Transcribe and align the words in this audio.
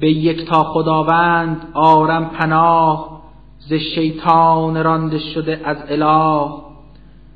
به 0.00 0.10
یک 0.10 0.48
تا 0.48 0.64
خداوند 0.64 1.66
آرم 1.74 2.30
پناه 2.30 3.22
ز 3.58 3.72
شیطان 3.72 4.84
رانده 4.84 5.18
شده 5.18 5.60
از 5.64 5.76
اله. 5.88 6.50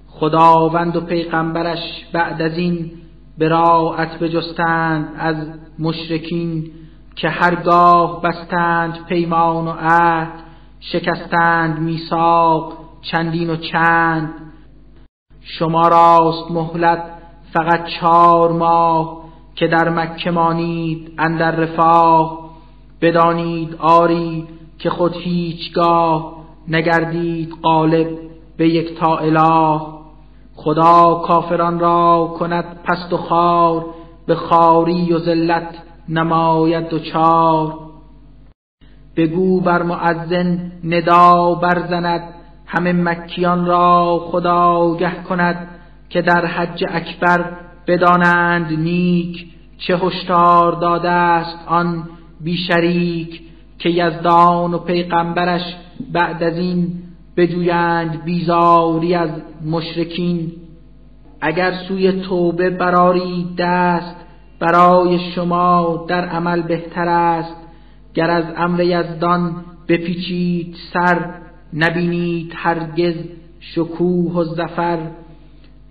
خداوند 0.08 0.96
و 0.96 1.00
پیغمبرش 1.00 2.06
بعد 2.12 2.42
از 2.42 2.58
این 2.58 2.90
براعت 3.38 4.18
بجستند 4.18 5.14
از 5.18 5.36
مشرکین 5.78 6.70
که 7.16 7.28
هرگاه 7.28 8.22
بستند 8.22 9.06
پیمان 9.06 9.68
و 9.68 9.72
عهد 9.78 10.32
شکستند 10.80 11.78
میثاق 11.78 12.72
چندین 13.02 13.50
و 13.50 13.56
چند. 13.56 14.34
شما 15.40 15.88
راست 15.88 16.50
مهلت 16.50 17.02
فقط 17.52 17.84
چهار 17.84 18.52
ماه 18.52 19.22
که 19.54 19.66
در 19.66 19.88
مکه 19.88 20.30
مانید 20.30 21.12
اندر 21.18 21.50
رفاه. 21.50 22.41
بدانید 23.02 23.76
آری 23.78 24.44
که 24.78 24.90
خود 24.90 25.16
هیچگاه 25.16 26.34
نگردید 26.68 27.54
غالب 27.62 28.08
به 28.56 28.68
یک 28.68 28.98
تا 28.98 29.16
اله. 29.16 29.80
خدا 30.54 31.22
کافران 31.26 31.78
را 31.78 32.34
کند 32.38 32.64
پست 32.84 33.12
و 33.12 33.16
خار 33.16 33.84
به 34.26 34.34
خاری 34.34 35.12
و 35.12 35.18
ذلت 35.18 35.68
نماید 36.08 36.88
دچار. 36.88 37.74
بگو 39.16 39.60
بر 39.60 39.82
معزن 39.82 40.72
ندا 40.84 41.54
برزند 41.54 42.34
همه 42.66 42.92
مکیان 42.92 43.66
را 43.66 44.18
خدا 44.30 44.96
گه 44.96 45.22
کند 45.28 45.68
که 46.08 46.22
در 46.22 46.46
حج 46.46 46.84
اکبر 46.88 47.44
بدانند 47.86 48.78
نیک 48.78 49.46
چه 49.78 49.96
هشدار 49.96 50.72
داده 50.72 51.10
است 51.10 51.58
آن 51.66 52.08
بی 52.44 52.56
شریک 52.56 53.40
که 53.78 53.90
یزدان 53.90 54.74
و 54.74 54.78
پیغمبرش 54.78 55.62
بعد 56.12 56.42
از 56.42 56.56
این 56.56 56.92
بجویند 57.36 58.24
بیزاری 58.24 59.14
از 59.14 59.30
مشرکین. 59.66 60.52
اگر 61.40 61.72
سوی 61.88 62.12
توبه 62.12 62.70
براری 62.70 63.46
دست 63.58 64.16
برای 64.58 65.18
شما 65.34 66.04
در 66.08 66.24
عمل 66.24 66.62
بهتر 66.62 67.08
است. 67.08 67.56
گر 68.14 68.30
از 68.30 68.44
امر 68.56 68.80
یزدان 68.80 69.64
بپیچید 69.88 70.76
سر 70.92 71.30
نبینید 71.74 72.52
هرگز 72.56 73.14
شکوه 73.60 74.32
و 74.32 74.44
زفر 74.44 74.98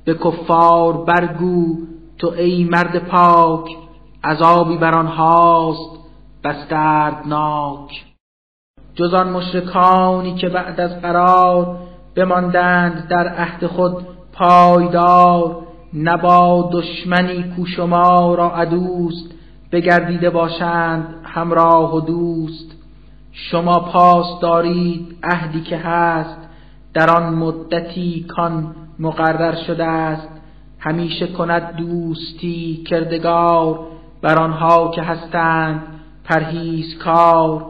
به 0.05 0.13
کفار 0.13 1.05
برگو 1.05 1.77
تو 2.17 2.27
ای 2.27 2.63
مرد 2.63 3.07
پاک 3.07 3.69
عذابی 4.23 4.77
بر 4.77 4.95
آنهاست. 4.95 6.00
بس 6.43 6.67
دردناک. 6.69 8.05
جز 8.95 9.13
آن 9.13 9.29
مشرکانی 9.29 10.35
که 10.35 10.49
بعد 10.49 10.79
از 10.79 11.01
قرار 11.01 11.77
بماندند 12.15 13.07
در 13.07 13.27
عهد 13.27 13.67
خود 13.67 14.05
پایدار 14.33 15.57
نبا 15.93 16.69
دشمنی 16.73 17.43
کو 17.55 17.65
شما 17.65 18.35
را 18.35 18.49
عدوست 18.49 19.31
بگردیده 19.71 20.29
باشند 20.29 21.15
همراه 21.23 21.95
و 21.95 21.99
دوست. 21.99 22.71
شما 23.31 23.79
پاس 23.79 24.39
دارید 24.41 25.17
عهدی 25.23 25.61
که 25.61 25.77
هست 25.77 26.37
در 26.93 27.09
آن 27.09 27.33
مدتی 27.33 28.25
کان 28.29 28.75
مقرر 28.99 29.55
شده 29.67 29.85
است. 29.85 30.27
همیشه 30.79 31.27
کند 31.27 31.75
دوستی 31.75 32.83
کردگار 32.89 33.79
بر 34.21 34.39
آنها 34.39 34.91
که 34.91 35.01
هستند. 35.01 36.00
کار. 37.03 37.65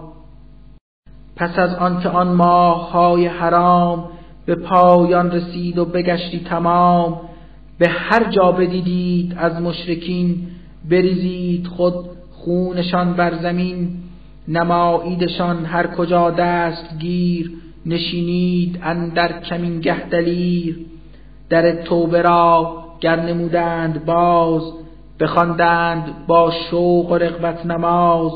پس 1.36 1.60
از 1.60 1.76
آن 1.76 2.02
که 2.02 2.10
آن 2.10 2.28
ماه 2.28 2.92
های 2.92 3.28
حرام 3.28 4.10
به 4.46 4.56
پایان 4.56 5.32
رسید 5.32 5.78
و 5.78 5.86
بگشتی 5.86 6.40
تمام 6.40 7.22
به 7.80 7.88
هر 7.88 8.30
جا 8.30 8.52
بدیدید 8.52 9.34
از 9.38 9.62
مشرکین 9.62 10.48
بریزید 10.90 11.68
خود 11.68 11.94
خونشان 12.32 13.14
بر 13.14 13.36
زمین 13.36 13.98
نماییدشان 14.48 15.66
هر 15.66 15.88
کجا 15.88 16.32
دست 16.32 16.98
گیر 17.00 17.52
نشینید 17.86 18.80
اندر 18.84 19.42
کمینگه 19.42 20.10
دلیر. 20.10 20.80
در 21.50 21.72
توبه 21.84 22.22
را 22.22 22.84
گر 23.00 23.20
نمودند 23.20 24.06
باز 24.06 24.64
بخواندند 25.20 26.28
با 26.28 26.52
شوق 26.52 27.12
و 27.12 27.16
رغبت 27.16 27.66
نماز 27.66 28.32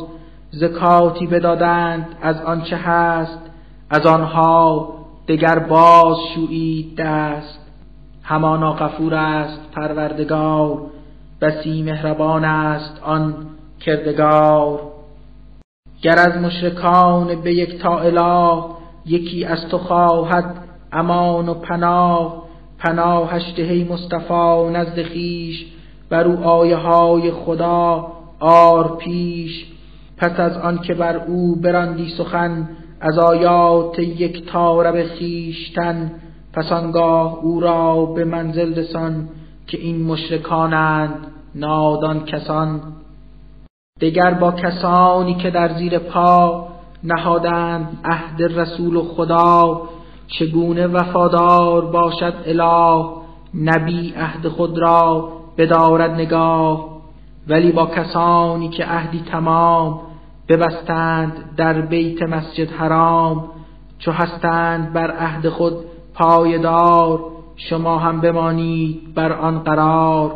زکاتی 0.55 1.27
بدادند 1.27 2.07
از 2.21 2.41
آنچه 2.41 2.77
هست 2.77 3.39
از 3.89 4.05
آنها 4.05 4.93
دگر 5.27 5.59
باز 5.59 6.17
شویید 6.35 6.95
دست. 6.97 7.59
همانا 8.23 8.73
غفور 8.73 9.13
است 9.13 9.71
پروردگار 9.71 10.81
بسی 11.41 11.83
مهربان 11.83 12.45
است 12.45 13.01
آن 13.03 13.35
کردگار. 13.79 14.79
گر 16.01 16.19
از 16.19 16.37
مشرکان 16.37 17.41
به 17.41 17.53
یک 17.53 17.81
تا 17.81 17.99
اله 17.99 18.63
یکی 19.05 19.45
از 19.45 19.67
تو 19.67 19.77
خواهد 19.77 20.55
امان 20.91 21.49
و 21.49 21.53
پناه 21.53 22.43
پناهش 22.79 23.53
دهی 23.57 23.83
مصطفی 23.83 24.69
نزد 24.73 25.01
خیش 25.01 25.65
بر 26.09 26.23
او 26.27 26.43
آیه 26.43 26.75
های 26.75 27.31
خدا 27.31 28.11
آر 28.39 28.97
پیش. 28.97 29.74
پس 30.17 30.39
از 30.39 30.57
آن 30.57 30.77
که 30.77 30.93
بر 30.93 31.17
او 31.17 31.55
براندی 31.55 32.09
سخن 32.17 32.69
از 33.01 33.19
آیات 33.19 33.99
یک 33.99 34.45
تارب 34.45 35.03
خیشتن 35.03 36.11
پس 36.53 36.71
آنگاه 36.71 37.39
او 37.41 37.59
را 37.59 38.05
به 38.05 38.25
منزل 38.25 38.75
رسان 38.75 39.29
که 39.67 39.77
این 39.77 40.03
مشرکانند 40.03 41.27
نادان 41.55 42.25
کسان. 42.25 42.81
دگر 44.01 44.33
با 44.33 44.51
کسانی 44.51 45.35
که 45.35 45.49
در 45.49 45.73
زیر 45.73 45.99
پا 45.99 46.67
نهادند 47.03 47.97
عهد 48.05 48.41
رسول 48.41 49.01
خدا 49.01 49.81
چگونه 50.27 50.87
وفادار 50.87 51.85
باشد 51.85 52.33
اله 52.45 53.05
نبی 53.53 54.13
عهد 54.17 54.47
خود 54.47 54.77
را 54.77 55.29
بدارد 55.57 56.11
نگاه. 56.11 56.94
ولی 57.47 57.71
با 57.71 57.85
کسانی 57.85 58.69
که 58.69 58.85
عهدی 58.85 59.23
تمام 59.31 60.01
ببستند 60.49 61.33
در 61.57 61.81
بیت 61.81 62.21
مسجد 62.21 62.71
حرام 62.71 63.43
چو 63.99 64.11
هستند 64.11 64.93
بر 64.93 65.11
عهد 65.11 65.49
خود 65.49 65.73
پایدار 66.13 67.19
شما 67.55 67.97
هم 67.97 68.21
بمانید 68.21 69.13
بر 69.15 69.33
آن 69.33 69.59
قرار 69.59 70.35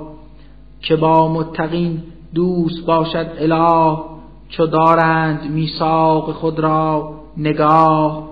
که 0.82 0.96
با 0.96 1.34
متقین 1.34 2.04
دوست 2.34 2.86
باشد 2.86 3.28
اله 3.40 3.98
چو 4.50 4.66
دارند 4.66 5.52
میثاق 5.52 6.32
خود 6.32 6.60
را 6.60 7.14
نگاه. 7.38 8.30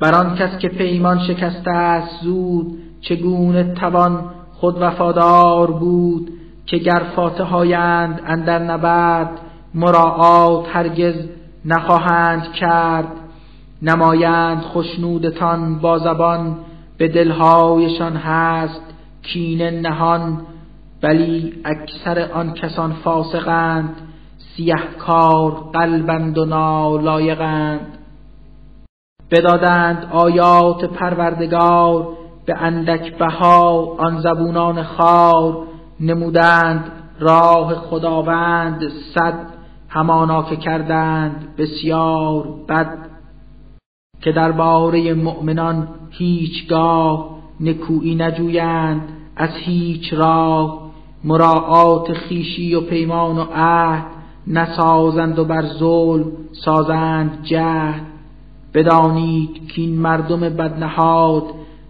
بر 0.00 0.14
آن 0.14 0.34
کس 0.34 0.58
که 0.58 0.68
پیمان 0.68 1.18
شکسته 1.18 1.70
است 1.70 2.22
زود 2.22 2.78
چگونه 3.00 3.74
توان 3.74 4.24
خود 4.54 4.82
وفادار 4.82 5.70
بود؟ 5.70 6.37
که 6.68 6.78
گر 6.78 7.02
فاتحایند 7.16 8.20
اندر 8.26 8.58
نبرد 8.58 9.30
مراعات 9.74 10.76
هرگز 10.76 11.14
نخواهند 11.64 12.52
کرد. 12.52 13.08
نمایند 13.82 14.62
خشنودتان 14.62 15.78
با 15.78 15.98
زبان 15.98 16.56
به 16.98 17.08
دلهایشان 17.08 18.16
هست 18.16 18.82
کینه 19.22 19.70
نهان. 19.70 20.40
ولی 21.02 21.54
اکثر 21.64 22.32
آن 22.32 22.52
کسان 22.52 22.92
فاسقند 22.92 23.96
سیه 24.56 24.76
کار 24.98 25.50
قلبند 25.72 26.38
و 26.38 26.44
نالایقند. 26.44 27.98
بدادند 29.30 30.08
آیات 30.12 30.84
پروردگار 30.84 32.08
به 32.46 32.54
اندک 32.54 33.18
بها 33.18 33.96
آن 33.98 34.20
زبونان 34.20 34.82
خار. 34.82 35.67
نمودند 36.00 36.92
راه 37.20 37.74
خداوند 37.74 38.82
صد 39.14 39.46
همانا 39.88 40.42
که 40.42 40.56
کردند 40.56 41.54
بسیار 41.58 42.48
بد 42.68 42.98
که 44.20 44.32
درباره 44.32 45.14
مؤمنان 45.14 45.88
هیچگاه 46.10 47.38
نکویی 47.60 48.14
نجویند 48.14 49.02
از 49.36 49.50
هیچ 49.54 50.12
راه 50.12 50.90
مراعات 51.24 52.12
خیشی 52.12 52.74
و 52.74 52.80
پیمان 52.80 53.38
و 53.38 53.44
عهد 53.54 54.04
نسازند 54.46 55.38
و 55.38 55.44
بر 55.44 55.62
ظلم 55.62 56.32
سازند 56.64 57.42
جهد. 57.42 58.02
بدانید 58.74 59.68
که 59.68 59.82
این 59.82 59.98
مردم 59.98 60.40
بدنهاد 60.40 61.44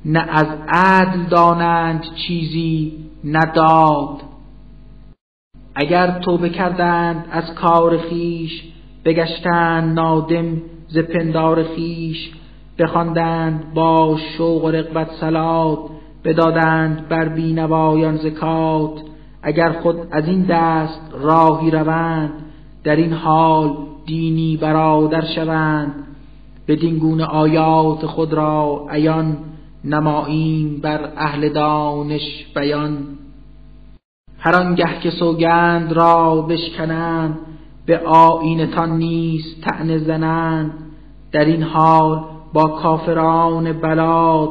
نه 0.04 0.26
از 0.28 0.46
عدل 0.68 1.22
دانند 1.22 2.04
چیزی 2.26 3.07
نداد. 3.24 4.22
اگر 5.74 6.18
توبه 6.18 6.48
کردند 6.50 7.24
از 7.30 7.54
کار 7.54 7.98
خیش 7.98 8.62
بگشتند 9.04 9.94
نادم 9.94 10.62
ز 10.88 10.98
پندار 10.98 11.62
خیش 11.62 12.30
بخواندند 12.78 13.74
با 13.74 14.18
شوق 14.36 14.64
و 14.64 14.70
رغبت 14.70 15.10
سلات 15.20 15.78
بدادند 16.24 17.08
بر 17.08 17.28
بینوایان 17.28 18.16
زکات. 18.16 18.92
اگر 19.42 19.72
خود 19.72 19.96
از 20.10 20.28
این 20.28 20.42
دست 20.42 21.00
راهی 21.20 21.70
روند 21.70 22.32
در 22.84 22.96
این 22.96 23.12
حال 23.12 23.76
دینی 24.06 24.56
برادر 24.56 25.24
شوند. 25.24 25.94
بدین 26.68 26.98
گونه 26.98 27.24
آیات 27.24 28.06
خود 28.06 28.32
را 28.32 28.86
عیان 28.90 29.36
نماییم 29.84 30.80
بر 30.80 31.12
اهل 31.16 31.48
دانش 31.48 32.46
بیان. 32.54 32.96
هر 34.38 34.56
آنگه 34.56 35.00
که 35.00 35.10
سوگند 35.10 35.92
را 35.92 36.40
بشکنند 36.40 37.38
به 37.86 37.98
آیینتان 37.98 38.98
نیست 38.98 39.60
تن 39.60 39.98
زنند. 39.98 40.72
در 41.32 41.44
این 41.44 41.62
حال 41.62 42.24
با 42.52 42.64
کافران 42.64 43.72
بلاد 43.72 44.50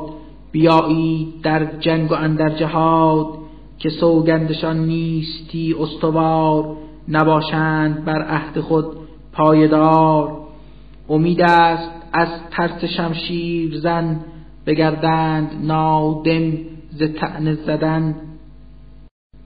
بیایید 0.52 1.42
در 1.42 1.66
جنگ 1.80 2.12
و 2.12 2.14
اندر 2.14 2.50
جهاد 2.50 3.28
که 3.80 3.90
سوگندشان 3.90 4.78
نیستی 4.86 5.76
استوار 5.80 6.76
نباشند 7.08 8.06
بر 8.06 8.22
عهد 8.22 8.60
خود 8.60 8.86
پایدار. 9.34 10.38
امید 11.10 11.42
است 11.42 11.92
از 12.14 12.28
ترس 12.52 12.86
شمشیر 12.86 13.80
زن 13.80 14.20
بگردند 14.68 15.52
نادم 15.64 16.54
ز 16.90 17.04
تن 17.04 17.54
زدن. 17.54 18.16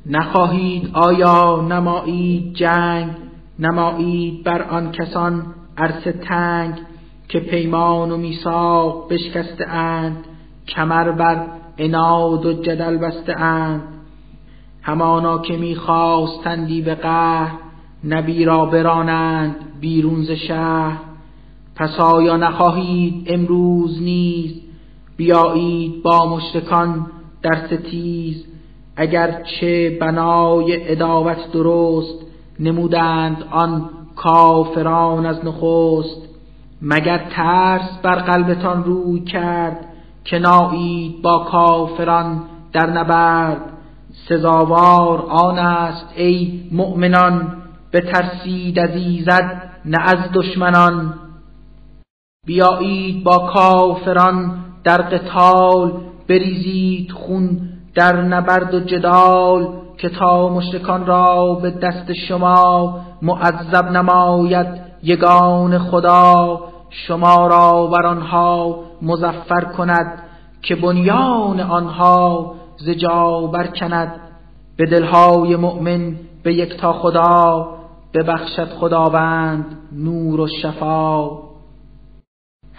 نخواهید 0.06 0.90
آیا 0.94 1.66
نمایید 1.70 2.54
جنگ 2.54 3.12
نمایید 3.60 4.44
بر 4.44 4.62
آن 4.62 4.92
کسان 4.92 5.46
عرصه 5.78 6.12
تنگ 6.12 6.74
که 7.28 7.40
پیمان 7.40 8.12
و 8.12 8.18
میثاق 8.18 9.14
بشکسته 9.14 9.68
اند 9.70 10.18
کمر 10.68 11.12
بر 11.12 11.48
اناد 11.78 12.46
و 12.46 12.54
جدل 12.54 12.98
بسته 12.98 13.42
اند. 13.42 13.82
همانا 14.82 15.38
که 15.38 15.58
میخواستندی 15.58 16.82
به 16.82 16.96
قهر 16.96 17.52
نبی 18.04 18.46
را 18.46 18.66
برانند 18.66 19.56
بیرون 19.82 20.24
ز 20.24 20.32
شهر. 20.32 20.98
پس 21.76 22.00
آیا 22.00 22.38
نخواهید 22.38 23.24
امروز 23.28 24.02
نیز 24.02 24.71
بیایید 25.18 26.04
با 26.04 26.36
مشرکان 26.36 27.08
در 27.42 27.68
ستیز 27.68 28.46
اگر 28.96 29.44
چه 29.44 29.98
بنای 30.02 30.92
اداوت 30.92 31.52
درست 31.54 32.26
نمودند 32.60 33.44
آن 33.52 33.90
کافران 34.16 35.26
از 35.26 35.46
نخست. 35.46 36.22
مگر 36.82 37.18
ترس 37.30 38.00
بر 38.04 38.16
قلبتان 38.16 38.84
روی 38.84 39.20
کرد 39.20 39.86
که 40.24 40.40
نایید 40.40 41.22
با 41.22 41.40
کافران 41.52 42.44
در 42.74 42.90
نبرد؟ 42.90 43.62
سزاوار 44.30 45.22
آن 45.30 45.60
است 45.60 46.06
ای 46.16 46.64
مؤمنان 46.72 47.58
ترسید 47.92 48.80
از 48.80 48.90
ایزد 48.96 49.72
نه 49.86 49.98
از 50.02 50.18
دشمنان. 50.34 51.14
بیایید 52.46 53.24
با 53.24 53.38
کافران 53.38 54.64
در 54.84 55.02
قتال 55.02 55.92
بریزید 56.30 57.12
خون 57.12 57.60
در 57.96 58.22
نبرد 58.22 58.74
و 58.74 58.80
جدال 58.80 59.68
که 59.98 60.10
تا 60.10 60.50
مشرکان 60.50 61.06
را 61.06 61.54
به 61.54 61.72
دست 61.72 62.14
شما 62.14 63.00
معذب 63.22 63.92
نماید 63.92 64.68
یگان 65.04 65.78
خدا. 65.78 66.62
شما 66.90 67.48
را 67.48 67.88
بر 67.88 68.06
آنها 68.06 68.80
مزفر 69.02 69.62
کند 69.62 70.24
که 70.62 70.76
بنیان 70.76 71.60
آنها 71.60 72.56
ز 72.78 72.90
جا 72.90 73.42
برکند. 73.42 74.16
به 74.78 74.86
دلهای 74.86 75.56
مؤمن 75.56 76.16
به 76.44 76.54
یکتا 76.54 76.94
خدا 76.94 77.68
ببخشد 78.14 78.68
خداوند 78.68 79.66
نور 79.92 80.40
و 80.40 80.48
شفا. 80.62 81.30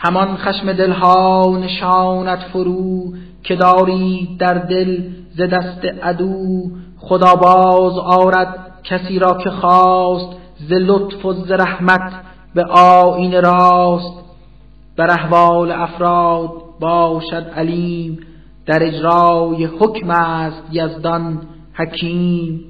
همان 0.04 0.36
خشم 0.36 0.72
دلها 0.72 1.58
نشانت 1.62 2.38
فرو 2.52 3.12
که 3.42 3.56
داری 3.56 4.36
در 4.38 4.54
دل 4.54 5.02
ز 5.36 5.40
دست 5.40 5.84
عدو. 6.02 6.70
خدا 6.98 7.34
باز 7.34 7.98
آرد 7.98 8.58
کسی 8.84 9.18
را 9.18 9.34
که 9.34 9.50
خواست 9.50 10.36
ز 10.68 10.72
لطف 10.72 11.24
و 11.24 11.32
ز 11.32 11.50
رحمت 11.50 12.12
به 12.54 12.64
آیین 12.64 13.42
راست. 13.42 14.24
بر 14.96 15.10
احوال 15.10 15.72
افراد 15.72 16.50
باشد 16.80 17.52
علیم 17.56 18.18
در 18.66 18.82
اجرای 18.82 19.64
حکم 19.64 20.10
است 20.10 20.62
یزدان 20.72 21.40
حکیم. 21.74 22.60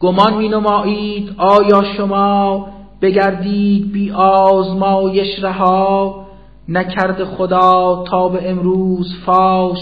گمان 0.00 0.34
می 0.34 0.48
نمایید 0.48 1.34
آیا 1.38 1.82
شما 1.96 2.77
بگردید 3.02 3.92
بی 3.92 4.10
آزمایش 4.12 5.42
رها 5.42 6.24
نکرد 6.68 7.24
خدا 7.24 8.04
تا 8.10 8.28
به 8.28 8.50
امروز 8.50 9.14
فاش 9.26 9.78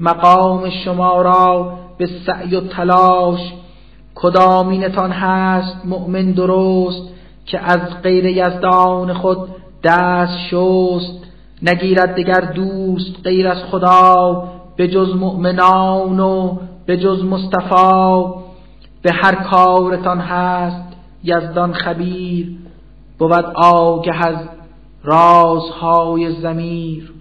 مقام 0.00 0.70
شما 0.70 1.22
را 1.22 1.72
به 1.98 2.08
سعی 2.26 2.56
و 2.56 2.60
تلاش. 2.60 3.40
کدامینتان 4.14 5.10
هست 5.12 5.76
مؤمن 5.84 6.32
درست 6.32 7.08
که 7.46 7.58
از 7.58 7.80
غیر 8.02 8.26
یزدان 8.26 9.12
خود 9.12 9.38
دست 9.84 10.38
شست؟ 10.50 11.24
نگیرد 11.62 12.14
دگر 12.14 12.40
دوست 12.40 13.16
غیر 13.24 13.48
از 13.48 13.64
خدا 13.64 14.44
به 14.76 14.88
جز 14.88 15.16
مؤمنان 15.16 16.20
و 16.20 16.58
به 16.86 16.96
جز 16.96 17.24
مصطفی. 17.24 18.24
به 19.02 19.12
هر 19.12 19.34
کارتان 19.34 20.20
هست 20.20 20.89
یزدان 21.24 21.72
خبیر 21.72 22.56
بود 23.18 23.32
آگه 23.54 24.26
از 24.26 24.36
رازهای 25.04 26.40
زمیر 26.40 27.12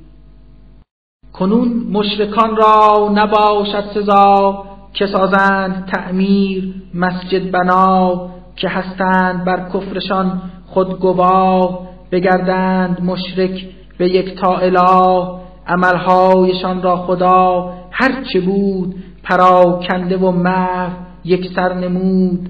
کنون 1.34 1.68
مشرکان 1.92 2.56
را 2.56 3.12
نباشد 3.14 3.84
سزا 3.94 4.66
که 4.94 5.08
سازند 5.08 5.90
تعمیر 5.94 6.74
مسجد 6.94 7.52
بنا 7.52 8.30
که 8.56 8.70
هستند 8.70 9.46
بر 9.46 9.70
کفرشان 9.74 10.42
خود 10.68 11.00
گواه 11.00 11.88
بگردند 12.12 13.02
مشرک 13.04 13.68
به 13.98 14.10
یک 14.10 14.36
تا 14.36 14.58
اله. 14.58 15.40
عملهایشان 15.68 16.82
را 16.82 16.96
خدا 16.96 17.74
هرچه 17.92 18.40
بود 18.40 18.96
پراکنده 19.24 20.18
و 20.18 20.32
محو 20.32 20.92
یک 21.26 21.50
سر 21.56 21.74
نمود. 21.74 22.50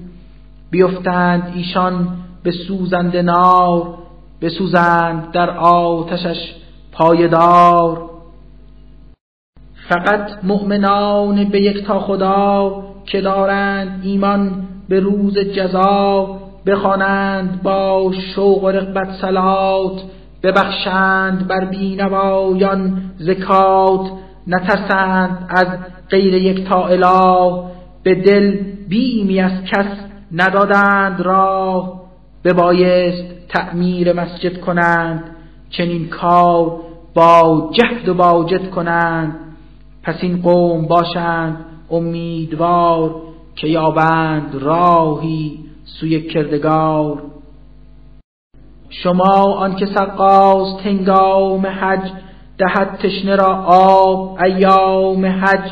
بیفتند 0.70 1.52
ایشان 1.54 2.08
به 2.42 2.50
سوزند 2.50 3.16
نار 3.16 3.94
بسوزند 4.42 5.30
در 5.32 5.50
آتشش 5.58 6.54
پایدار. 6.92 8.10
فقط 9.88 10.30
مؤمنان 10.42 11.44
به 11.44 11.60
یک 11.60 11.84
تا 11.84 12.00
خدا 12.00 12.82
که 13.06 13.20
دارند 13.20 14.00
ایمان 14.04 14.68
به 14.88 15.00
روز 15.00 15.38
جزا 15.38 16.38
بخوانند 16.66 17.62
با 17.62 18.12
شوق 18.34 18.64
و 18.64 18.70
رغبت 18.70 19.08
سلات 19.20 20.02
ببخشند 20.42 21.46
بر 21.48 21.64
بینوایان 21.64 23.02
زکات 23.18 24.10
نترسند 24.46 25.46
از 25.48 25.66
غیر 26.10 26.34
یک 26.34 26.68
تا 26.68 26.86
اله 26.86 27.62
به 28.02 28.14
دل 28.14 28.56
بیمی 28.88 29.40
از 29.40 29.52
کس 29.64 30.09
ندادند 30.32 31.20
راه 31.20 32.00
ببایست 32.44 33.48
تعمیر 33.48 34.12
مسجد 34.12 34.60
کنند. 34.60 35.36
چنین 35.70 36.08
کار 36.08 36.80
با 37.14 37.70
جهد 37.72 38.08
و 38.08 38.14
با 38.14 38.44
جد 38.44 38.70
کنند. 38.70 39.34
پس 40.02 40.14
این 40.20 40.42
قوم 40.42 40.86
باشند 40.86 41.56
امیدوار 41.90 43.14
که 43.56 43.68
یابند 43.68 44.54
راهی 44.54 45.58
سوی 45.84 46.22
کردگار. 46.22 47.22
شما 48.90 49.54
آنکه 49.54 49.86
سقاست 49.86 50.86
هنگام 50.86 51.66
حج 51.66 52.10
دهد 52.58 52.98
تشنه 53.02 53.36
را 53.36 53.54
آب 53.66 54.38
ایام 54.42 55.26
حج 55.26 55.70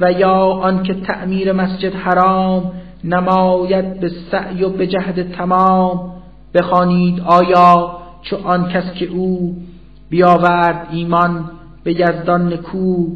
و 0.00 0.12
یا 0.12 0.36
آنکه 0.40 0.94
تعمیر 0.94 1.52
مسجد 1.52 1.94
حرام 1.94 2.72
نماید 3.04 4.00
به 4.00 4.10
سعی 4.30 4.64
و 4.64 4.68
به 4.68 4.86
جهد 4.86 5.32
تمام. 5.32 6.12
بخوانید 6.54 7.20
آیا 7.20 7.98
چو 8.22 8.36
آن 8.36 8.68
کس 8.68 8.92
که 8.94 9.06
او 9.06 9.56
بیاورد 10.10 10.88
ایمان 10.90 11.50
به 11.84 12.00
یزدان 12.00 12.52
نکو 12.52 13.06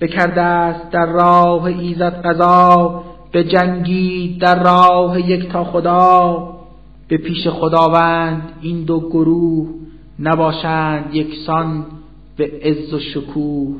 بکرده 0.00 0.42
است 0.42 0.90
در 0.90 1.06
راه 1.06 1.64
ایزد 1.64 2.22
قضا 2.26 3.02
به 3.32 3.44
جنگی 3.44 4.38
در 4.40 4.62
راه 4.62 5.30
یک 5.30 5.48
تا 5.48 5.64
خدا. 5.64 6.46
به 7.08 7.16
پیش 7.16 7.48
خداوند 7.48 8.42
این 8.60 8.84
دو 8.84 9.00
گروه 9.00 9.68
نباشند 10.18 11.14
یکسان 11.14 11.84
به 12.36 12.50
عز 12.62 12.94
و 12.94 12.98
شکوه. 12.98 13.76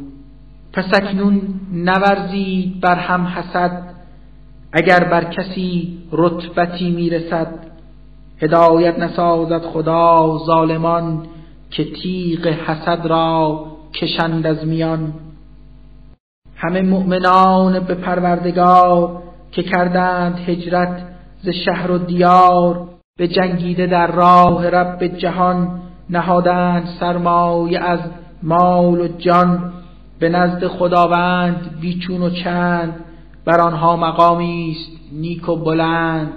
پس 0.73 0.85
اکنون 0.95 1.41
نورزید 1.73 2.81
بر 2.81 2.95
هم 2.95 3.27
حسد 3.27 3.83
اگر 4.73 5.05
بر 5.05 5.25
کسی 5.25 5.99
رتبتی 6.13 6.91
می‌رسد 6.91 7.49
هدایت 8.39 8.99
نسازد 8.99 9.63
خدا 9.63 10.39
ظالمان 10.47 11.27
که 11.71 11.85
تیغ 11.85 12.47
حسد 12.47 13.07
را 13.07 13.67
کشند 13.95 14.47
از 14.47 14.67
میان. 14.67 15.13
همه 16.57 16.83
مؤمنان 16.83 17.81
به 17.81 17.95
پروردگار 17.95 19.23
که 19.53 19.63
کردند 19.63 20.39
هجرت 20.39 21.03
ز 21.43 21.49
شهر 21.49 21.91
و 21.91 21.99
دیار 21.99 22.89
به 23.19 23.29
جنگیده 23.29 23.87
در 23.87 24.07
راه 24.07 24.69
رب 24.69 25.05
جهان 25.05 25.81
نهادند 26.11 26.89
سرمایه 27.01 27.81
از 27.81 28.01
مال 28.43 29.01
و 29.01 29.09
جان. 29.09 29.73
به 30.19 30.29
نزد 30.29 30.67
خداوند 30.67 31.79
بیچون 31.81 32.23
و 32.23 32.31
چند 32.31 32.95
بر 33.45 33.61
آنها 33.61 33.97
مقامی 33.97 34.77
است 34.77 35.13
نیک 35.13 35.49
و 35.49 35.57
بلند. 35.57 36.33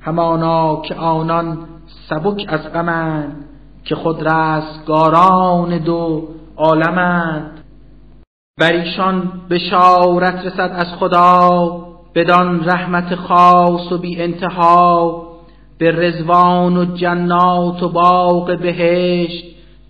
همانا 0.00 0.80
که 0.80 0.94
آنان 0.94 1.58
سبک 2.08 2.44
از 2.48 2.72
غمند 2.72 3.44
که 3.84 3.94
خود 3.94 4.28
رستگاران 4.28 5.78
دو 5.78 6.28
عالمند. 6.56 7.64
بر 8.60 8.72
ایشان 8.72 9.32
بشارت 9.50 10.46
رسد 10.46 10.72
از 10.74 10.86
خدا 10.98 11.70
بدان 12.14 12.64
رحمت 12.64 13.14
خاص 13.14 13.92
و 13.92 13.98
بی 13.98 14.22
انتها. 14.22 15.22
به 15.78 15.90
رزوان 15.90 16.76
و 16.76 16.84
جنات 16.96 17.82
و 17.82 17.88
باغ 17.88 18.58
بهشت 18.58 19.44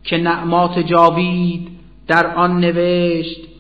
که 0.05 0.17
نعمات 0.17 0.79
جاوید 0.79 1.69
در 2.09 2.35
آن 2.35 2.61
نوشت. 2.61 3.56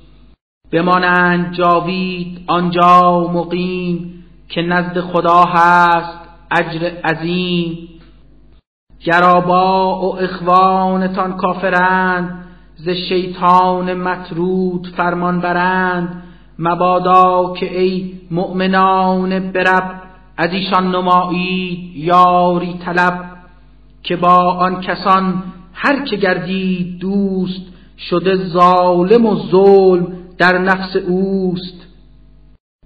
بمانند 0.72 1.52
جاوید 1.52 2.40
آنجا 2.46 3.30
مقیم 3.34 4.24
که 4.48 4.62
نزد 4.62 5.00
خدا 5.00 5.44
هست 5.44 6.18
اجر 6.50 6.90
عظیم. 7.04 7.88
گرابا 9.04 10.00
و 10.00 10.16
اخوانتان 10.18 11.36
کافرند 11.36 12.44
ز 12.76 12.88
شیطان 12.88 13.94
مطرود 13.94 14.86
فرمان 14.96 15.40
برند 15.40 16.22
مبادا 16.58 17.54
که 17.56 17.80
ای 17.80 18.14
مؤمنان 18.30 19.52
برب 19.52 20.02
از 20.36 20.50
ایشان 20.52 20.94
نمایید 20.94 21.96
یاری 21.96 22.74
طلب 22.84 23.24
که 24.02 24.16
با 24.16 24.36
آن 24.36 24.80
کسان 24.80 25.42
هر 25.72 26.04
که 26.04 26.16
گردید 26.16 26.98
دوست 26.98 27.62
شده 28.10 28.36
ظالم 28.36 29.26
و 29.26 29.36
ظلم. 29.50 30.15
در 30.38 30.58
نفس 30.58 30.96
اوست. 30.96 31.86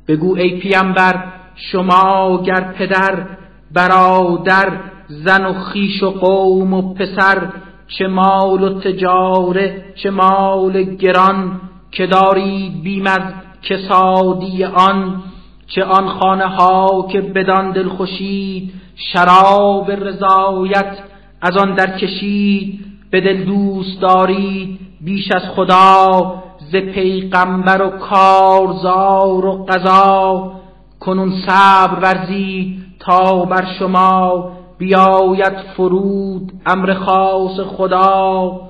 بگو 0.09 0.37
ای 0.37 0.59
پیامبر 0.59 1.25
شما 1.55 2.43
گر 2.43 2.61
پدر 2.61 3.27
برادر 3.73 4.81
زن 5.09 5.45
و 5.45 5.53
خیش 5.53 6.03
و 6.03 6.11
قوم 6.11 6.75
و 6.75 6.95
پسر 6.95 7.53
چه 7.99 8.07
مال 8.07 8.63
و 8.63 8.81
تجاره 8.81 9.85
چه 9.95 10.11
مال 10.11 10.83
گران 10.83 11.61
که 11.91 12.07
دارید 12.07 12.83
بیم 12.83 13.07
از 13.07 13.23
کسادی 13.63 14.65
آن 14.65 15.23
چه 15.67 15.85
آن 15.85 16.09
خانه 16.09 16.47
ها 16.47 17.09
که 17.13 17.21
بدان 17.21 17.73
دل 17.73 17.89
خوشید 17.89 18.73
شراب 19.13 19.91
رضایت 19.91 20.99
از 21.43 21.57
آن 21.57 21.75
در 21.75 21.99
کشید 21.99 22.85
به 23.11 23.21
دل 23.21 23.45
دوست 23.45 24.01
دارید 24.01 24.79
بیش 25.01 25.33
از 25.33 25.43
خدا 25.43 26.43
ز 26.73 26.77
پیغمبر 26.77 27.83
و 27.83 27.91
کارزار 27.91 29.47
و 29.47 29.67
قضا 29.69 30.53
کنون 31.01 31.33
صبر 31.47 31.99
ورزید 32.03 32.83
تا 33.01 33.45
بر 33.45 33.67
شما 33.79 34.51
بیاید 34.79 35.53
فرود 35.77 36.53
امر 36.67 36.95
خاص 36.95 37.61
خدا 37.61 38.61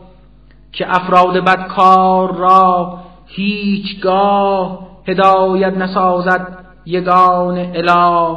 که 0.73 0.91
افراد 0.91 1.45
بدکار 1.45 2.35
را 2.35 2.99
هیچگاه 3.27 4.79
هدایت 5.09 5.77
نسازد 5.77 6.59
یگان 6.87 7.59
اله. 7.59 8.37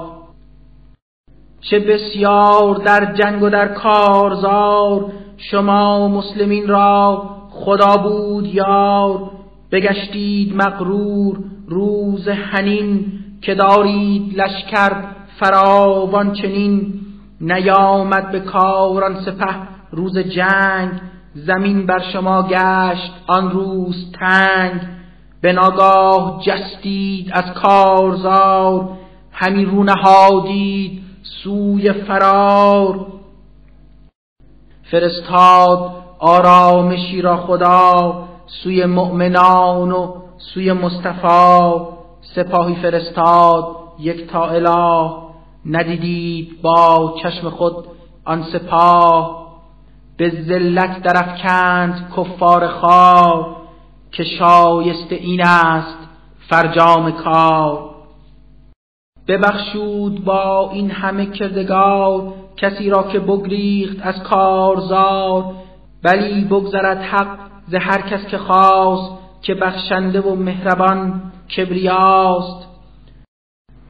چه 1.62 1.80
بسیار 1.80 2.76
در 2.76 3.14
جنگ 3.14 3.44
و 3.44 3.50
در 3.50 3.68
کارزار 3.68 5.06
شما 5.38 6.08
مسلمین 6.08 6.68
را 6.68 7.24
خدا 7.50 7.98
بود 7.98 8.46
یار 8.46 9.20
بگشتید 9.74 10.56
مغرور 10.56 11.38
روز 11.68 12.28
هنین 12.28 13.12
که 13.42 13.56
دارید 13.56 14.42
لشکر 14.42 14.92
فراوان 15.40 16.34
چنین. 16.34 16.94
نیامد 17.42 18.32
به 18.32 18.40
کاران 18.40 19.22
سپه 19.26 19.56
روز 19.92 20.18
جنگ 20.18 20.92
زمین 21.34 21.86
بر 21.86 22.00
شما 22.14 22.44
گشت 22.44 23.12
آن 23.28 23.52
روز 23.52 24.12
تنگ. 24.20 24.82
به 25.42 25.54
ناگاه 25.54 26.42
جستید 26.46 27.32
از 27.34 27.54
کارزار 27.54 28.90
همی 29.32 29.66
رو 29.66 29.84
نهادید 29.84 31.04
سوی 31.44 31.92
فرار. 31.94 33.06
فرستاد 34.92 35.92
آرامشی 36.20 37.22
را 37.22 37.38
خدا 37.38 38.33
سوی 38.48 38.86
مؤمنان 38.86 39.92
و 39.92 40.16
سوی 40.38 40.74
مصطفی 40.74 41.94
سپاهی 42.36 42.76
فرستاد 42.76 43.78
یک 44.00 44.28
تا 44.28 44.46
اله. 44.50 45.12
ندیدید 45.66 46.62
با 46.62 47.16
چشم 47.24 47.50
خود 47.50 47.86
آن 48.26 48.44
سپاه. 48.44 49.44
به 50.18 50.30
ذلت 50.30 51.02
درفکند 51.02 52.14
کفار 52.18 52.68
خواه 52.68 53.58
که 54.12 54.24
شایسته 54.24 55.16
این 55.16 55.42
است 55.42 55.98
فرجام 56.50 57.12
کار. 57.12 57.90
ببخشود 59.28 60.26
با 60.26 60.70
این 60.74 60.92
همه 60.92 61.26
کردگار 61.26 62.34
کسی 62.58 62.90
را 62.90 63.04
که 63.04 63.20
بگریخت 63.20 63.98
از 64.02 64.24
کارزار 64.24 65.54
ولی 66.04 66.42
بگذرد 66.42 66.98
حق 66.98 67.53
ز 67.68 67.76
هر 67.76 68.02
کس 68.02 68.26
که 68.26 68.38
خواست 68.38 69.12
که 69.42 69.54
بخشنده 69.54 70.22
و 70.22 70.36
مهربان 70.36 71.22
کبریاست. 71.58 72.68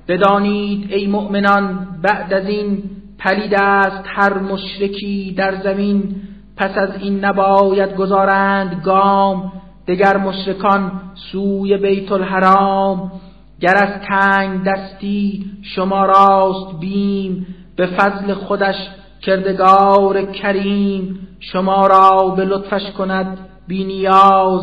بدانید 0.08 0.92
ای 0.92 1.08
مؤمنان 1.08 1.88
بعد 2.02 2.34
از 2.34 2.48
این 2.48 2.84
پلید 3.20 3.54
است 3.56 4.04
هر 4.06 4.40
مشرکی 4.40 5.34
در 5.38 5.62
زمین. 5.64 6.16
پس 6.58 6.78
از 6.78 6.90
این 7.02 7.26
نباید 7.26 7.96
گذارند 7.96 8.82
گام 8.84 9.52
دگر 9.88 10.18
مشرکان 10.18 11.02
سوی 11.32 11.78
بیت 11.78 12.12
الحرام. 12.12 13.12
گر 13.60 13.76
از 13.76 14.02
تنگ 14.10 14.64
دستی 14.64 15.46
شما 15.62 16.06
راست 16.06 16.80
بیم 16.80 17.48
به 17.76 17.88
فضل 17.88 18.34
خودش 18.34 18.76
کردگار 19.22 20.22
کریم. 20.22 21.28
شما 21.40 21.88
را 21.88 22.30
به 22.30 22.46
لطفش 22.46 22.92
کند 22.98 23.38
بی 23.68 23.84
نیاز 23.84 24.62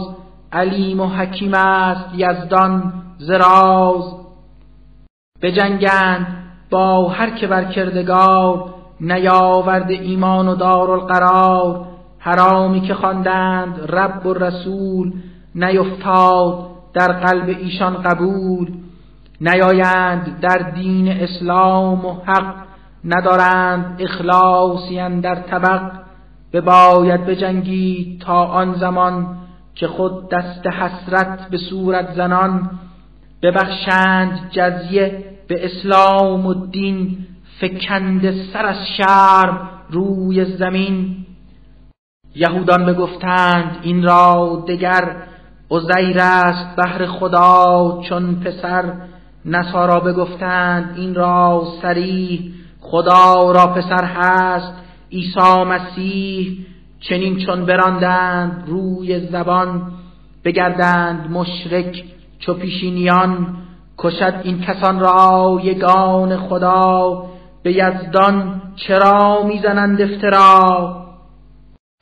علیم 0.52 1.00
و 1.00 1.06
حکیم 1.06 1.54
است 1.54 2.04
یزدان 2.14 2.92
زراز. 3.18 4.14
بجنگند 5.42 6.26
با 6.70 7.08
هر 7.08 7.30
که 7.30 7.46
بر 7.46 7.64
کردگار 7.64 8.74
نیاورد 9.00 9.90
ایمان 9.90 10.48
و 10.48 10.54
دار 10.54 10.90
القرار 10.90 11.86
حرامی 12.18 12.80
که 12.80 12.94
خواندند 12.94 13.80
رب 13.88 14.26
و 14.26 14.34
رسول 14.34 15.12
نیفتاد 15.54 16.66
در 16.94 17.12
قلب 17.12 17.48
ایشان 17.48 18.02
قبول. 18.02 18.72
نیایند 19.40 20.40
در 20.40 20.58
دین 20.58 21.08
اسلام 21.08 22.04
و 22.04 22.12
حق 22.12 22.54
ندارند 23.04 24.02
اخلاصی 24.02 25.20
در 25.20 25.34
طبق. 25.34 25.90
باید 26.52 27.26
بجنگی 27.26 28.18
تا 28.20 28.44
آن 28.44 28.74
زمان 28.74 29.36
که 29.74 29.88
خود 29.88 30.28
دست 30.28 30.66
حسرت 30.66 31.48
به 31.50 31.58
صورت 31.58 32.14
زنان 32.14 32.70
ببخشند 33.42 34.50
جزیه 34.50 35.24
به 35.48 35.64
اسلام 35.64 36.46
و 36.46 36.54
دین 36.66 37.26
فکند 37.60 38.32
سر 38.52 38.66
از 38.66 38.76
شرم 38.96 39.70
روی 39.90 40.44
زمین. 40.44 41.16
یهودان 42.34 42.86
بگفتند 42.86 43.76
این 43.82 44.02
را 44.02 44.64
دگر 44.68 45.16
عزیر 45.70 46.18
است 46.20 46.76
بهر 46.76 47.06
خدا 47.06 48.00
چون 48.08 48.40
پسر. 48.40 48.92
نصارا 49.44 50.00
بگفتند 50.00 50.94
این 50.96 51.14
را 51.14 51.64
سریح 51.82 52.52
خدا 52.80 53.52
را 53.52 53.66
پسر 53.66 54.04
هست 54.04 54.72
عیسی 55.12 55.64
مسیح 55.66 56.66
چنین 57.00 57.36
چون 57.36 57.66
براندند 57.66 58.64
روی 58.66 59.26
زبان 59.26 59.92
بگردند 60.44 61.30
مشرک 61.30 62.04
چو 62.38 62.54
پیشینیان 62.54 63.56
کشد 63.98 64.40
این 64.42 64.60
کسان 64.60 65.00
را 65.00 65.60
یگان 65.62 66.36
خدا 66.36 67.24
به 67.62 67.72
یزدان 67.72 68.62
چرا 68.76 69.42
می‌زنند 69.46 70.00
افترا؟ 70.02 70.96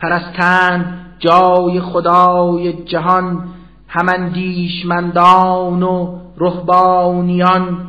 پرستند 0.01 0.95
جای 1.19 1.81
خدای 1.81 2.73
جهان 2.73 3.49
همندیشمندان 3.89 5.83
و 5.83 6.19
رهبانیان. 6.39 7.85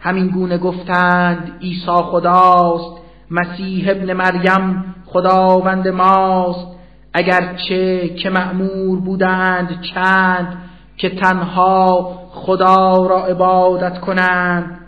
همین 0.00 0.28
گونه 0.28 0.58
گفتند 0.58 1.52
عیسی 1.60 1.86
خداست 1.86 3.03
مسیح 3.34 3.90
ابن 3.90 4.12
مریم 4.12 4.94
خداوند 5.06 5.88
ماست. 5.88 6.66
اگرچه 7.12 8.08
که 8.08 8.30
معمور 8.30 9.00
بودند 9.00 9.80
چند 9.94 10.58
که 10.96 11.08
تنها 11.08 12.12
خدا 12.30 13.06
را 13.06 13.24
عبادت 13.24 14.00
کنند. 14.00 14.78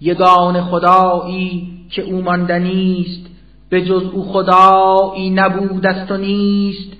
یگان 0.00 0.62
خدایی 0.62 1.68
که 1.90 2.02
او 2.02 2.22
ماندنیست 2.22 3.26
به 3.70 3.82
جز 3.82 4.02
او 4.12 4.32
خدایی 4.32 5.30
نبود 5.30 5.86
است 5.86 6.10
و 6.10 6.16
نیست. 6.16 6.92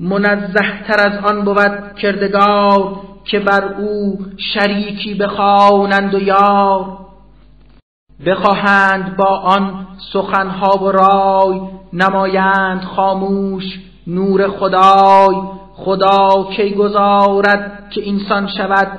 منزه 0.00 0.82
تر 0.86 1.10
از 1.10 1.24
آن 1.24 1.44
بود 1.44 1.94
کردگار 2.02 2.96
که 3.24 3.38
بر 3.38 3.64
او 3.64 4.18
شریکی 4.36 5.14
بخوانند 5.14 6.14
و 6.14 6.22
یار. 6.22 6.98
بخواهند 8.26 9.16
با 9.16 9.38
آن 9.38 9.86
سخنها 10.12 10.84
و 10.84 10.92
رای 10.92 11.60
نمایند 11.92 12.84
خاموش 12.84 13.64
نور 14.06 14.48
خدای. 14.48 15.36
خدا 15.80 16.44
کی 16.56 16.70
گذارد 16.70 17.90
که 17.90 18.08
انسان 18.08 18.48
شود؟ 18.48 18.98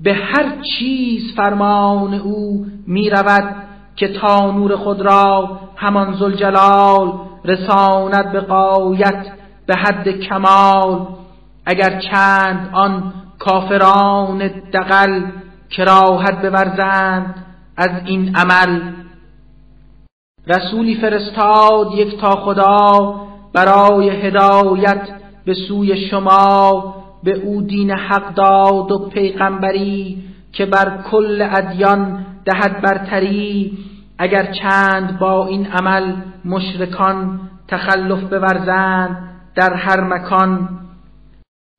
به 0.00 0.14
هر 0.14 0.56
چیز 0.78 1.34
فرمان 1.36 2.14
او 2.14 2.66
می 2.86 3.10
رود 3.10 3.54
که 3.96 4.08
تا 4.08 4.50
نور 4.50 4.76
خود 4.76 5.00
را 5.00 5.58
همان 5.76 6.14
زلجلال 6.14 7.12
رساند 7.44 8.32
به 8.32 8.40
قایت 8.40 9.26
به 9.66 9.76
حد 9.76 10.08
کمال. 10.08 11.06
اگر 11.66 12.00
چند 12.00 12.70
آن 12.72 13.12
کافران 13.38 14.38
دقل 14.72 15.22
کراهت 15.70 16.46
بورزند 16.46 17.34
از 17.76 17.90
این 18.04 18.36
عمل. 18.36 18.92
رسولی 20.46 20.94
فرستاد 20.94 21.94
یک 21.94 22.20
تا 22.20 22.30
خدا 22.30 23.14
برای 23.52 24.10
هدایت 24.10 25.08
به 25.44 25.54
سوی 25.54 26.08
شما 26.08 26.94
به 27.24 27.32
او 27.32 27.62
دین 27.62 27.90
حق 27.90 28.34
داد 28.34 28.92
و 28.92 29.08
پیغمبری 29.08 30.24
که 30.52 30.66
بر 30.66 31.02
کل 31.10 31.48
ادیان 31.50 32.26
دهد 32.44 32.80
برتری. 32.80 33.78
اگر 34.18 34.52
چند 34.52 35.18
با 35.18 35.46
این 35.46 35.66
عمل 35.66 36.12
مشرکان 36.44 37.40
تخلف 37.68 38.20
بورزند 38.20 39.30
در 39.54 39.74
هر 39.74 40.00
مکان. 40.00 40.68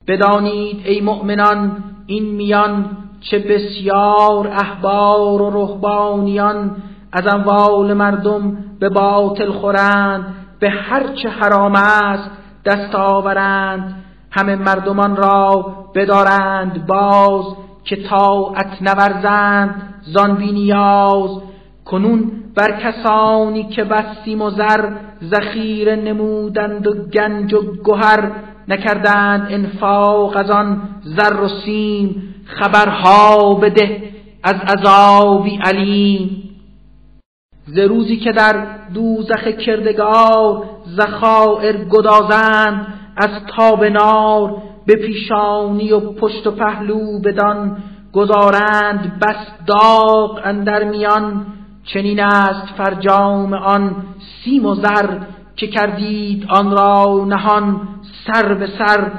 بدانید 0.08 0.82
ای 0.86 1.02
مؤمنان 1.02 1.84
این 2.08 2.36
میان 2.36 2.98
چه 3.22 3.40
بسیار 3.40 4.48
احبار 4.48 5.42
و 5.42 5.50
رهبانیان 5.50 6.76
از 7.12 7.28
اموال 7.28 7.94
مردم 7.94 8.58
به 8.80 8.90
باطل 8.90 9.52
خورند 9.52 10.36
به 10.60 10.70
هر 10.70 11.04
چه 11.08 11.30
حرام 11.30 11.76
است 11.76 12.30
دست 12.66 12.96
آورند. 12.96 13.96
همه 14.32 14.56
مردمان 14.56 15.16
را 15.16 15.66
بدارند 15.96 16.88
باز 16.88 17.46
که 17.84 17.96
طاعت 17.96 18.82
نورزند 18.82 19.82
زان 20.02 20.36
بی 20.36 20.52
نیاز. 20.52 21.42
کنون 21.86 22.32
بر 22.56 22.72
کسانی 22.72 23.64
که 23.64 23.84
بستیم 23.84 24.42
و 24.42 24.50
زر 24.50 24.90
ذخیره 25.24 25.96
نمودند 25.96 26.88
و 26.88 26.94
گنج 26.94 27.54
و 27.54 27.62
گهر 27.86 28.32
نکردند 28.68 29.48
انفاق 29.50 30.38
از 30.38 30.52
آن 30.52 30.82
زر 31.02 31.42
و 31.42 31.48
سیم. 31.48 32.36
خبرها 32.60 33.54
بده 33.54 34.12
از 34.44 34.56
عذابی 34.56 35.60
علیم. 35.64 36.50
ز 37.66 37.78
روزی 37.78 38.18
که 38.18 38.32
در 38.32 38.66
دوزخ 38.94 39.48
کردگار 39.48 40.64
زخائر 40.86 41.84
گدازند 41.84 42.88
از 43.18 43.30
تاب 43.58 43.86
نار 43.86 44.62
به 44.86 44.96
پیشانی 44.96 45.92
و 45.92 46.00
پشت 46.00 46.48
و 46.48 46.52
پهلو 46.52 47.20
بدان 47.20 47.78
گذارند 48.14 49.20
بس 49.20 49.66
داغ 49.68 50.40
اندر 50.44 50.84
میان. 50.84 51.46
چنین 51.84 52.20
است 52.20 52.68
فرجام 52.78 53.54
آن 53.54 53.96
سیم 54.44 54.66
و 54.66 54.76
زر 54.76 55.18
که 55.56 55.68
کردید 55.68 56.46
آن 56.50 56.72
را 56.72 57.26
نهان 57.28 57.88
سر 58.28 58.54
به 58.54 58.68
سر. 58.68 59.12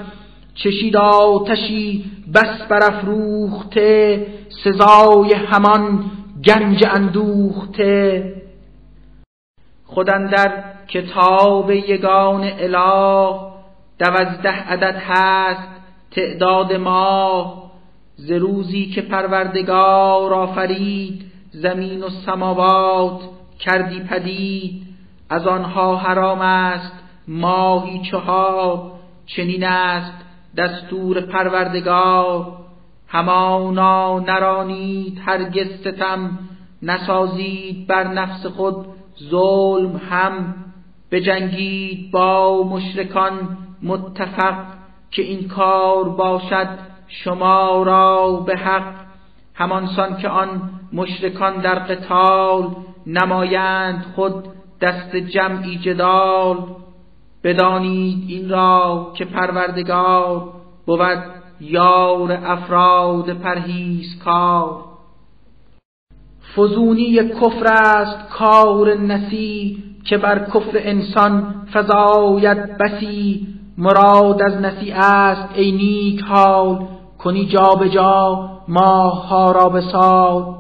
چشید 0.55 0.97
آتشی 0.97 2.05
بس 2.35 2.63
برافروخته 2.69 4.27
سزای 4.65 5.35
همان 5.35 6.11
گنج 6.45 6.85
اندوخته. 6.91 8.35
خودن 9.85 10.27
در 10.27 10.65
کتاب 10.89 11.71
یگان 11.71 12.45
اله 12.45 13.41
دوازده 13.99 14.49
عدد 14.49 14.97
هست 14.97 15.69
تعداد 16.11 16.73
ماه 16.73 17.73
ز 18.17 18.31
روزی 18.31 18.87
که 18.87 19.03
پروردگار 19.03 20.35
آفرید 20.35 21.33
زمین 21.51 22.03
و 22.03 22.09
سماوات 22.27 23.21
کردی 23.59 24.01
پدید. 24.01 24.83
از 25.31 25.47
آنها 25.47 25.97
حرام 25.97 26.41
است 26.41 26.93
ماهی 27.29 28.03
چهار 28.11 28.93
چنین 29.27 29.65
است 29.65 30.22
دستور 30.57 31.21
پروردگار 31.21 32.53
همانا 33.09 34.19
نرانید 34.19 35.21
هرگز 35.27 35.81
ستم 35.81 36.39
نسازید 36.83 37.87
بر 37.87 38.09
نفس 38.09 38.47
خود 38.47 38.87
ظلم 39.31 40.01
هم 40.11 40.55
بجنگید 41.11 42.11
با 42.11 42.63
مشرکان 42.65 43.59
متفق 43.83 44.55
که 45.11 45.23
این 45.23 45.49
کار 45.49 46.09
باشد 46.09 46.69
شما 47.09 47.83
را 47.83 48.33
به 48.47 48.57
حق. 48.57 49.03
همانسان 49.55 50.17
که 50.17 50.29
آن 50.29 50.71
مشرکان 50.93 51.57
در 51.57 51.79
قتال 51.79 52.77
نمایند 53.07 54.05
خود 54.15 54.45
دست 54.81 55.17
جمعی 55.17 55.79
جدال. 55.79 56.57
بدانید 57.45 58.25
این 58.29 58.49
را 58.49 59.13
که 59.15 59.25
پروردگار 59.25 60.53
بود 60.87 61.23
یار 61.61 62.33
افراد 62.45 63.37
کار 64.25 64.85
فزونی 66.57 67.17
کفر 67.17 67.67
است 67.67 68.29
کار 68.29 68.95
نسی 68.95 69.83
که 70.05 70.19
بر 70.19 70.39
کفر 70.39 70.73
انسان 70.75 71.55
فضایت 71.73 72.79
بسی. 72.79 73.47
مراد 73.79 74.43
از 74.43 74.55
نسی 74.55 74.93
است 74.93 75.49
ای 75.55 75.73
نیک 75.73 76.21
حال 76.21 76.87
کنی 77.19 77.47
جا 77.47 77.75
به 77.75 77.89
جا 77.89 78.51
ماه 78.69 79.29
ها 79.29 79.53
را 79.53 79.69
بسال 79.69 80.55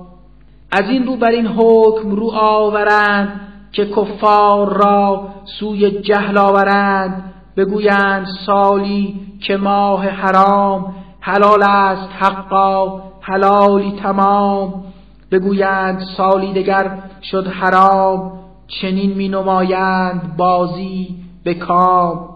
از 0.72 0.90
این 0.90 1.06
رو 1.06 1.16
بر 1.16 1.30
این 1.30 1.46
حکم 1.46 2.10
رو 2.10 2.30
آورند 2.30 3.40
که 3.72 3.84
کفار 3.84 4.76
را 4.76 5.28
سوی 5.44 5.90
جهل 5.90 6.38
آورند 6.38 7.32
بگویند 7.56 8.26
سالی 8.46 9.20
که 9.40 9.56
ماه 9.56 10.08
حرام 10.08 10.94
حلال 11.20 11.62
است 11.62 12.08
حقا 12.18 13.02
حلالی 13.20 13.92
تمام. 14.02 14.84
بگویند 15.30 16.02
سالی 16.16 16.52
دگر 16.52 16.98
شد 17.22 17.46
حرام 17.46 18.32
چنین 18.68 19.12
می 19.12 19.28
نمایند 19.28 20.36
بازی 20.36 21.16
به 21.44 21.54
کام. 21.54 22.28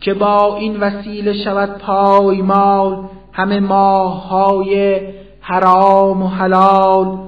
که 0.00 0.14
با 0.14 0.56
این 0.56 0.80
وسیله 0.80 1.44
شود 1.44 1.78
پایمال 1.78 3.08
همه 3.32 3.60
ماه 3.60 4.28
های 4.28 5.00
حرام 5.40 6.22
و 6.22 6.28
حلال. 6.28 7.18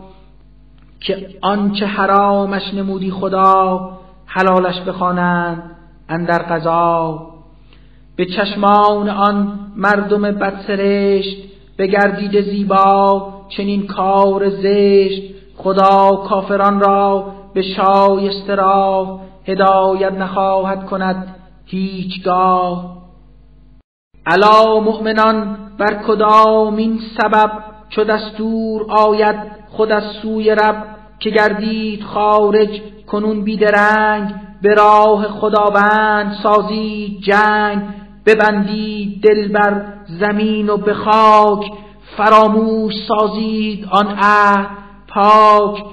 که 1.00 1.28
آنچه 1.42 1.86
حرامش 1.86 2.74
نمودی 2.74 3.10
خدا 3.10 3.90
حلالش 4.26 4.80
بخوانند 4.80 5.62
اندر 6.08 6.38
قضا. 6.38 7.26
به 8.16 8.26
چشمان 8.26 9.08
آن 9.08 9.58
مردم 9.76 10.22
بدسرشت 10.22 11.36
بگردید 11.78 12.40
زیبا 12.40 13.32
چنین 13.48 13.86
کار 13.86 14.50
زشت. 14.50 15.22
خدا 15.56 16.16
کافران 16.28 16.80
را 16.80 17.32
به 17.54 17.62
شایسته 17.62 18.54
را 18.54 19.20
هدایت 19.46 20.12
نخواهد 20.12 20.86
کند 20.86 21.34
هیچگاه. 21.64 22.98
علا 24.26 24.80
مؤمنان 24.80 25.56
بر 25.78 25.94
کدامین 26.08 27.00
سبب 27.18 27.50
چو 27.88 28.04
دستور 28.04 28.92
آید 28.92 29.57
خود 29.70 29.92
از 29.92 30.02
سوی 30.22 30.50
رب 30.50 30.84
که 31.18 31.30
گردید 31.30 32.04
خارج 32.04 32.80
کنون 33.06 33.44
بیدرنگ 33.44 34.34
به 34.62 34.74
راه 34.74 35.28
خداوند 35.28 36.36
سازید 36.42 37.20
جنگ 37.20 37.82
ببندید 38.26 39.22
دل 39.22 39.48
بر 39.48 39.82
زمین 40.20 40.70
و 40.70 40.76
به 40.76 40.94
خاک 40.94 41.70
فراموش 42.16 42.94
سازید 43.08 43.88
آن 43.90 44.06
عهد 44.18 44.68
پاک. 45.08 45.84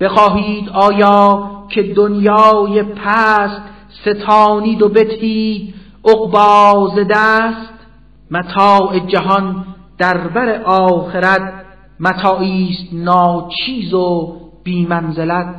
بخواهید 0.00 0.68
آیا 0.68 1.50
که 1.68 1.82
دنیای 1.82 2.82
پست 2.82 3.62
ستانید 4.04 4.82
و 4.82 4.88
بتید 4.88 5.74
اقباز 6.04 7.06
دست؟ 7.10 7.72
متاع 8.30 8.98
جهان 8.98 9.64
در 9.98 10.18
بر 10.18 10.62
آخرت 10.62 11.52
متاعی 12.00 12.68
است 12.70 12.94
ناچیز 12.94 13.94
و 13.94 14.36
بیمنزلت. 14.64 15.54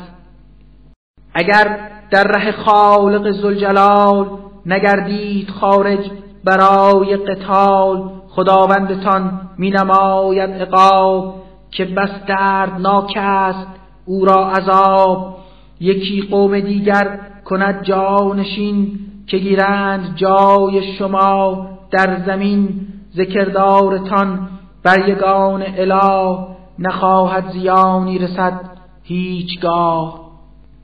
اگر 1.33 1.79
در 2.11 2.23
ره 2.23 2.51
خالق 2.51 3.31
زلجلال 3.31 4.25
نگردید 4.65 5.49
خارج 5.49 5.99
برای 6.43 7.17
قتال 7.17 8.11
خداوندتان 8.29 9.49
می 9.57 9.69
نماید 9.69 10.49
عقاب 10.49 11.35
که 11.71 11.85
بس 11.85 12.09
دردناک 12.27 13.13
است 13.17 13.67
او 14.05 14.25
را 14.25 14.49
عذاب. 14.49 15.37
یکی 15.79 16.21
قوم 16.21 16.59
دیگر 16.59 17.19
کند 17.45 17.83
جانشین 17.83 18.99
که 19.27 19.37
گیرند 19.37 20.15
جای 20.15 20.93
شما 20.97 21.67
در 21.91 22.25
زمین. 22.25 22.87
ذکردارتان 23.15 24.49
بر 24.83 25.09
یگان 25.09 25.63
اله 25.77 26.37
نخواهد 26.79 27.51
زیانی 27.51 28.17
رسد 28.17 28.59
هیچگاه. 29.03 30.23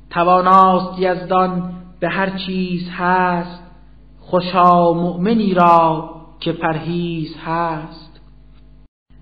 تواناست 0.09 0.99
یزدان 0.99 1.71
به 1.99 2.09
هر 2.09 2.29
چیز 2.29 2.89
هست 2.97 3.63
خوشا 4.19 4.93
مؤمنی 4.93 5.53
را 5.53 6.09
که 6.39 6.51
پرهیز 6.51 7.35
هست. 7.45 8.21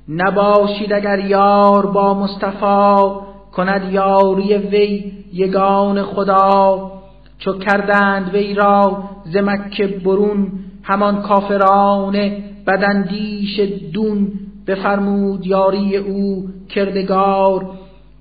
نباشید 0.10 0.94
اگر 0.94 1.20
یار 1.20 1.86
با 1.86 2.13
مصطفی 2.13 3.10
کند 3.54 3.94
یاری 3.94 4.58
وی 4.58 5.12
یگان 5.34 6.04
خدا. 6.04 6.92
چو 7.40 7.54
کردند 7.54 8.34
وی 8.34 8.54
را 8.54 9.04
ز 9.26 9.38
مکه 9.38 9.88
برون 9.88 10.52
همان 10.84 11.22
کافران 11.22 12.13
بدندیش 12.68 13.60
دون 13.94 14.47
بفرمود 14.68 15.48
یاری 15.48 15.98
او 15.98 16.48
کردگار 16.70 17.70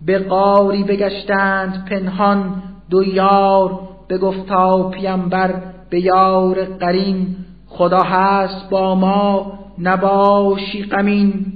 به 0.07 0.19
قاری 0.19 0.85
بگشتند 0.85 1.85
پنهان 1.91 2.63
دو 2.91 3.03
یار 3.03 3.81
بگفتا 4.09 4.89
پیمبر 4.91 5.55
به 5.91 6.01
یار 6.01 6.65
قرین 6.65 7.37
خدا 7.67 8.03
هست 8.03 8.71
با 8.71 8.95
ما 8.95 9.53
نباشی 9.79 10.85
غمین. 10.85 11.47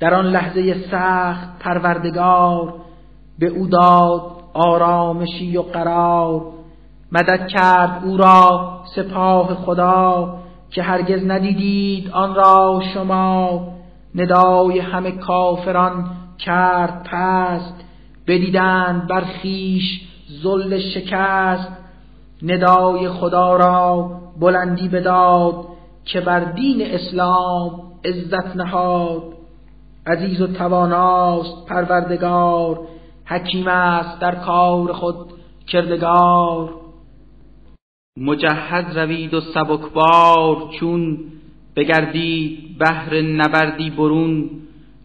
در 0.00 0.14
آن 0.14 0.26
لحظه 0.26 0.74
سخت 0.90 1.58
پروردگار 1.58 2.74
به 3.38 3.46
او 3.46 3.66
داد 3.66 4.22
آرامشی 4.54 5.56
و 5.56 5.62
قرار. 5.62 6.42
مدد 7.12 7.46
کرد 7.46 8.02
او 8.04 8.16
را 8.16 8.70
سپاه 8.96 9.54
خدا 9.54 10.34
که 10.70 10.82
هرگز 10.82 11.26
ندیدید 11.26 12.10
آن 12.10 12.34
را 12.34 12.82
شما. 12.94 13.79
ندای 14.14 14.78
همه 14.78 15.12
کافران 15.12 16.10
کرد 16.38 17.08
پست 17.10 17.84
بدیدند 18.26 19.06
بر 19.06 19.20
خیش 19.20 20.00
ذل 20.42 20.78
شکست. 20.78 21.68
ندای 22.42 23.08
خدا 23.08 23.56
را 23.56 24.10
بلندی 24.40 24.88
بداد 24.88 25.66
که 26.04 26.20
بر 26.20 26.40
دین 26.40 26.82
اسلام 26.82 27.82
عزت 28.04 28.56
نهاد. 28.56 29.22
عزیز 30.06 30.40
و 30.40 30.46
تواناست 30.46 31.66
پروردگار 31.66 32.80
حکیم 33.24 33.68
است 33.68 34.20
در 34.20 34.34
کار 34.34 34.92
خود 34.92 35.16
کردگار. 35.66 36.74
مجهز 38.16 38.96
روید 38.96 39.34
و 39.34 39.40
سبکبار 39.40 40.56
چون 40.80 41.18
بگردید 41.76 42.78
بهر 42.78 43.20
نبردی 43.20 43.90
برون 43.90 44.50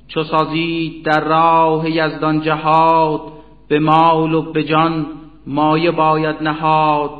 چو 0.07 0.23
سازید 0.23 1.05
در 1.05 1.23
راه 1.23 1.89
یزدان 1.89 2.41
جهاد 2.41 3.21
به 3.67 3.79
مال 3.79 4.33
و 4.33 4.51
به 4.51 4.63
جان 4.63 5.05
مایه 5.47 5.91
باید 5.91 6.35
نهاد. 6.41 7.11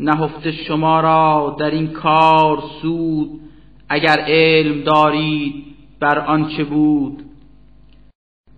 نهفته 0.00 0.52
شما 0.52 1.00
را 1.00 1.56
در 1.58 1.70
این 1.70 1.88
کار 1.88 2.62
سود 2.82 3.40
اگر 3.88 4.24
علم 4.26 4.82
دارید 4.82 5.64
بر 6.00 6.18
آنچه 6.18 6.64
بود. 6.64 7.22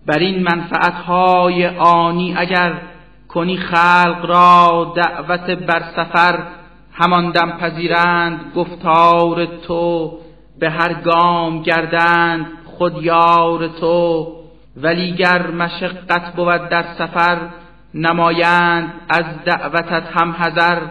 بر 0.05 0.19
این 0.19 0.43
منفعتهای 0.43 1.67
آنی 1.77 2.33
اگر 2.37 2.81
کنی 3.27 3.57
خلق 3.57 4.25
را 4.25 4.93
دعوت 4.95 5.49
بر 5.49 5.83
سفر 5.95 6.43
همان 6.91 7.31
دم 7.31 7.51
پذیرند 7.51 8.51
گفتار 8.55 9.45
تو. 9.45 10.24
به 10.59 10.69
هر 10.69 10.93
گام 10.93 11.61
گردند 11.61 12.45
خود 12.65 13.03
یار 13.03 13.67
تو 13.67 14.27
ولی 14.77 15.11
گر 15.11 15.51
مشقت 15.51 16.33
بود 16.35 16.69
در 16.69 16.85
سفر 16.97 17.37
نمایند 17.93 18.93
از 19.09 19.25
دعوتت 19.45 20.03
هم 20.13 20.31
حذر. 20.31 20.81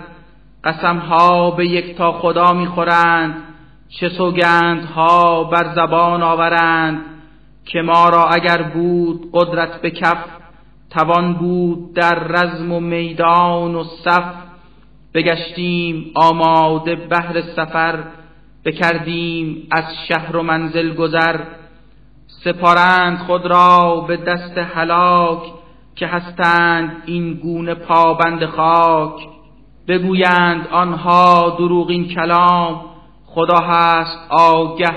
قسمها 0.64 1.50
به 1.50 1.66
یک 1.66 1.96
تا 1.96 2.12
خدا 2.12 2.52
می‌خورند 2.52 3.34
چه 3.88 4.08
سوگندها 4.08 5.44
بر 5.44 5.74
زبان 5.74 6.22
آورند. 6.22 7.00
که 7.66 7.82
ما 7.82 8.08
را 8.08 8.24
اگر 8.28 8.62
بود 8.62 9.30
قدرت 9.32 9.80
به 9.80 9.90
کف 9.90 10.18
توان 10.90 11.34
بود 11.34 11.94
در 11.94 12.14
رزم 12.14 12.72
و 12.72 12.80
میدان 12.80 13.74
و 13.74 13.84
صف. 13.84 14.24
بگشتیم 15.14 16.10
آماده 16.14 16.96
بهر 16.96 17.40
سفر 17.40 17.98
بکردیم 18.64 19.66
از 19.70 19.84
شهر 20.08 20.36
و 20.36 20.42
منزل 20.42 20.94
گذر 20.94 21.40
سپارند 22.26 23.18
خود 23.18 23.46
را 23.46 24.00
به 24.08 24.16
دست 24.16 24.58
هلاک 24.58 25.42
که 25.96 26.06
هستند 26.06 27.02
این 27.06 27.34
گونه 27.34 27.74
پابند 27.74 28.46
خاک. 28.46 29.28
بگویند 29.88 30.68
آنها 30.68 31.56
دروغین 31.58 32.08
کلام 32.08 32.84
خدا 33.26 33.58
هست 33.58 34.18
آگه 34.30 34.92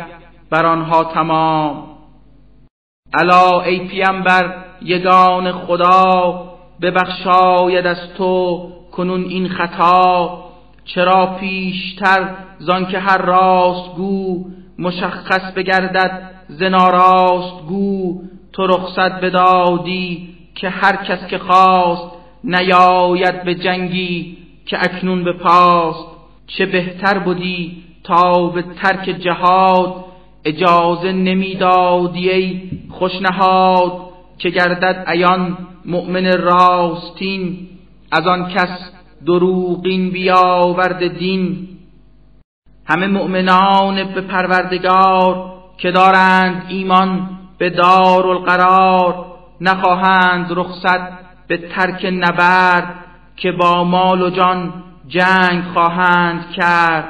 بر 0.50 0.66
آنها 0.66 1.04
تمام. 1.04 1.84
الا 3.14 3.62
ای 3.62 3.88
پیامبر 3.88 4.56
یگان 4.82 5.52
خدا 5.52 6.44
ببخشاید 6.82 7.88
از 7.88 8.14
تو 8.18 8.62
کنون 8.92 9.24
این 9.24 9.50
خطا. 9.50 10.47
چرا 10.88 11.38
پیشتر 11.40 12.36
زان 12.60 12.86
که 12.86 13.00
هر 13.00 13.18
راست 13.18 13.96
گو 13.96 14.46
مشخص 14.80 15.52
بگردد 15.56 16.30
زناراست 16.48 17.66
گو 17.68 18.22
تو 18.54 18.68
رخصت 18.68 19.22
بدادی 19.22 20.30
که 20.56 20.70
هر 20.70 20.96
کس 20.96 21.28
که 21.28 21.38
خواست 21.38 22.12
نیاید 22.44 23.44
به 23.44 23.56
جنگی 23.56 24.38
که 24.66 24.78
اکنون 24.80 25.24
به 25.24 25.34
پاست 25.34 26.08
چه 26.48 26.66
بهتر 26.66 27.20
بودی 27.20 27.84
تا 28.04 28.48
به 28.48 28.62
ترک 28.62 29.06
جهاد 29.06 30.06
اجازه 30.46 31.12
نمی‌دادی 31.12 32.30
ای 32.30 32.62
خوشنهاد 32.90 33.92
که 34.38 34.50
گردد 34.50 35.06
ایان 35.08 35.58
مؤمن 35.86 36.38
راستین 36.38 37.68
از 38.12 38.28
آن 38.28 38.50
کس 38.50 38.97
دروغین 39.26 40.12
بیاورد 40.12 41.18
دین. 41.18 41.68
همه 42.86 43.08
مؤمنان 43.08 44.14
به 44.14 44.22
پروردگار 44.22 45.54
که 45.78 45.92
دارند 45.92 46.66
ایمان 46.68 47.30
به 47.58 47.70
دار 47.70 48.28
القرار 48.28 49.26
نخواهند 49.62 50.48
رخصت 50.50 51.00
به 51.48 51.58
ترک 51.58 52.06
نبرد 52.06 52.96
که 53.36 53.52
با 53.52 53.84
مال 53.84 54.22
و 54.22 54.30
جان 54.30 54.74
جنگ 55.08 55.64
خواهند 55.74 56.52
کرد. 56.52 57.08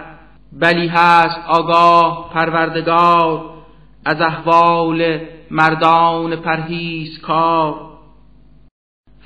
بلی 0.53 0.87
هست 0.87 1.39
آگاه 1.47 2.29
پروردگار 2.33 3.45
از 4.05 4.21
احوال 4.21 5.19
مردان 5.51 6.35
پرهیز 6.35 7.21
کار 7.21 7.75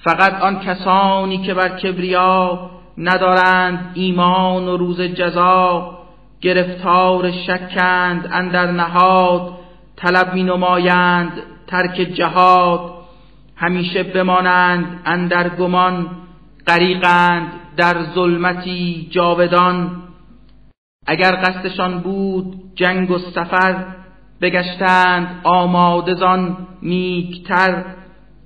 فقط 0.04 0.42
آن 0.42 0.60
کسانی 0.60 1.38
که 1.38 1.54
بر 1.54 1.70
کبریا 1.70 2.70
ندارند 2.98 3.92
ایمان 3.94 4.68
و 4.68 4.78
روز 4.78 5.02
جزا 5.02 5.98
گرفتار 6.42 7.32
شکند 7.32 8.30
اندر 8.32 8.72
نهاد 8.72 9.54
طلب 9.96 10.34
می 10.34 10.44
نمایند 10.44 11.32
ترک 11.68 11.96
جهاد. 11.96 12.94
همیشه 13.56 14.04
بمانند 14.04 15.02
اندر 15.06 15.50
گمان 15.50 16.08
غریقند 16.68 17.48
در 17.78 18.04
ظلمتی 18.16 19.08
جاودان. 19.12 20.02
اگر 21.08 21.36
قصدشان 21.36 22.00
بود 22.00 22.56
جنگ 22.76 23.12
و 23.12 23.18
سفر 23.18 23.86
بگشتند 24.42 25.42
آماده 25.44 26.14
زان 26.14 26.58
نیکتر. 26.82 27.84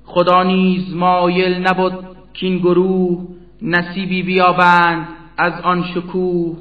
خدا 0.06 0.44
نیز 0.44 0.96
مایل 0.96 1.68
نبود 1.68 1.94
کین 2.34 2.58
گروه 2.58 3.28
نصیبی 3.62 4.24
بیابند 4.24 5.08
از 5.38 5.54
آن 5.64 5.84
شکوه. 5.84 6.58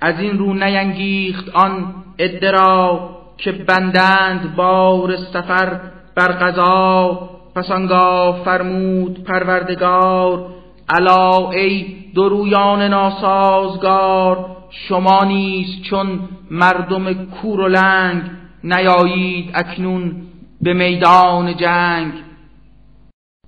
از 0.00 0.20
این 0.20 0.38
رو 0.38 0.54
نینگیخت 0.54 1.48
آن 1.48 1.94
ادرا 2.18 3.10
که 3.38 3.52
بندند 3.52 4.56
بار 4.56 5.16
سفر 5.16 5.80
بر 6.16 6.28
قضا. 6.28 7.30
پس 7.54 7.70
آنگاه 7.70 8.44
فرمود 8.44 9.24
پروردگار 9.24 10.46
الا 10.88 11.50
ای 11.50 11.86
درویان 12.14 12.82
ناسازگار 12.82 14.56
شما 14.70 15.24
نیز 15.24 15.82
چون 15.82 16.20
مردم 16.50 17.14
کور 17.14 17.60
و 17.60 17.68
لنگ 17.68 18.22
نیایید 18.64 19.50
اکنون 19.54 20.22
به 20.60 20.74
میدان 20.74 21.56
جنگ. 21.56 22.12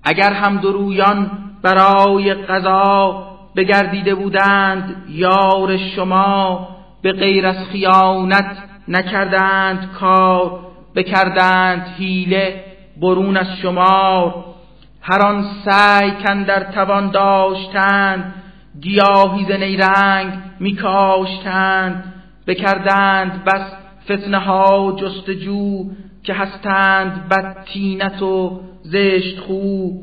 اگر 0.04 0.32
هم 0.32 0.56
درویان 0.56 1.30
برای 1.62 2.34
قضا 2.34 3.26
بگردیده 3.56 4.14
بودند 4.14 5.04
یار 5.08 5.76
شما 5.76 6.68
به 7.02 7.12
غیر 7.12 7.46
از 7.46 7.56
خیانت 7.72 8.56
نکردند 8.88 9.92
کار 9.92 10.60
بکردند 10.94 11.86
هیله 11.98 12.64
برون 13.00 13.36
از 13.36 13.46
شما. 13.62 14.44
هر 15.02 15.26
آن 15.26 15.46
سعی 15.64 16.10
در 16.46 16.72
توان 16.72 17.10
داشتند 17.10 18.34
گیاهی 18.80 19.44
ز 19.44 19.50
نیرنگ 19.50 20.32
میکاشتند 20.60 22.12
بکردند 22.46 23.44
بس 23.44 23.72
فتنه 24.04 24.38
ها 24.38 24.96
جستجو 25.00 25.84
که 26.22 26.34
هستند 26.34 27.28
بدتینت 27.28 28.22
و 28.22 28.60
زشت 28.82 29.40
خوب 29.40 30.02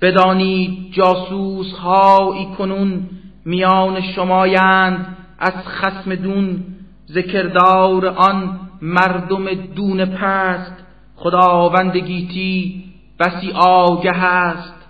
بدانید 0.00 0.92
جاسوس 0.92 1.72
هایی 1.72 2.46
کنون 2.58 3.08
میان 3.44 4.00
شمایند 4.00 5.16
از 5.38 5.52
خسم 5.52 6.14
دون. 6.14 6.64
ذکردار 7.10 8.06
آن 8.06 8.60
مردم 8.82 9.54
دون 9.54 10.04
پست 10.04 10.72
خداوند 11.16 11.96
گیتی 11.96 12.84
بسی 13.20 13.52
آگه 13.52 14.24
است. 14.24 14.88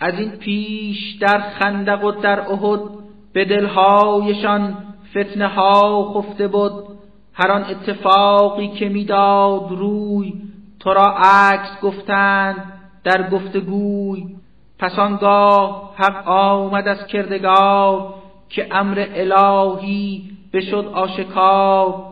از 0.00 0.14
این 0.18 0.30
پیش 0.30 1.12
در 1.20 1.40
خندق 1.40 2.04
و 2.04 2.10
در 2.10 2.40
احد 2.40 2.80
به 3.32 3.44
دلهایشان 3.44 4.76
فتنه 5.10 5.46
ها 5.48 6.12
خفته 6.14 6.48
بود 6.48 6.72
هر 7.34 7.52
آن 7.52 7.64
اتفاقی 7.64 8.68
که 8.68 8.88
می‌داد 8.88 9.70
روی 9.70 10.32
تو 10.80 10.94
را 10.94 11.16
عکس 11.18 11.80
گفتند 11.82 12.72
در 13.04 13.30
گفتگوی. 13.30 14.24
پس 14.78 14.98
آنگاه 14.98 15.94
حق 15.96 16.28
آمد 16.28 16.88
از 16.88 17.06
کردگار 17.06 18.14
که 18.48 18.68
امر 18.70 19.06
الهی 19.14 20.30
بشد 20.52 20.90
آشکار. 20.94 22.04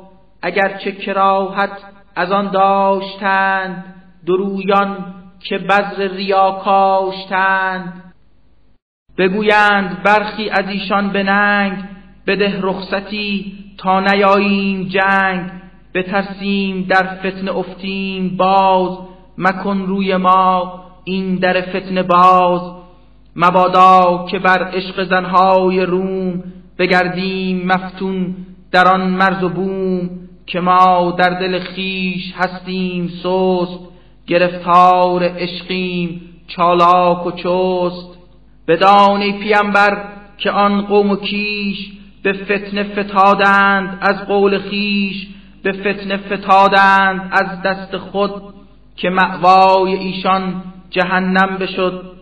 اگرچه 0.43 0.93
کراهت 0.93 1.71
از 2.17 2.33
آن 2.33 2.51
داشتند 2.51 3.95
درویان 4.27 5.15
که 5.41 5.59
بذر 5.59 6.09
ریا 6.09 6.51
کاشتند. 6.65 8.03
بگویند 9.19 10.03
برخی 10.03 10.51
از 10.51 10.69
ایشان 10.69 11.11
به 11.11 11.23
بده 12.29 12.61
رخصتی 12.63 13.53
تا 13.79 14.01
نیاییم 14.01 14.89
جنگ 14.89 15.51
بترسیم 15.95 16.87
در 16.89 17.05
فتن 17.05 17.49
افتیم 17.49 18.37
باز 18.37 18.99
مکن 19.39 19.79
روی 19.79 20.17
ما 20.17 20.85
این 21.05 21.37
در 21.37 21.61
فتن 21.61 22.03
باز. 22.03 22.61
مبادا 23.37 24.27
که 24.31 24.39
بر 24.39 24.65
عشق 24.65 25.05
زنهای 25.05 25.81
روم 25.81 26.45
بگردیم 26.79 27.67
مفتون 27.67 28.37
در 28.73 28.89
آن 28.89 29.11
مرز 29.11 29.43
و 29.43 29.49
بوم 29.49 30.11
که 30.47 30.61
ما 30.61 31.17
در 31.19 31.31
دل 31.31 31.59
خیش 31.59 32.33
هستیم 32.37 33.09
سست 33.23 33.79
گرفتار 34.27 35.23
عشقیم 35.25 36.21
چالاک 36.49 37.27
و 37.27 37.31
چست. 37.31 38.19
بدانی 38.69 39.33
پیامبر 39.33 40.05
که 40.39 40.51
آن 40.51 40.83
قوم 40.83 41.11
و 41.11 41.17
کیش 41.17 41.98
به 42.23 42.33
فتنه 42.33 42.83
فتادند 42.83 43.99
از 44.01 44.27
قول 44.27 44.59
خیش 44.59 45.27
به 45.63 45.73
فتنه 45.73 46.17
فتادند 46.17 47.29
از 47.33 47.63
دست 47.63 47.97
خود 47.97 48.43
که 48.97 49.11
معوای 49.11 49.95
ایشان 49.95 50.63
جهنم 50.91 51.57
بشد 51.61 52.13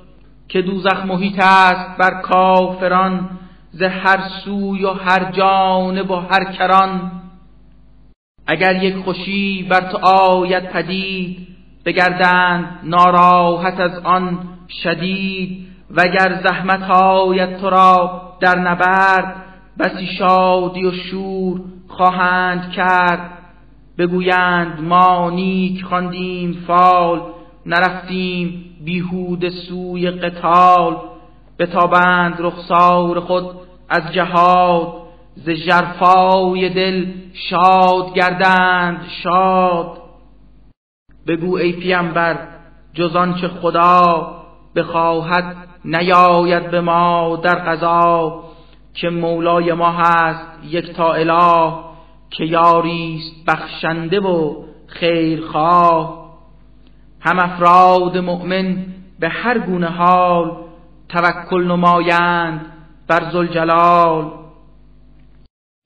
که 0.49 0.63
دوزخ 0.63 1.05
محیط 1.07 1.39
است 1.39 1.99
بر 1.99 2.21
کافران 2.23 3.31
ز 3.71 3.83
هر 3.83 4.29
سوی 4.45 4.85
و 4.85 4.91
هر 4.91 5.33
جانب 5.33 6.11
و 6.11 6.17
هر 6.17 6.53
کران. 6.53 7.13
اگر 8.47 8.83
یک 8.83 8.97
خوشی 8.97 9.63
بر 9.63 9.81
تو 9.81 9.99
آید 10.07 10.71
پدید 10.71 11.47
بگردند 11.85 12.79
ناراحت 12.83 13.81
از 13.81 13.99
آن 13.99 14.39
شدید 14.83 15.67
وگر 15.91 16.41
زحمت 16.45 16.91
آید 16.91 17.57
تو 17.57 17.71
را 17.71 18.23
در 18.41 18.59
نبرد 18.59 19.46
بسی 19.79 20.07
شادی 20.07 20.87
و 20.87 20.93
شور 20.93 21.61
خواهند 21.89 22.71
کرد. 22.71 23.31
بگویند 23.99 24.81
ما 24.81 25.31
نیک 25.31 25.85
خواندیم 25.85 26.65
فال 26.67 27.23
نرفتیم 27.67 28.65
بیهود 28.85 29.49
سوی 29.49 30.11
قتال. 30.11 30.97
بتابند 31.59 32.37
رخسار 32.39 33.21
خود 33.21 33.45
از 33.89 34.13
جهاد 34.13 34.93
ز 35.35 35.51
جرفای 35.51 36.69
دل 36.69 37.07
شاد 37.33 38.15
گردند 38.15 39.05
شاد. 39.23 39.99
بگو 41.27 41.57
ای 41.57 41.73
پیامبر 41.73 42.39
جز 42.95 43.17
آنچه 43.17 43.49
خدا 43.49 44.37
بخواهد 44.77 45.57
نیاید 45.85 46.71
به 46.71 46.81
ما 46.81 47.41
در 47.43 47.55
قضا. 47.55 48.45
که 48.97 49.09
مولای 49.11 49.73
ما 49.73 49.91
هست 49.91 50.47
یک 50.65 50.93
تا 50.93 51.13
اله 51.13 51.73
که 52.31 52.45
یاریست 52.45 53.45
بخشنده 53.47 54.21
و 54.21 54.55
خیرخواه. 54.87 56.27
هم 57.21 57.39
افراد 57.39 58.19
مؤمن 58.19 58.87
به 59.21 59.29
هر 59.29 59.59
گونه 59.59 59.87
حال 59.87 60.57
توکل 61.09 61.65
نمایند 61.65 62.61
بر 63.09 63.31
زلجلال 63.33 64.33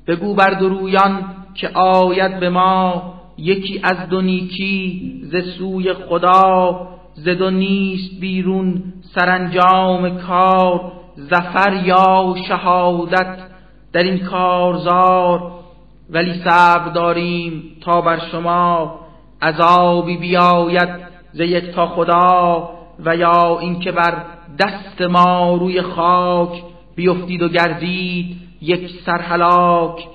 بگو 0.06 0.34
بر 0.34 0.50
درویان 0.50 1.24
که 1.54 1.68
آید 1.68 2.40
به 2.40 2.50
ما 2.50 3.14
یکی 3.38 3.80
از 3.82 4.08
دو 4.08 4.20
نیکی 4.20 5.12
ز 5.24 5.36
سوی 5.58 5.92
خدا 5.92 6.88
ز 7.14 7.28
نیست 7.28 8.20
بیرون 8.20 8.82
سرانجام 9.14 10.18
کار. 10.18 10.92
زفر 11.16 11.82
یا 11.84 12.34
شهادت 12.48 13.38
در 13.92 14.02
این 14.02 14.18
کارزار 14.18 15.52
ولی 16.10 16.34
صبر 16.44 16.88
داریم 16.88 17.62
تا 17.80 18.00
بر 18.00 18.18
شما 18.32 19.00
عذابی 19.42 20.16
بیاید 20.16 20.88
ز 21.32 21.40
یک 21.40 21.70
تا 21.70 21.86
خدا 21.86 22.70
و 23.04 23.16
یا 23.16 23.58
اینکه 23.58 23.92
بر 23.92 24.14
دست 24.58 25.02
ما 25.02 25.54
روی 25.54 25.82
خاک 25.82 26.62
بیفتید 26.96 27.42
و 27.42 27.48
گردید 27.48 28.36
یک 28.62 28.90
سرحلاک 29.06 30.06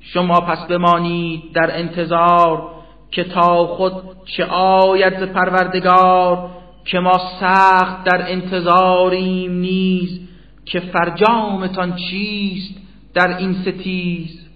شما 0.00 0.40
پس 0.40 0.66
بمانید 0.66 1.52
در 1.54 1.78
انتظار 1.78 2.70
که 3.10 3.24
تا 3.24 3.66
خود 3.66 3.92
چه 4.36 4.44
آید 4.44 5.32
پروردگار 5.32 6.50
که 6.84 6.98
ما 6.98 7.20
سخت 7.40 8.04
در 8.04 8.32
انتظاریم 8.32 9.52
نیز. 9.52 10.27
که 10.68 10.80
فرجامتان 10.80 11.96
چیست 11.96 12.74
در 13.14 13.36
این 13.36 13.54
ستیز؟ 13.54 14.48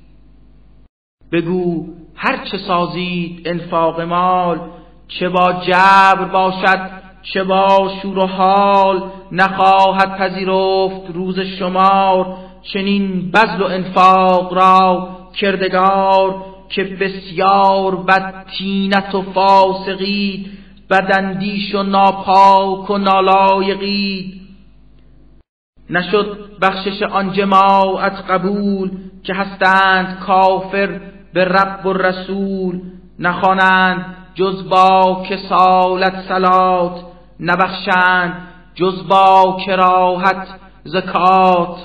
بگو 1.33 1.87
هر 2.14 2.44
چه 2.44 2.59
سازید 2.59 3.42
انفاق 3.44 4.01
مال 4.01 4.61
چه 5.09 5.29
با 5.29 5.53
جبر 5.53 6.25
باشد 6.25 6.90
چه 7.22 7.44
با 7.44 7.90
شور 8.03 8.18
و 8.18 8.27
حال 8.27 9.11
نخواهد 9.33 10.18
پذیرفت 10.18 11.11
روز 11.14 11.40
شمار. 11.40 12.37
چنین 12.72 13.31
بذل 13.31 13.62
و 13.62 13.64
انفاق 13.64 14.55
را 14.55 15.09
کردگار 15.40 16.44
که 16.68 16.85
بسیار 16.85 17.96
بد 17.96 18.46
تینت 18.59 19.14
و 19.14 19.22
فاسقید 19.22 20.51
بدندیش 20.90 21.75
و 21.75 21.83
ناپاک 21.83 22.90
و 22.90 22.98
نالایقید. 22.98 24.41
نشد 25.90 26.38
بخشش 26.62 27.02
آن 27.02 27.32
جماعت 27.32 28.30
قبول 28.30 28.90
که 29.22 29.34
هستند 29.34 30.18
کافر 30.18 31.00
به 31.34 31.44
رب 31.44 31.86
و 31.86 31.92
رسول 31.92 32.80
نخوانند 33.18 34.16
جز 34.34 34.68
با 34.68 35.22
کسالت 35.30 36.24
سلات 36.28 37.00
نبخشند 37.40 38.48
جز 38.74 39.08
با 39.08 39.56
کراهت 39.66 40.48
زکات. 40.84 41.76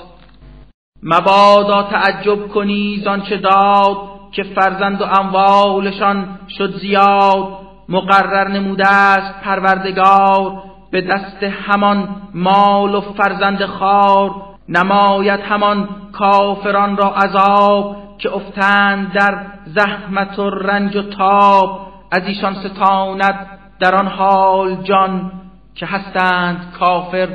مبادا 1.02 1.82
تعجب 1.82 2.48
کنی 2.48 3.04
چه 3.28 3.36
داد 3.36 3.96
که 4.32 4.42
فرزند 4.42 5.00
و 5.00 5.04
اموالشان 5.04 6.38
شد 6.58 6.78
زیاد 6.78 7.58
مقرر 7.88 8.48
نموده 8.48 8.88
است 8.88 9.40
پروردگار. 9.44 10.62
به 10.90 11.00
دست 11.00 11.42
همان 11.42 12.08
مال 12.34 12.94
و 12.94 13.00
فرزند 13.00 13.64
خار 13.64 14.34
نماید 14.68 15.40
همان 15.40 15.88
کافران 16.12 16.96
را 16.96 17.14
عذاب 17.14 17.96
که 18.18 18.34
افتند 18.34 19.12
در 19.12 19.46
زحمت 19.66 20.38
و 20.38 20.50
رنج 20.50 20.96
و 20.96 21.02
تاب. 21.02 21.88
از 22.10 22.22
ایشان 22.26 22.54
ستاند 22.54 23.46
در 23.80 23.94
آن 23.94 24.06
حال 24.06 24.82
جان 24.82 25.32
که 25.74 25.86
هستند 25.86 26.72
کافر 26.80 27.28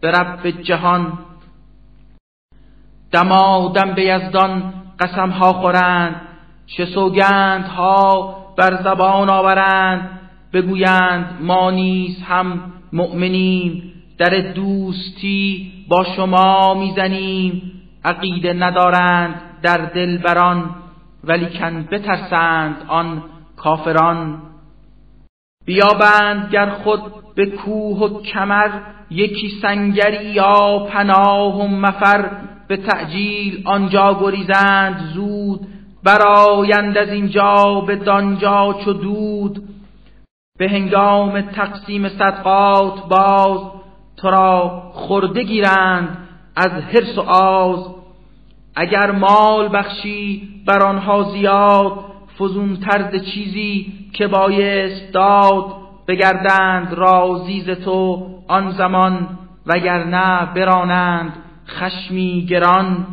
به 0.00 0.10
رب 0.10 0.50
جهان. 0.50 1.18
دمادم 3.12 3.92
به 3.94 4.04
یزدان 4.04 4.72
قسم 5.00 5.30
ها 5.30 5.52
خورند 5.52 6.20
چه 6.66 6.86
سوگند 6.86 7.64
ها 7.64 8.36
بر 8.56 8.82
زبان 8.82 9.30
آورند. 9.30 10.18
بگویند 10.60 11.38
ما 11.40 11.70
نیز 11.70 12.22
هم 12.22 12.60
مؤمنیم 12.92 13.92
در 14.18 14.52
دوستی 14.54 15.72
با 15.88 16.04
شما 16.16 16.74
می‌زنیم 16.74 17.72
عقیده 18.04 18.52
ندارند 18.52 19.34
در 19.62 19.76
دل 19.76 20.18
بران 20.18 20.70
ولیکن 21.24 21.82
بترسند 21.90 22.76
آن 22.88 23.22
کافران. 23.56 24.42
بیابند 25.66 26.50
گر 26.52 26.70
خود 26.70 27.00
به 27.34 27.46
کوه 27.46 27.98
و 27.98 28.22
کمر 28.22 28.70
یکی 29.10 29.48
سنگری 29.62 30.24
یا 30.24 30.86
پناه 30.90 31.60
و 31.60 31.68
مفر 31.68 32.30
به 32.68 32.76
تعجیل 32.76 33.62
آنجا 33.64 34.18
گریزند 34.20 35.00
زود 35.14 35.66
برایند 36.04 36.98
از 36.98 37.08
اینجا 37.08 37.84
به 37.86 37.96
دانجا 37.96 38.74
چو 38.84 38.92
دود. 38.92 39.62
به 40.58 40.68
هنگام 40.68 41.40
تقسیم 41.40 42.08
صدقات 42.08 43.08
باز 43.08 43.60
تو 44.16 44.30
را 44.30 44.82
خورده 44.92 45.42
گیرند 45.42 46.28
از 46.56 46.70
حرس 46.70 47.18
و 47.18 47.20
آز. 47.20 47.94
اگر 48.76 49.10
مال 49.10 49.68
بخشی 49.72 50.48
بر 50.66 50.82
آنها 50.82 51.22
زیاد 51.22 51.92
فزون 52.38 52.76
ترز 52.76 53.24
چیزی 53.24 53.92
که 54.12 54.26
بایست 54.26 55.12
داد 55.12 55.64
بگردند 56.08 56.92
رازیز 56.92 57.70
تو 57.70 58.26
آن 58.48 58.70
زمان 58.70 59.28
وگرنه 59.66 60.54
برانند 60.54 61.32
خشمی 61.68 62.46
گران. 62.46 63.06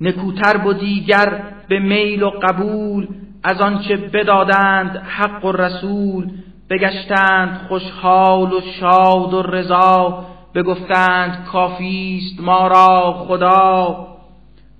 نکوتر 0.00 0.56
بودیگر 0.56 1.42
به 1.68 1.78
میل 1.78 2.22
و 2.22 2.30
قبول 2.30 3.08
از 3.44 3.60
آنچه 3.60 3.96
بدادند 3.96 4.96
حق 4.96 5.44
و 5.44 5.52
رسول 5.52 6.30
بگشتند 6.70 7.66
خوشحال 7.68 8.52
و 8.52 8.60
شاد 8.80 9.34
و 9.34 9.42
رضا 9.42 10.24
بگفتند 10.54 11.44
کافیست 11.44 12.40
ما 12.40 12.66
را 12.66 13.12
خدا. 13.12 14.06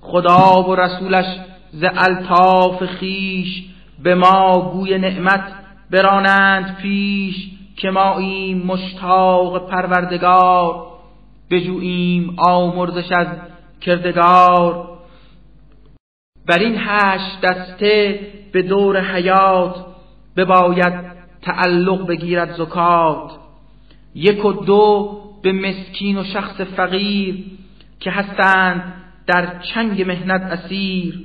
خدا 0.00 0.62
و 0.62 0.74
رسولش 0.74 1.26
ز 1.72 1.84
الطاف 1.84 2.84
خیش 2.84 3.64
به 4.02 4.14
ما 4.14 4.70
گوی 4.72 4.98
نعمت 4.98 5.44
برانند 5.90 6.76
پیش 6.82 7.50
که 7.76 7.90
ما 7.90 8.18
این 8.18 8.66
مشتاق 8.66 9.70
پروردگار. 9.70 10.86
بجوییم 11.50 12.34
آمرزش 12.38 13.12
از 13.12 13.26
کردگار. 13.80 14.88
بر 16.46 16.58
این 16.58 16.76
هشت 16.78 17.40
دسته 17.40 18.20
به 18.52 18.62
دور 18.62 19.00
حیات 19.00 19.74
بباید 20.36 20.94
تعلق 21.42 22.06
بگیرد 22.06 22.52
زکات. 22.52 23.32
یک 24.14 24.44
و 24.44 24.52
دو 24.52 25.18
به 25.42 25.52
مسکین 25.52 26.18
و 26.18 26.24
شخص 26.24 26.60
فقیر 26.60 27.44
که 28.00 28.10
هستند 28.10 28.94
در 29.26 29.58
چنگ 29.74 30.02
مهنت 30.02 30.42
اسیر. 30.42 31.20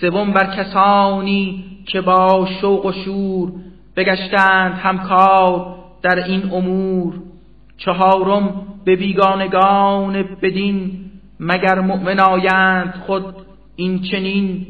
سوم 0.00 0.32
بر 0.32 0.56
کسانی 0.56 1.64
که 1.86 2.00
با 2.00 2.48
شوق 2.60 2.86
و 2.86 2.92
شور 2.92 3.52
بگشتند 3.96 4.74
همکار 4.74 5.74
در 6.02 6.24
این 6.24 6.50
امور. 6.52 7.14
چهارم 7.76 8.62
به 8.84 8.96
بیگانگان 8.96 10.22
بدین 10.42 10.90
مگر 11.40 11.80
مؤمن 11.80 12.20
آیند 12.20 12.94
خود 13.06 13.34
این 13.76 14.02
چنین 14.02 14.66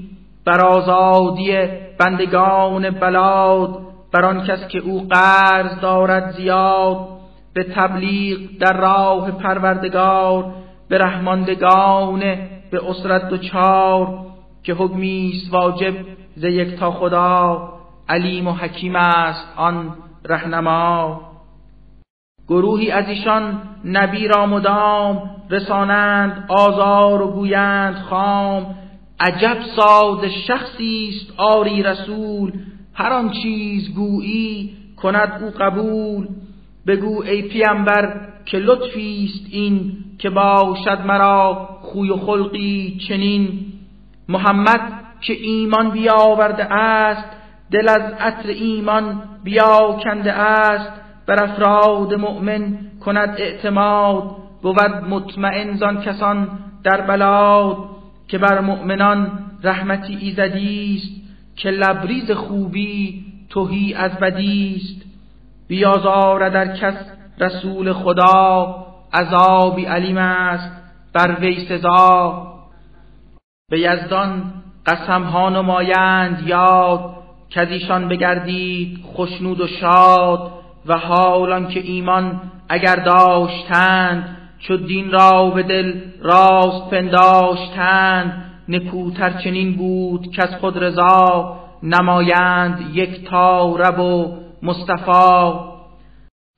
بر 0.48 0.60
آزادی 0.60 1.52
بندگان 1.98 2.90
بلاد 2.90 3.78
بر 4.12 4.24
آن 4.24 4.44
کس 4.44 4.68
که 4.68 4.78
او 4.78 5.08
قرض 5.08 5.80
دارد 5.80 6.30
زیاد 6.30 7.08
به 7.54 7.64
تبلیغ 7.64 8.38
در 8.60 8.76
راه 8.76 9.30
پروردگار 9.30 10.44
به 10.88 10.98
رحماندگان 10.98 12.20
به 12.70 12.90
اسرت 12.90 13.40
چار 13.40 14.18
که 14.62 14.74
حکمیست 14.74 15.52
واجب 15.52 15.94
ز 16.36 16.44
یک 16.44 16.78
تا 16.78 16.90
خدا 16.90 17.68
علیم 18.08 18.48
و 18.48 18.52
حکیم 18.52 18.96
است 18.96 19.52
آن 19.56 19.94
رهنما. 20.24 21.20
گروهی 22.48 22.90
از 22.90 23.08
ایشان 23.08 23.62
نبی 23.84 24.28
را 24.28 24.46
مدام 24.46 25.30
رسانند 25.50 26.44
آزار 26.48 27.22
و 27.22 27.32
گویند 27.32 27.94
خام 27.94 28.74
عجب 29.20 29.56
ساز 29.76 30.24
شخصی 30.46 31.10
است 31.12 31.32
آری 31.36 31.82
رسول 31.82 32.52
هر 32.94 33.12
آن 33.12 33.30
چیز 33.30 33.94
گویی 33.94 34.76
کند 34.96 35.42
او 35.42 35.50
قبول. 35.50 36.28
بگو 36.86 37.22
ای 37.22 37.42
پیامبر 37.42 38.20
که 38.44 38.58
لطفی 38.58 39.30
است 39.30 39.46
این 39.50 39.92
که 40.18 40.30
باشد 40.30 40.98
مرا 41.06 41.68
خوی 41.82 42.10
و 42.10 42.16
خلقی 42.16 43.00
چنین. 43.08 43.72
محمد 44.28 44.92
که 45.20 45.32
ایمان 45.32 45.90
بیاورده 45.90 46.74
است 46.74 47.24
دل 47.70 47.88
از 47.88 48.12
عطر 48.20 48.48
ایمان 48.48 49.22
بیاکنده 49.44 50.32
است. 50.32 50.92
بر 51.26 51.44
افراد 51.44 52.14
مؤمن 52.14 52.78
کند 53.04 53.36
اعتماد 53.38 54.36
بود 54.62 55.04
مطمئن 55.08 55.76
زان 55.76 56.02
کسان 56.02 56.48
در 56.84 57.00
بلاد. 57.00 57.97
که 58.28 58.38
بر 58.38 58.60
مؤمنان 58.60 59.38
رحمتی 59.62 60.16
ایزدی 60.16 60.96
است 60.96 61.28
که 61.56 61.70
لبریز 61.70 62.30
خوبی 62.30 63.24
توهی 63.50 63.94
از 63.94 64.12
بدی 64.12 64.76
است 64.76 65.06
بیازار 65.68 66.48
در 66.48 66.76
کس 66.76 66.94
رسول 67.38 67.92
خدا 67.92 68.86
عذابی 69.12 69.84
علیم 69.84 70.18
است 70.18 70.70
بر 71.12 71.36
وی 71.40 71.66
سزا. 71.66 72.46
به 73.70 73.80
یزدان 73.80 74.52
قسم 74.86 75.22
ها 75.22 75.48
نمایند 75.50 76.46
یاد 76.46 77.14
ایشان 77.56 78.08
بگردید 78.08 79.00
خوشنود 79.02 79.60
و 79.60 79.66
شاد 79.66 80.52
و 80.86 80.98
حالان 80.98 81.68
که 81.68 81.80
ایمان 81.80 82.40
اگر 82.68 82.96
داشتند 82.96 84.37
چو 84.58 84.76
دین 84.76 85.10
را 85.10 85.50
به 85.50 85.62
دل 85.62 85.94
راست 86.22 86.90
پنداشتند 86.90 88.44
نکوتر 88.68 89.30
چنین 89.30 89.76
بود 89.76 90.30
که 90.32 90.42
از 90.42 90.60
خود 90.60 90.84
رضا 90.84 91.56
نمایند 91.82 92.90
یک 92.92 93.28
تا 93.28 93.76
رب 93.76 93.98
و 93.98 94.36
مصطفی. 94.62 95.68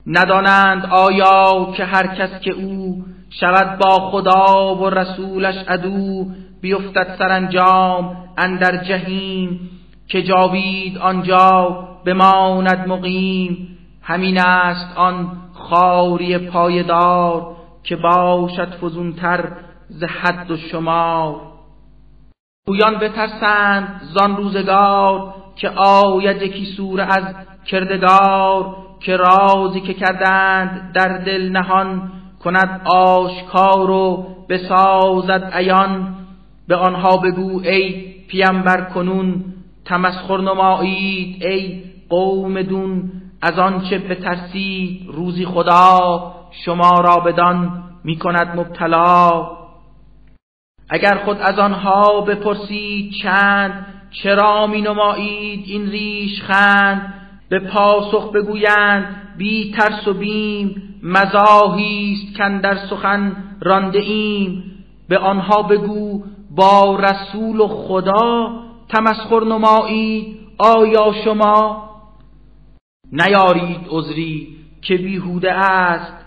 ندانند 0.07 0.85
آیا 0.85 1.73
که 1.77 1.85
هر 1.85 2.07
کس 2.07 2.41
که 2.41 2.51
او 2.51 3.03
شود 3.29 3.79
با 3.79 4.09
خدا 4.09 4.75
و 4.75 4.89
رسولش 4.89 5.55
عدو 5.67 6.25
بیفتد 6.61 7.15
سرانجام 7.19 8.17
اندر 8.37 8.83
جهیم 8.83 9.69
که 10.07 10.23
جاوید 10.23 10.97
آنجا 10.97 11.87
بماند 12.05 12.87
مقیم. 12.87 13.67
همین 14.01 14.39
است 14.39 14.97
آن 14.97 15.31
خاری 15.53 16.37
پایدار 16.37 17.60
که 17.83 17.95
باشد 17.95 18.75
فزونتر 18.75 19.51
ز 19.89 20.03
حد 20.03 20.51
و 20.51 20.57
شمار. 20.57 21.41
گویان 22.67 22.97
بترسند 22.99 24.01
زان 24.03 24.37
روزگار 24.37 25.33
که 25.55 25.69
آید 25.69 26.41
یکی 26.41 26.65
سور 26.65 27.01
از 27.01 27.35
کردگار 27.65 28.75
که 28.99 29.17
رازی 29.17 29.81
که 29.81 29.93
کردند 29.93 30.91
در 30.93 31.17
دل 31.17 31.49
نهان 31.49 32.11
کند 32.43 32.81
آشکار 32.85 33.89
و 33.89 34.27
بسازد 34.49 35.49
عیان. 35.53 36.15
به 36.67 36.75
آنها 36.75 37.17
بگو 37.17 37.59
ای 37.59 38.11
پیامبر 38.27 38.81
کنون 38.81 39.43
تمسخر 39.85 40.37
نمایید 40.41 41.43
ای 41.43 41.83
قوم 42.09 42.61
دون. 42.61 43.11
از 43.41 43.59
آنچه 43.59 43.99
بترسید 43.99 45.07
روزی 45.07 45.45
خدا 45.45 46.33
شما 46.51 46.91
را 46.99 47.15
بدان 47.15 47.83
می 48.03 48.17
کند 48.17 48.59
مبتلا. 48.59 49.47
اگر 50.89 51.17
خود 51.25 51.37
از 51.37 51.59
آنها 51.59 52.21
بپرسید 52.21 53.13
چند 53.23 53.85
چرا 54.23 54.67
می 54.67 54.81
نمایید 54.81 55.63
این 55.67 55.89
ریش 55.89 56.41
خند؟ 56.41 57.13
به 57.49 57.59
پاسخ 57.59 58.31
بگویند 58.31 59.15
بی 59.37 59.71
ترس 59.71 60.07
و 60.07 60.13
بیم 60.13 60.99
مزاهیست 61.03 62.37
کن 62.37 62.61
در 62.61 62.77
سخن 62.89 63.35
رانده 63.61 63.99
ایم 63.99 64.63
به 65.09 65.17
آنها 65.17 65.61
بگو 65.61 66.23
با 66.55 66.99
رسول 66.99 67.59
و 67.59 67.67
خدا 67.67 68.49
تمسخر 68.89 69.43
نمایید 69.43 70.37
آیا 70.57 71.13
شما؟ 71.23 71.89
نیارید 73.11 73.79
عذری 73.89 74.47
که 74.81 74.97
بیهوده 74.97 75.53
است. 75.53 76.20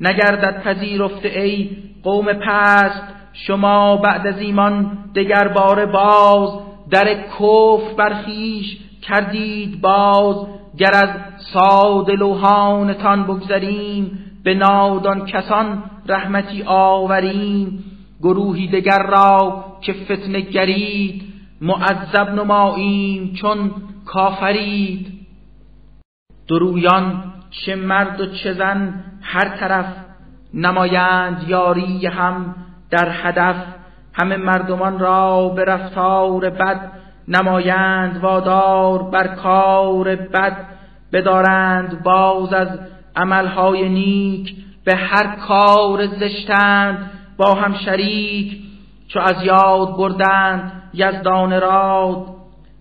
نگردد 0.00 0.62
پذیرفته 0.62 1.28
ای 1.28 1.70
قوم 2.02 2.32
پست 2.32 3.02
شما 3.32 3.96
بعد 3.96 4.26
از 4.26 4.40
ایمان 4.40 4.98
دگر 5.14 5.48
بار 5.48 5.86
باز 5.86 6.50
در 6.90 7.14
کف 7.14 7.94
برخیش 7.96 8.78
کردید 9.02 9.80
باز 9.80 10.46
گر 10.78 10.94
از 10.94 11.08
ساده 11.52 12.12
لوحانتان 12.12 13.24
بگذریم 13.24 14.18
به 14.44 14.54
نادان 14.54 15.26
کسان 15.26 15.82
رحمتی 16.06 16.62
آوریم. 16.66 17.84
گروهی 18.22 18.68
دگر 18.68 19.02
را 19.02 19.64
که 19.80 19.92
فتنه 19.92 20.40
گرید 20.40 21.22
معذب 21.60 22.28
نماییم 22.28 23.32
چون 23.32 23.70
کافرید. 24.06 25.06
درویان 26.48 27.32
چه 27.50 27.76
مرد 27.76 28.20
و 28.20 28.26
چه 28.26 28.52
زن 28.52 29.04
هر 29.30 29.48
طرف 29.48 29.86
نمایند 30.54 31.44
یاری 31.48 32.06
هم 32.06 32.54
در 32.90 33.08
هدف. 33.10 33.56
همه 34.14 34.36
مردمان 34.36 34.98
را 34.98 35.48
به 35.48 35.64
رفتار 35.64 36.50
بد 36.50 36.92
نمایند 37.28 38.18
وادار 38.22 39.02
بر 39.02 39.26
کار 39.26 40.16
بد. 40.16 40.56
بدارند 41.12 42.02
باز 42.02 42.52
از 42.52 42.68
عملهای 43.16 43.88
نیک 43.88 44.56
به 44.84 44.94
هر 44.94 45.36
کار 45.36 46.06
زشتند. 46.06 47.10
با 47.36 47.54
هم 47.54 47.74
شریک 47.74 48.58
چو 49.08 49.20
از 49.20 49.42
یاد 49.42 49.96
بردند 49.96 50.72
یزدان 50.94 51.60
راد. 51.60 52.26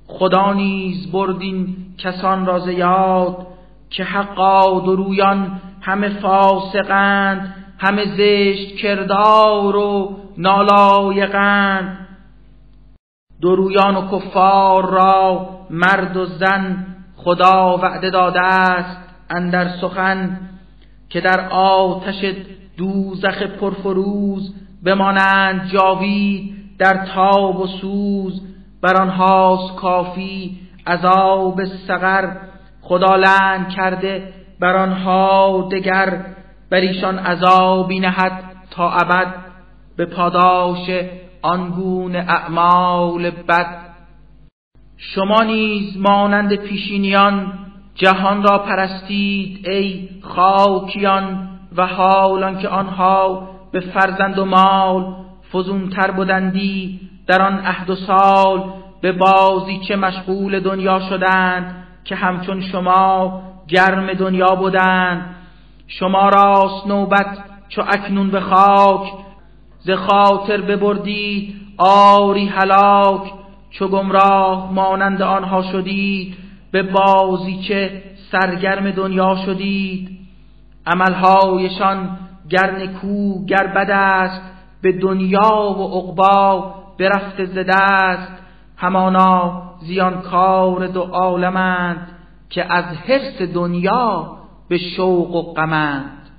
خدا 0.08 0.54
نیز 0.54 1.12
بردین 1.12 1.76
کسان 1.98 2.46
را 2.46 2.72
یاد 2.72 3.48
که 3.90 4.04
حقا 4.04 4.80
درویان 4.80 5.60
همه 5.88 6.10
فاسقند 6.10 7.56
همه 7.80 8.06
زشت 8.06 8.76
کردار 8.76 9.76
و 9.76 10.18
نالایقند. 10.38 12.08
درویان 13.42 13.96
و 13.96 14.20
کفار 14.20 14.90
را 14.90 15.50
مرد 15.70 16.18
و 16.18 16.26
زن 16.26 16.86
خدا 17.16 17.78
وعده 17.78 18.10
داده 18.10 18.42
است 18.42 18.98
اندر 19.30 19.70
سخن 19.82 20.40
که 21.10 21.22
در 21.22 21.50
آتش 21.50 22.36
دوزخ 22.78 23.42
پرفروز 23.42 24.56
بمانند 24.84 25.70
جاوید 25.74 26.54
در 26.80 27.06
تاب 27.06 27.60
و 27.60 27.68
سوز. 27.68 28.42
بر 28.82 29.02
آنهاست 29.02 29.76
کافی 29.76 30.60
عذاب 30.88 31.66
سقر 31.66 32.32
خدا 32.82 33.16
لعن 33.16 33.68
کرده 33.68 34.37
بر 34.60 34.76
آنها 34.76 35.68
دگر 35.72 36.26
بر 36.70 36.78
ایشان 36.78 37.20
عذابی 37.20 38.00
نهد 38.00 38.44
تا 38.72 38.92
ابد. 38.92 39.34
به 39.98 40.06
پاداش 40.06 40.90
آنگونه 41.42 42.20
اعمال 42.20 43.30
بد. 43.30 43.88
شما 44.98 45.44
نیز 45.44 45.98
مانند 45.98 46.56
پیشینیان 46.56 47.54
جهان 47.96 48.44
را 48.44 48.58
پرستید 48.58 49.68
ای 49.68 50.10
خاکیان 50.22 51.50
و 51.78 51.86
حالان 51.88 52.60
که 52.60 52.70
آنها 52.70 53.50
به 53.72 53.80
فرزند 53.80 54.40
و 54.40 54.46
مال 54.46 55.16
فزونتر 55.54 56.12
بودندی. 56.12 57.00
در 57.28 57.42
آن 57.42 57.60
عهد 57.60 57.90
و 57.90 57.96
سال 57.96 58.64
به 59.02 59.12
بازی 59.12 59.80
چه 59.88 59.96
مشغول 59.96 60.60
دنیا 60.60 61.00
شدند 61.10 61.84
که 62.04 62.16
همچون 62.16 62.62
شما 62.62 63.42
گرم 63.68 64.14
دنیا 64.14 64.56
بودند. 64.56 65.36
شما 65.88 66.30
راست 66.30 66.88
نوبت 66.88 67.38
چو 67.70 67.82
اکنون 67.82 68.30
به 68.30 68.40
خاک. 68.40 69.14
ز 69.80 69.90
خاطر 69.92 70.62
ببردید 70.62 71.56
آری 71.78 72.46
هلاک. 72.46 73.32
چو 73.72 73.88
گمراه 73.88 74.74
مانند 74.74 75.22
آنها 75.22 75.62
شدید 75.62 76.38
به 76.72 76.84
بازی 76.84 77.60
چه 77.68 78.04
سرگرم 78.32 78.92
دنیا 78.92 79.36
شدید. 79.46 80.20
عملهایشان 80.86 82.18
گر 82.50 82.72
نکو 82.72 83.46
گر 83.46 83.68
بد 83.68 83.92
است 83.92 84.42
به 84.82 84.92
دنیا 84.92 85.76
و 85.78 86.00
عقبا 86.00 86.74
برفته 87.00 87.46
ز 87.46 87.58
دست. 87.58 88.32
همانا 88.78 89.64
زیانکار 89.80 90.88
دو 90.88 91.02
عالمند. 91.02 92.17
که 92.50 92.74
از 92.74 92.86
حرس 92.86 93.42
دنیا 93.42 94.38
به 94.70 94.78
شوق 94.78 95.36
و 95.36 95.54
غمند 95.54 96.30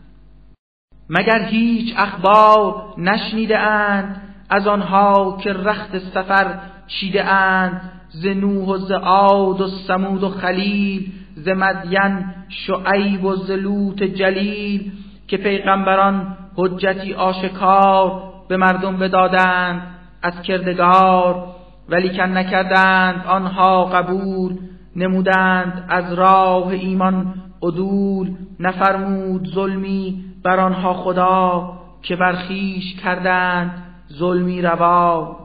مگر 1.11 1.43
هیچ 1.45 1.95
اخبار 1.97 2.95
نشنیده 2.99 3.59
اند 3.59 4.23
از 4.51 4.67
آنها 4.67 5.39
که 5.43 5.53
رخت 5.53 5.99
سفر 5.99 6.59
چیده 6.87 7.25
اند 7.25 7.93
ز 8.09 8.27
نوح 8.27 8.69
و 8.69 8.79
ز 8.79 8.91
عاد 8.91 9.61
و 9.61 9.69
سمود 9.69 10.23
و 10.23 10.29
خلیل 10.29 11.13
ز 11.37 11.49
مدین 11.49 12.25
شعیب 12.49 13.25
و 13.25 13.37
ز 13.37 13.51
لوط 13.51 14.03
جلیل 14.03 14.93
که 15.29 15.37
پیغمبران 15.37 16.37
حجتی 16.57 17.15
آشکار 17.15 18.23
به 18.49 18.57
مردم 18.57 18.97
بدادند 18.97 19.83
از 20.23 20.43
کردگار 20.43 21.47
ولی 21.89 22.17
کن 22.17 22.37
نکردند 22.37 23.27
آنها 23.27 23.85
قبول 23.85 24.59
نمودند 24.99 25.85
از 25.89 26.13
راه 26.13 26.69
ایمان 26.69 27.35
عدول 27.63 28.35
نفرمود 28.61 29.49
ظلمی 29.55 30.25
بر 30.45 30.61
آنها 30.61 30.95
خدا 30.95 31.73
که 32.03 32.17
برخیش 32.17 32.95
کردند 32.95 33.83
ظلمی 34.13 34.63
روا. 34.63 35.37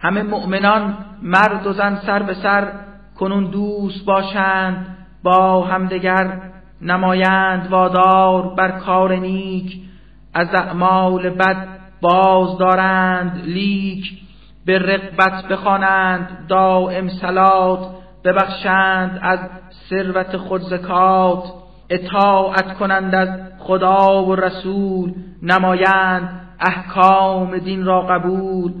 همه 0.00 0.22
مؤمنان 0.22 0.96
مرد 1.22 1.66
و 1.66 1.72
زن 1.72 1.96
سر 2.06 2.22
به 2.22 2.34
سر 2.34 2.72
کنون 3.18 3.44
دوست 3.44 4.04
باشند 4.04 4.96
با 5.22 5.62
همدگر 5.62 6.40
نمایند 6.82 7.68
وادار 7.70 8.54
بر 8.54 8.70
کار 8.70 9.16
نیک 9.16 9.80
از 10.34 10.54
اعمال 10.54 11.30
بد 11.30 11.68
باز 12.00 12.58
دارند 12.58 13.42
لیک 13.44 14.04
به 14.66 14.78
رقبت 14.78 15.48
بخوانند 15.48 16.46
دائم 16.48 17.08
سلات 17.08 18.03
ببخشند 18.24 19.18
از 19.22 19.38
ثروت 19.90 20.36
خود 20.36 20.62
زکات 20.62 21.44
اطاعت 21.90 22.74
کنند 22.74 23.14
از 23.14 23.28
خدا 23.58 24.24
و 24.24 24.34
رسول 24.34 25.14
نمایند 25.42 26.40
احکام 26.60 27.58
دین 27.58 27.84
را 27.84 28.02
قبول. 28.02 28.72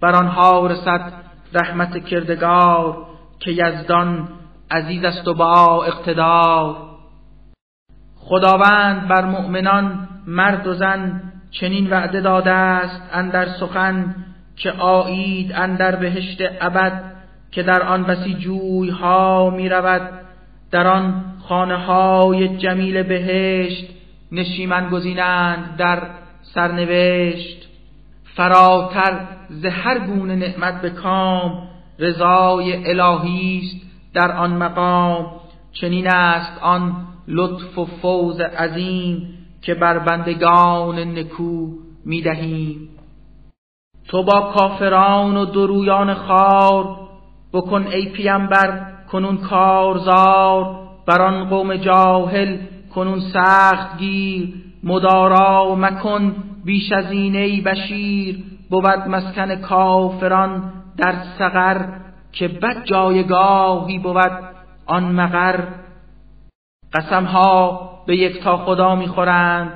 بر 0.00 0.16
آنها 0.16 0.66
رسد 0.66 1.12
رحمت 1.52 2.04
کردگار 2.04 3.06
که 3.40 3.50
یزدان 3.50 4.28
عزیز 4.70 5.04
است 5.04 5.28
و 5.28 5.34
با 5.34 5.84
اقتدار. 5.84 6.76
خداوند 8.16 9.08
بر 9.08 9.24
مؤمنان 9.24 10.08
مرد 10.26 10.66
و 10.66 10.74
زن 10.74 11.22
چنین 11.50 11.90
وعده 11.90 12.20
داده 12.20 12.50
است 12.50 13.02
اندر 13.12 13.48
سخن 13.48 14.14
که 14.56 14.70
آیید 14.72 15.52
اندر 15.54 15.96
بهشت 15.96 16.38
ابد. 16.60 17.12
که 17.52 17.62
در 17.62 17.82
آن 17.82 18.04
بسی 18.04 18.34
جوی 18.34 18.90
ها 18.90 19.50
می 19.50 19.68
رود 19.68 20.10
در 20.70 20.86
آن 20.86 21.24
خانه 21.48 21.76
های 21.76 22.56
جمیل 22.56 23.02
بهشت 23.02 23.88
نشیمن 24.32 24.88
گزینند 24.88 25.76
در 25.76 26.02
سرنوشت. 26.42 27.68
فراتر 28.36 29.20
ز 29.48 29.64
هر 29.64 29.98
گونه 29.98 30.36
نعمت 30.36 30.82
به 30.82 30.90
کام 30.90 31.68
رضای 31.98 32.90
الهی 32.90 33.62
است 33.64 33.86
در 34.14 34.32
آن 34.32 34.56
مقام. 34.56 35.26
چنین 35.72 36.06
است 36.08 36.62
آن 36.62 37.06
لطف 37.28 37.78
و 37.78 37.84
فوز 37.84 38.40
عظیم 38.40 39.28
که 39.62 39.74
بر 39.74 39.98
بندگان 39.98 40.98
نکو 40.98 41.68
می‌دهیم. 42.04 42.88
تو 44.08 44.22
با 44.22 44.52
کافران 44.58 45.36
و 45.36 45.44
درویان 45.44 46.14
خار 46.14 47.01
بکن 47.52 47.86
ای 47.86 48.06
پیامبر 48.06 48.82
کنون 49.12 49.36
کارزار 49.36 50.76
بر 51.06 51.22
آن 51.22 51.44
قوم 51.44 51.76
جاهل 51.76 52.56
کنون 52.94 53.20
سخت 53.20 53.98
گیر 53.98 54.54
مدارا 54.84 55.74
مکن 55.74 56.34
بیش 56.64 56.92
از 56.92 57.10
این 57.10 57.36
ای 57.36 57.60
بشیر 57.60 58.38
بود 58.70 58.86
مسکن 58.86 59.56
کافران 59.56 60.72
در 60.96 61.14
سقر 61.38 61.84
که 62.32 62.48
بد 62.48 62.84
جایگاهی 62.84 63.98
بود 63.98 64.32
آن 64.86 65.12
مقر 65.12 65.64
قسمها 66.92 67.90
به 68.06 68.16
یک 68.16 68.42
تا 68.42 68.56
خدا 68.56 68.94
می‌خورند 68.94 69.72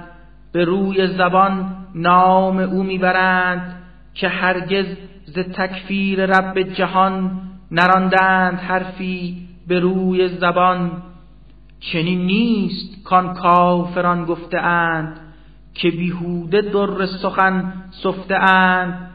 به 0.53 0.64
روی 0.64 1.07
زبان 1.07 1.77
نام 1.95 2.59
او 2.59 2.83
می‌برند 2.83 3.83
که 4.14 4.29
هرگز 4.29 4.87
ز 5.24 5.39
تکفیر 5.39 6.27
رب 6.27 6.62
جهان 6.62 7.41
نراندند 7.70 8.58
حرفی 8.58 9.48
به 9.68 9.80
روی 9.80 10.28
زبان. 10.28 11.02
چنین 11.80 12.26
نیست 12.26 13.04
کان 13.04 13.34
کافران 13.34 14.24
گفته 14.24 14.60
اند 14.60 15.20
که 15.74 15.90
بیهوده 15.90 16.60
در 16.60 17.06
سخن 17.06 17.72
سفته 18.02 18.34
اند 18.34 19.10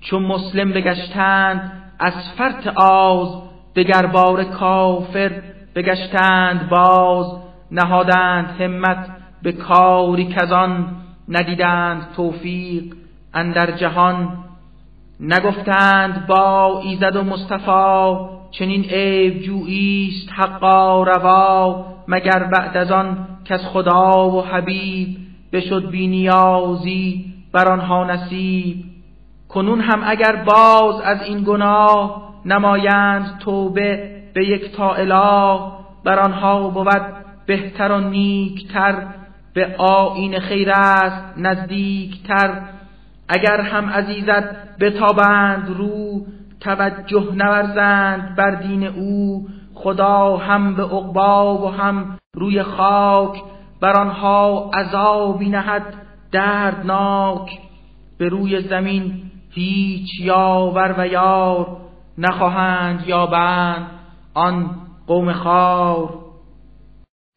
چون 0.00 0.22
مسلم 0.22 0.72
بگشتند 0.72 1.72
از 1.98 2.12
فرط 2.38 2.66
آز 2.76 3.42
دگر 3.76 4.06
بار 4.06 4.44
کافر 4.44 5.42
بگشتند. 5.74 6.68
باز 6.68 7.26
نهادند 7.70 8.60
همت 8.60 9.08
به 9.42 9.52
کاری 9.52 10.24
کزان 10.24 10.96
ندیدند 11.28 12.06
توفیق 12.16 12.94
اندر 13.34 13.70
جهان. 13.70 14.44
نگفتند 15.20 16.26
با 16.26 16.80
ایزد 16.84 17.16
و 17.16 17.22
مصطفی 17.22 18.14
چنین 18.50 18.84
عیب 18.84 19.42
جوییست 19.42 20.28
حقا 20.32 21.02
روا 21.02 21.86
مگر 22.08 22.44
بعد 22.44 22.76
از 22.76 22.90
آن 22.90 23.26
کس 23.44 23.60
خدا 23.64 24.30
و 24.30 24.42
حبیب 24.42 25.16
بشد 25.52 25.90
بینیازی 25.90 27.24
بر 27.52 27.68
آنها 27.68 28.04
نصیب. 28.04 28.84
کنون 29.48 29.80
هم 29.80 30.02
اگر 30.04 30.36
باز 30.36 31.00
از 31.00 31.22
این 31.22 31.44
گناه 31.44 32.32
نمایند 32.44 33.38
توبه 33.38 34.10
به 34.34 34.48
یک 34.48 34.72
تا 34.76 34.94
اله 34.94 35.60
بر 36.04 36.18
آنها 36.18 36.68
بود 36.68 37.02
بهتر 37.46 37.92
و 37.92 38.00
نیکتر 38.00 39.06
به 39.54 39.76
آین 39.78 40.40
خیر 40.40 40.70
است 40.70 41.24
نزدیکتر. 41.36 42.60
اگر 43.28 43.60
هم 43.60 43.90
عزیزت 43.90 44.78
بتابند 44.80 45.68
رو 45.78 46.26
توجه 46.60 47.34
نورزند 47.34 48.36
بر 48.36 48.50
دین 48.50 48.84
او. 48.84 49.46
خدا 49.74 50.36
هم 50.36 50.74
به 50.74 50.82
عقبا 50.82 51.58
و 51.58 51.72
هم 51.72 52.18
روی 52.34 52.62
خاک 52.62 53.42
بر 53.80 54.00
آنها 54.00 54.70
عذابی 54.74 55.48
نهد 55.48 55.94
دردناک. 56.32 57.50
به 58.18 58.28
روی 58.28 58.60
زمین 58.60 59.22
هیچ 59.50 60.08
یاور 60.20 60.94
و 60.98 61.06
یار 61.06 61.76
نخواهند 62.18 63.04
یابند 63.06 63.86
آن 64.34 64.70
قوم 65.06 65.32
خار. 65.32 66.14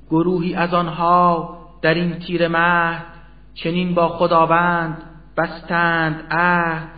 گروهی 0.10 0.56
از 0.56 0.74
آنها 0.74 1.58
در 1.82 1.94
این 1.94 2.20
تیر 2.20 2.48
مهد 2.48 3.06
چنین 3.54 3.94
با 3.94 4.08
خداوند 4.08 5.11
بستند 5.42 6.24
عهد. 6.32 6.90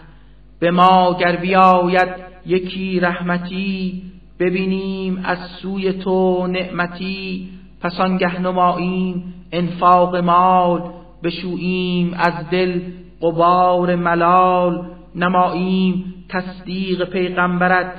به 0.60 0.72
ما 0.72 1.18
گر 1.20 1.36
بیاید 1.36 2.10
یکی 2.46 3.00
رحمتی 3.00 4.04
ببینیم 4.40 5.22
از 5.26 5.38
سوی 5.62 5.94
تو 5.94 6.48
نعمتی. 6.48 7.50
پس 7.82 8.00
آنگه 8.00 8.42
نماییم 8.42 9.34
انفاق 9.52 10.16
مال 10.16 10.94
بشوییم 11.24 12.14
از 12.14 12.50
دل 12.52 12.82
قبار 13.22 13.96
ملال. 13.96 14.90
نماییم 15.16 16.14
تصدیق 16.30 17.10
پیغمبرت 17.10 17.94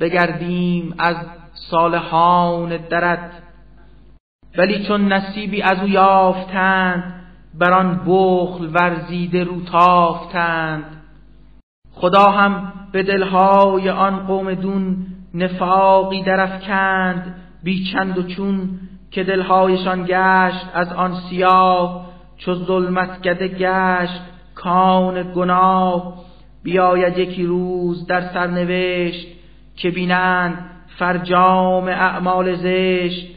بگردیم 0.00 0.94
از 0.98 1.16
صالحان 1.70 2.76
درت. 2.76 3.30
ولی 4.58 4.84
چون 4.84 5.12
نصیبی 5.12 5.62
از 5.62 5.80
او 5.80 5.88
یافتند 5.88 7.25
بر 7.58 7.72
آن 7.72 8.00
بخل 8.06 8.68
ورزیده 8.74 9.44
رو 9.44 9.60
تافتند 9.60 10.84
خدا 11.92 12.24
هم 12.24 12.72
به 12.92 13.02
دلهای 13.02 13.90
آن 13.90 14.26
قوم 14.26 14.54
دون 14.54 14.96
نفاقی 15.34 16.22
درفکند 16.22 17.34
بی 17.62 17.84
چند 17.92 18.18
و 18.18 18.22
چون 18.22 18.68
که 19.10 19.24
دلهایشان 19.24 20.04
گشت 20.08 20.66
از 20.74 20.92
آن 20.92 21.14
سیاه 21.30 22.06
چو 22.36 22.54
ظلمت 22.54 23.22
گده 23.22 23.48
گشت 23.48 24.20
کان 24.54 25.32
گناه. 25.32 26.14
بیاید 26.62 27.18
یکی 27.18 27.46
روز 27.46 28.06
در 28.06 28.20
سرنوشت 28.20 29.26
که 29.76 29.90
بینند 29.90 30.70
فرجام 30.98 31.84
اعمال 31.84 32.54
زشت. 32.54 33.35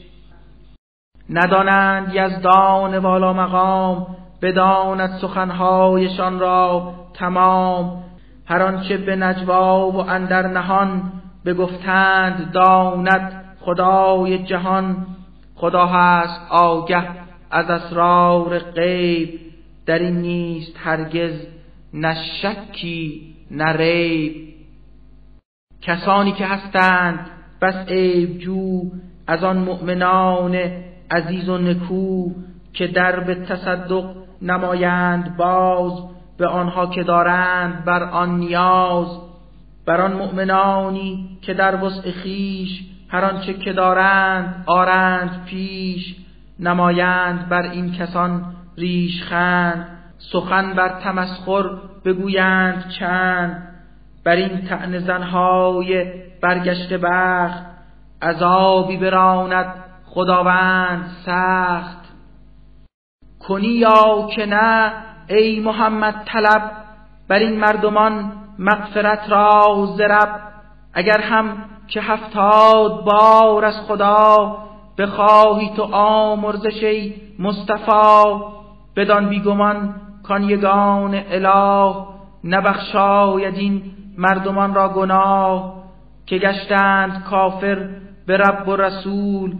ندانند 1.29 2.15
یزدان 2.15 2.97
والا 2.97 3.33
مقام 3.33 4.07
بداند 4.41 5.17
سخنهایشان 5.21 6.39
را 6.39 6.93
تمام. 7.13 8.03
هر 8.45 8.63
آنچه 8.63 8.97
به 8.97 9.15
نجوا 9.15 9.91
و 9.91 9.95
اندر 9.95 10.47
نهان 10.47 11.11
بگفتند 11.45 12.51
داند 12.51 13.45
خدای 13.59 14.43
جهان. 14.43 15.07
خدا 15.55 15.85
هست 15.85 16.41
آگه 16.49 17.03
از 17.51 17.69
اسرار 17.69 18.59
غیب 18.59 19.39
در 19.85 19.99
این 19.99 20.21
نیست 20.21 20.75
هرگز 20.83 21.31
نه 21.93 22.15
شکی 22.41 23.35
کسانی 25.81 26.31
که 26.31 26.45
هستند 26.45 27.19
بس 27.61 27.75
عیب 27.87 28.37
جو 28.37 28.81
از 29.27 29.43
آن 29.43 29.57
مؤمنان 29.57 30.59
عزیز 31.11 31.49
و 31.49 31.57
نکو 31.57 32.29
که 32.73 32.87
در 32.87 33.19
به 33.19 33.35
تصدق 33.35 34.05
نمایند 34.41 35.37
باز 35.37 35.93
به 36.37 36.47
آنها 36.47 36.87
که 36.87 37.03
دارند 37.03 37.85
بر 37.85 38.03
آن 38.03 38.39
نیاز 38.39 39.07
بر 39.85 40.01
آن 40.01 40.13
مؤمنانی 40.13 41.37
که 41.41 41.53
در 41.53 41.83
وسع 41.83 42.11
خیش 42.11 42.83
هر 43.09 43.25
آنچه 43.25 43.53
که 43.53 43.73
دارند 43.73 44.63
آرند 44.65 45.45
پیش 45.45 46.15
نمایند 46.59 47.49
بر 47.49 47.61
این 47.61 47.91
کسان 47.91 48.55
ریش 48.77 49.23
خند 49.23 49.87
سخن 50.17 50.73
بر 50.73 50.89
تمسخر 50.89 51.63
بگویند 52.05 52.89
چند 52.99 53.67
بر 54.23 54.35
این 54.35 54.61
تن 54.61 54.99
زنهای 54.99 56.05
برگشت 56.41 56.93
بخت 56.93 57.63
عذابی 58.21 58.97
براند 58.97 59.88
خداوند 60.09 61.11
سخت. 61.25 61.99
کنی 63.47 63.67
یا 63.67 64.27
که 64.35 64.45
نه 64.45 64.93
ای 65.29 65.59
محمد 65.59 66.23
طلب. 66.25 66.71
بر 67.27 67.35
این 67.35 67.59
مردمان 67.59 68.31
مغفرت 68.59 69.29
را 69.29 69.87
زرب 69.97 70.39
اگر 70.93 71.21
هم 71.21 71.57
که 71.87 72.01
هفتاد 72.01 73.03
بار 73.05 73.65
از 73.65 73.81
خدا 73.87 74.57
بخواهی 74.97 75.71
تو 75.75 75.83
آمرزش 75.95 76.83
ای 76.83 77.13
مصطفی. 77.39 78.43
بدان 78.95 79.29
بیگمان 79.29 79.95
کان 80.23 80.43
یگان 80.43 81.23
اله. 81.31 81.95
نبخشاید 82.43 83.55
این 83.55 83.81
مردمان 84.17 84.73
را 84.73 84.89
گناه. 84.89 85.79
که 86.25 86.37
گشتند 86.37 87.23
کافر 87.23 87.89
به 88.27 88.37
رب 88.37 88.67
و 88.67 88.75
رسول 88.75 89.55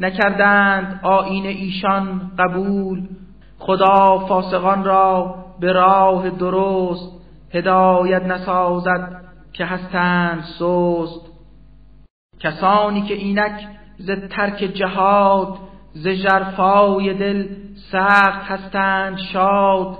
نکردند 0.00 1.00
آین 1.02 1.46
ایشان 1.46 2.30
قبول. 2.38 3.08
خدا 3.58 4.18
فاسقان 4.18 4.84
را 4.84 5.34
به 5.60 5.72
راه 5.72 6.30
درست 6.30 7.22
هدایت 7.54 8.22
نسازد 8.22 9.22
که 9.52 9.64
هستند 9.64 10.42
سست. 10.58 11.32
کسانی 12.40 13.02
که 13.02 13.14
اینک 13.14 13.66
ز 13.98 14.10
ترک 14.10 14.58
جهاد 14.58 15.58
ز 15.92 16.08
جرفای 16.08 17.14
دل 17.14 17.46
سخت 17.92 18.42
هستند 18.42 19.18
شاد. 19.32 19.98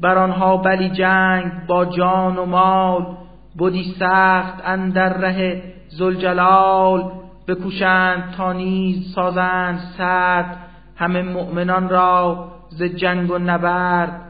بر 0.00 0.18
آنها 0.18 0.56
بلی 0.56 0.90
جنگ 0.90 1.66
با 1.66 1.84
جان 1.84 2.38
و 2.38 2.44
مال 2.44 3.16
بودی 3.58 3.94
سخت 3.98 4.62
اندر 4.64 5.12
ره 5.12 5.62
زلجلال 5.88 7.12
بکوشند 7.48 8.34
تا 8.36 8.52
نیز 8.52 9.14
سازند 9.14 9.80
سرد 9.98 10.56
همه 10.96 11.22
مؤمنان 11.22 11.88
را 11.88 12.48
ز 12.68 12.82
جنگ 12.82 13.30
و 13.30 13.38
نبرد. 13.38 14.20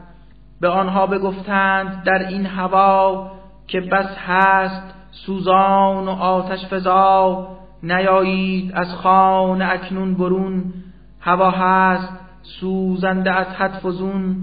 به 0.61 0.67
آنها 0.67 1.07
بگفتند 1.07 2.03
در 2.03 2.27
این 2.27 2.45
هوا 2.45 3.31
که 3.67 3.81
بس 3.81 4.17
هست 4.27 4.93
سوزان 5.11 6.07
و 6.07 6.09
آتش 6.09 6.65
فضا 6.65 7.47
نیایید 7.83 8.71
از 8.75 8.95
خانه 8.95 9.65
اکنون 9.65 10.13
برون. 10.13 10.73
هوا 11.19 11.51
هست 11.51 12.13
سوزنده 12.41 13.31
از 13.31 13.47
حد 13.47 13.79
فزون 13.83 14.35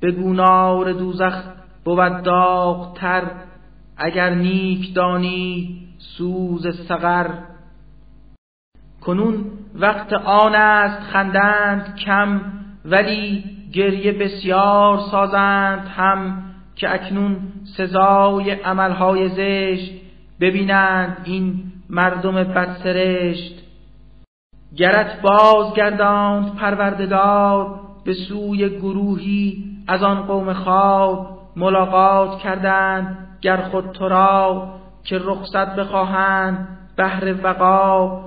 به 0.00 0.10
گونار 0.10 0.92
دوزخ 0.92 1.42
بود 1.84 2.22
داغتر. 2.22 3.22
اگر 3.96 4.30
نیک 4.30 4.94
دانی 4.94 5.78
سوز 5.98 6.86
سقر. 6.88 7.26
کنون 9.06 9.44
وقت 9.74 10.12
آن 10.12 10.54
است 10.54 11.02
خندند 11.12 11.96
کم 11.96 12.40
ولی 12.84 13.44
گریه 13.72 14.12
بسیار 14.12 14.98
سازند 15.10 15.88
هم 15.96 16.42
که 16.76 16.94
اکنون 16.94 17.36
سزای 17.76 18.50
عملهای 18.50 19.28
زشت 19.28 19.92
ببینند 20.40 21.16
این 21.24 21.62
مردم 21.90 22.34
بدسرشت. 22.34 23.64
گرت 24.76 25.20
بازگرداند 25.20 26.54
پروردگار 26.54 27.80
به 28.04 28.14
سوی 28.14 28.68
گروهی 28.68 29.64
از 29.88 30.02
آن 30.02 30.22
قوم 30.22 30.52
خواب 30.52 31.38
ملاقات 31.56 32.38
کردند 32.38 33.18
گر 33.40 33.56
خود 33.56 33.92
تو 33.92 34.08
را 34.08 34.68
که 35.04 35.18
رخصت 35.18 35.76
بخواهند 35.76 36.68
بهر 36.96 37.34
وقا 37.42 38.20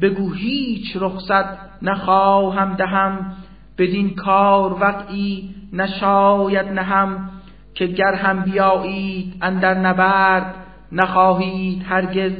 بگو 0.00 0.32
هیچ 0.32 0.96
رخصت 1.00 1.82
نخواهم 1.82 2.74
دهم 2.74 3.32
بدین 3.78 4.14
کار 4.14 4.72
وقعی 4.72 5.54
نشاید 5.72 6.66
نهم 6.66 7.30
که 7.74 7.86
گر 7.86 8.14
هم 8.14 8.42
بیایید 8.42 9.34
اندر 9.42 9.74
نبرد 9.74 10.54
نخواهید 10.92 11.82
هرگز 11.88 12.32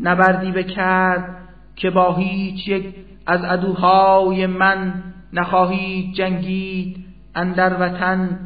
نبردی 0.00 0.52
بکرد 0.52 1.36
که 1.76 1.90
با 1.90 2.14
هیچ 2.14 2.68
یک 2.68 2.94
از 3.26 3.44
عدوهای 3.44 4.46
من 4.46 4.94
نخواهید 5.32 6.14
جنگید 6.14 7.04
اندر 7.34 7.76
وطن. 7.80 8.38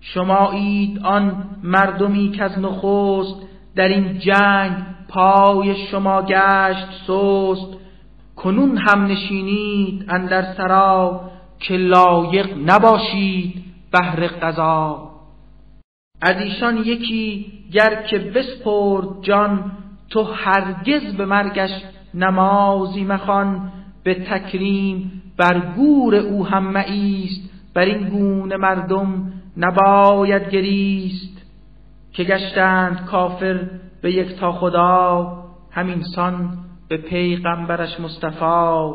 شمایید 0.00 0.98
آن 1.04 1.44
مردمی 1.62 2.30
که 2.30 2.44
از 2.44 2.58
نخست 2.58 3.42
در 3.76 3.88
این 3.88 4.18
جنگ 4.18 4.72
پای 5.08 5.86
شما 5.86 6.22
گشت 6.22 6.86
سست 7.06 7.81
کنون 8.42 8.78
هم 8.78 9.06
نشینید 9.06 10.04
اندر 10.08 10.54
سرا 10.56 11.20
که 11.58 11.76
لایق 11.76 12.56
نباشید 12.66 13.64
بهر 13.92 14.26
قضا. 14.26 15.10
از 16.22 16.36
ایشان 16.40 16.76
یکی 16.76 17.52
گر 17.72 18.02
که 18.02 18.18
بسپرد 18.18 19.22
جان 19.22 19.72
تو 20.10 20.22
هرگز 20.22 21.16
به 21.16 21.26
مرگش 21.26 21.70
نمازی 22.14 23.04
مخوان 23.04 23.72
به 24.04 24.14
تکریم 24.14 25.22
بر 25.36 25.60
گور 25.76 26.14
او 26.14 26.46
هم 26.46 26.76
است 26.76 27.50
بر 27.74 27.84
این 27.84 28.08
گونه 28.08 28.56
مردم 28.56 29.32
نباید 29.56 30.50
گریست. 30.50 31.42
که 32.12 32.24
گشتند 32.24 33.04
کافر 33.04 33.60
به 34.02 34.12
یک 34.12 34.36
تا 34.36 34.52
خدا 34.52 35.38
همینسان 35.70 36.61
به 36.92 36.98
پیغمبرش 36.98 38.00
مصطفی. 38.00 38.92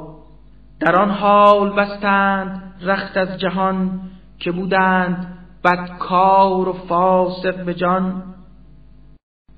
در 0.79 0.95
آن 0.95 1.09
حال 1.09 1.69
بستند 1.69 2.73
رخت 2.81 3.17
از 3.17 3.39
جهان 3.39 3.99
که 4.39 4.51
بودند 4.51 5.37
بدکار 5.63 6.69
و 6.69 6.73
فاسق 6.73 7.65
به 7.65 7.73
جان. 7.73 8.23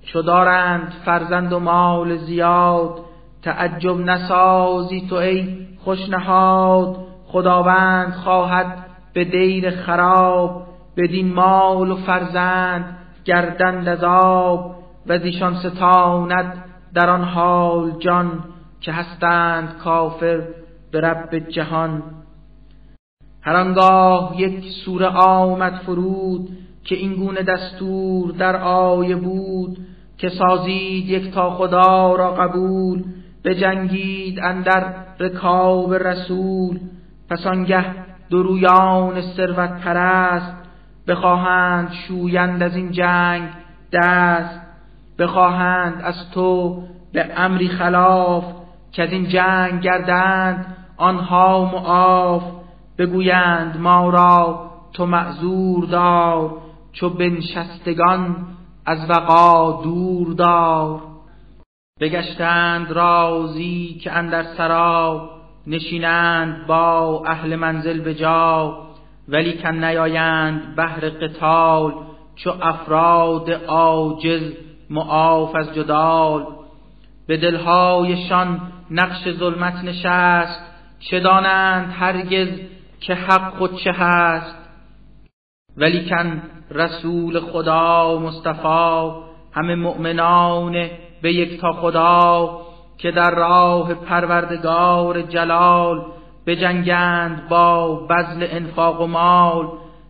چو 0.06 0.22
دارند 0.22 0.94
فرزند 1.06 1.54
و 1.54 1.60
مال 1.60 2.18
زیاد 2.18 3.00
تعجب 3.42 3.98
نسازی 4.00 5.08
تو 5.10 5.16
ای 5.16 5.68
خوشنهاد. 5.84 6.96
خداوند 7.26 8.14
خواهد 8.14 8.86
به 9.14 9.24
دیر 9.24 9.70
خراب 9.72 10.64
بدین 10.98 11.34
مال 11.34 11.92
و 11.92 11.96
فرزند 11.96 12.98
گردند 13.26 13.88
از 13.88 14.04
آب 14.04 14.76
و 15.08 15.18
زیشان 15.18 15.56
ستاند 15.56 16.69
در 16.94 17.10
آن 17.10 17.24
حال 17.24 17.92
جان 18.00 18.44
که 18.82 18.92
هستند 18.92 19.78
کافر 19.78 20.44
به 20.92 21.02
رب 21.02 21.40
جهان. 21.40 22.04
هر 23.42 23.56
آنگاه 23.56 24.34
یک 24.38 24.66
سوره 24.86 25.08
آمد 25.08 25.74
فرود 25.86 26.50
که 26.84 26.96
این 26.96 27.16
گونه 27.16 27.44
دستور 27.44 28.32
در 28.32 28.56
آیه 28.56 29.16
بود 29.16 29.78
که 30.18 30.30
سازید 30.30 31.10
یک 31.10 31.32
تا 31.34 31.50
خدا 31.50 32.16
را 32.16 32.32
قبول 32.34 33.04
بجنگید 33.44 34.40
اندر 34.40 34.94
رکاب 35.20 35.94
رسول. 35.94 36.80
پس 37.30 37.48
آنگه 37.48 37.86
درویان 38.30 39.22
ثروت 39.22 39.82
پرست 39.82 40.54
بخواهند 41.08 41.92
شویند 41.92 42.64
از 42.64 42.76
این 42.76 42.92
جنگ 42.92 43.50
دست. 43.94 44.69
بخواهند 45.20 46.02
از 46.04 46.32
تو 46.34 46.84
به 47.14 47.26
امری 47.36 47.68
خلاف 47.68 48.44
که 48.92 49.04
از 49.04 49.12
این 49.12 49.28
جنگ 49.28 49.82
گردند 49.82 50.76
آنها 50.98 51.66
معاف 51.66 52.44
بگویند 52.98 53.78
ما 53.80 54.10
را 54.10 54.70
تو 54.94 55.06
معذور 55.06 55.86
دار 55.86 56.58
چو 56.92 57.10
بنشستگان 57.10 58.36
از 58.86 59.10
وقا 59.10 59.82
دور 59.84 60.34
دار. 60.34 61.02
بگشتند 62.00 62.92
رازی 62.92 64.00
که 64.04 64.12
اندر 64.12 64.44
سرا 64.44 65.30
نشینند 65.68 66.68
با 66.68 67.24
اهل 67.28 67.56
منزل 67.56 68.00
به 68.00 68.16
جا 68.16 68.78
ولی 69.28 69.58
کن 69.58 69.84
نیایند 69.84 70.76
بهر 70.76 71.10
قتال 71.10 71.94
چو 72.36 72.54
افراد 72.62 73.52
عاجز 73.52 74.54
معاف 74.90 75.56
از 75.56 75.74
جدال. 75.74 76.46
به 77.28 77.38
دلهایشان 77.38 78.62
نقش 78.92 79.30
ظلمت 79.30 79.84
نشست. 79.84 80.62
چه 81.00 81.20
دانند 81.20 81.94
هرگز 82.00 82.48
که 83.00 83.14
حق 83.14 83.58
خود 83.58 83.76
چه 83.76 83.92
هست؟ 83.92 84.56
ولیکن 85.78 86.42
رسول 86.72 87.40
خدا 87.40 88.20
مصطفی 88.20 89.12
همه 89.52 89.76
مؤمنان 89.76 90.90
به 91.22 91.34
یک 91.34 91.62
تا 91.62 91.72
خدا 91.72 92.60
که 92.98 93.12
در 93.12 93.36
راه 93.36 93.94
پروردگار 93.94 95.22
جلال 95.22 96.06
بجنگند 96.46 97.50
با 97.50 97.96
بذل 97.96 98.48
انفاق 98.50 99.02
و 99.02 99.08
مال. 99.08 99.68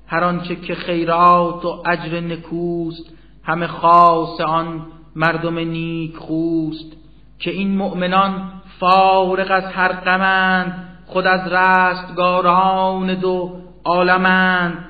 هر 0.08 0.24
آنچه 0.24 0.56
که 0.56 0.76
خیرات 0.76 1.66
و 1.66 1.84
اجر 1.86 2.20
نکوست 2.20 3.18
همه 3.50 3.68
خاص 3.68 4.41
آن 4.41 4.82
مردم 5.16 5.60
نیک 5.60 6.16
خوست 6.16 6.91
که 7.39 7.52
این 7.52 7.78
مؤمنان 7.78 8.52
فارغ 8.80 9.52
از 9.52 9.64
هر 9.64 9.93
غمند 9.93 10.88
خود 11.06 11.28
از 11.28 11.52
رستگاران 11.52 13.14
دو 13.14 13.52
عالمند. 13.86 14.89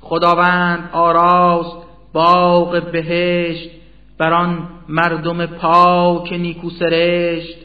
خداوند 0.00 0.90
آراست 0.92 1.76
باغ 2.12 2.82
بهشت 2.92 3.70
بر 4.18 4.32
آن 4.32 4.68
مردم 4.88 5.46
پاک 5.46 6.32
نیکو 6.32 6.70
سرشت. 6.70 7.58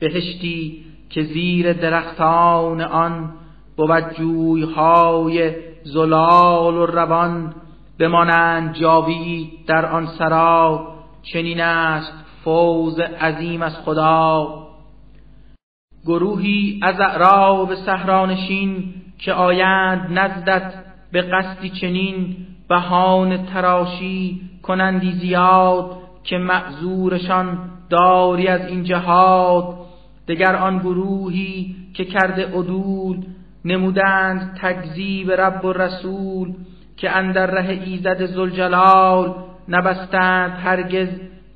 بهشتی 0.00 0.84
که 1.10 1.22
زیر 1.22 1.72
درختان 1.72 2.80
آن 2.80 3.32
بود 3.76 4.14
جویهای 4.18 5.54
زلال 5.84 6.74
و 6.74 6.86
روان 6.86 7.54
بمانند 7.98 8.74
جاوید 8.74 9.66
در 9.66 9.86
آن 9.86 10.06
سرا 10.06 10.88
چنین 11.22 11.60
است 11.60 12.12
فوز 12.44 13.00
عظیم 13.00 13.62
از 13.62 13.76
خدا. 13.76 14.48
گروهی 16.06 16.80
از 16.82 17.00
اعراب 17.00 17.74
صحرانشین 17.74 18.94
که 19.18 19.32
آیند 19.32 20.18
نزدت 20.18 20.74
به 21.12 21.22
قصدی 21.22 21.70
چنین 21.70 22.36
بهان 22.68 23.46
تراشی 23.46 24.40
کنندی 24.62 25.12
زیاد 25.12 25.90
که 26.24 26.38
معذورشان 26.38 27.70
داری 27.90 28.48
از 28.48 28.66
این 28.66 28.84
جهاد. 28.84 29.76
دگر 30.28 30.56
آن 30.56 30.78
گروهی 30.78 31.76
که 31.94 32.04
کرده 32.04 32.46
عدول 32.46 33.16
نمودند 33.64 34.58
تکذیب 34.62 35.30
رب 35.30 35.64
و 35.64 35.72
رسول. 35.72 36.54
که 36.96 37.10
اندر 37.10 37.46
ره 37.46 37.70
ایزد 37.70 38.26
زلجلال 38.26 39.34
نبستند 39.68 40.58
هرگز 40.64 41.08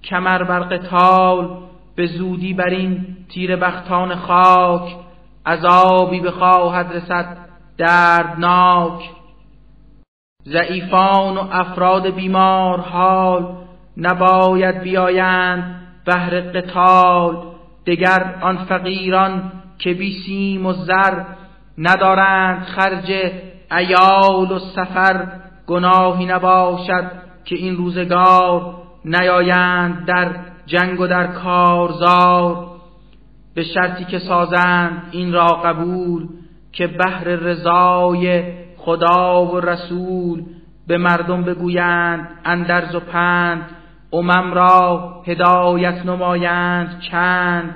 کمر 0.04 0.42
بر 0.42 0.60
قتال 0.60 1.58
به 1.96 2.06
زودی 2.06 2.54
بر 2.54 2.68
این 2.70 3.06
تیر 3.28 3.56
بختان 3.56 4.14
خاک 4.14 4.96
عذابی 5.46 6.20
بخواهد 6.20 6.92
رسد 6.92 7.36
دردناک. 7.78 9.10
ضعیفان 10.46 11.36
و 11.36 11.48
افراد 11.52 12.14
بیمار 12.14 12.80
حال 12.80 13.56
نباید 13.96 14.80
بیایند 14.80 15.80
بهر 16.04 16.40
قتال. 16.40 17.36
دگر 17.86 18.34
آن 18.40 18.56
فقیران 18.56 19.52
که 19.78 19.94
بی 19.94 20.12
سیم 20.26 20.66
و 20.66 20.72
زر 20.72 21.24
ندارند 21.78 22.64
خرج 22.64 23.32
ایال 23.70 24.52
و 24.52 24.58
سفر 24.58 25.26
گناهی 25.66 26.26
نباشد 26.26 27.10
که 27.44 27.56
این 27.56 27.76
روزگار 27.76 28.74
نیایند 29.04 30.04
در 30.04 30.30
جنگ 30.66 31.00
و 31.00 31.06
در 31.06 31.26
کارزار. 31.26 32.66
به 33.54 33.62
شرطی 33.62 34.04
که 34.04 34.18
سازند 34.18 35.02
این 35.10 35.32
را 35.32 35.46
قبول 35.46 36.28
که 36.72 36.86
بهر 36.86 37.24
رضای 37.24 38.42
خدا 38.76 39.46
و 39.46 39.60
رسول 39.60 40.44
به 40.86 40.98
مردم 40.98 41.42
بگویند 41.42 42.28
اندرز 42.44 42.94
و 42.94 43.00
پند. 43.00 43.70
امم 44.12 44.54
را 44.54 45.22
هدایت 45.26 46.06
نمایند 46.06 47.00
چند 47.10 47.74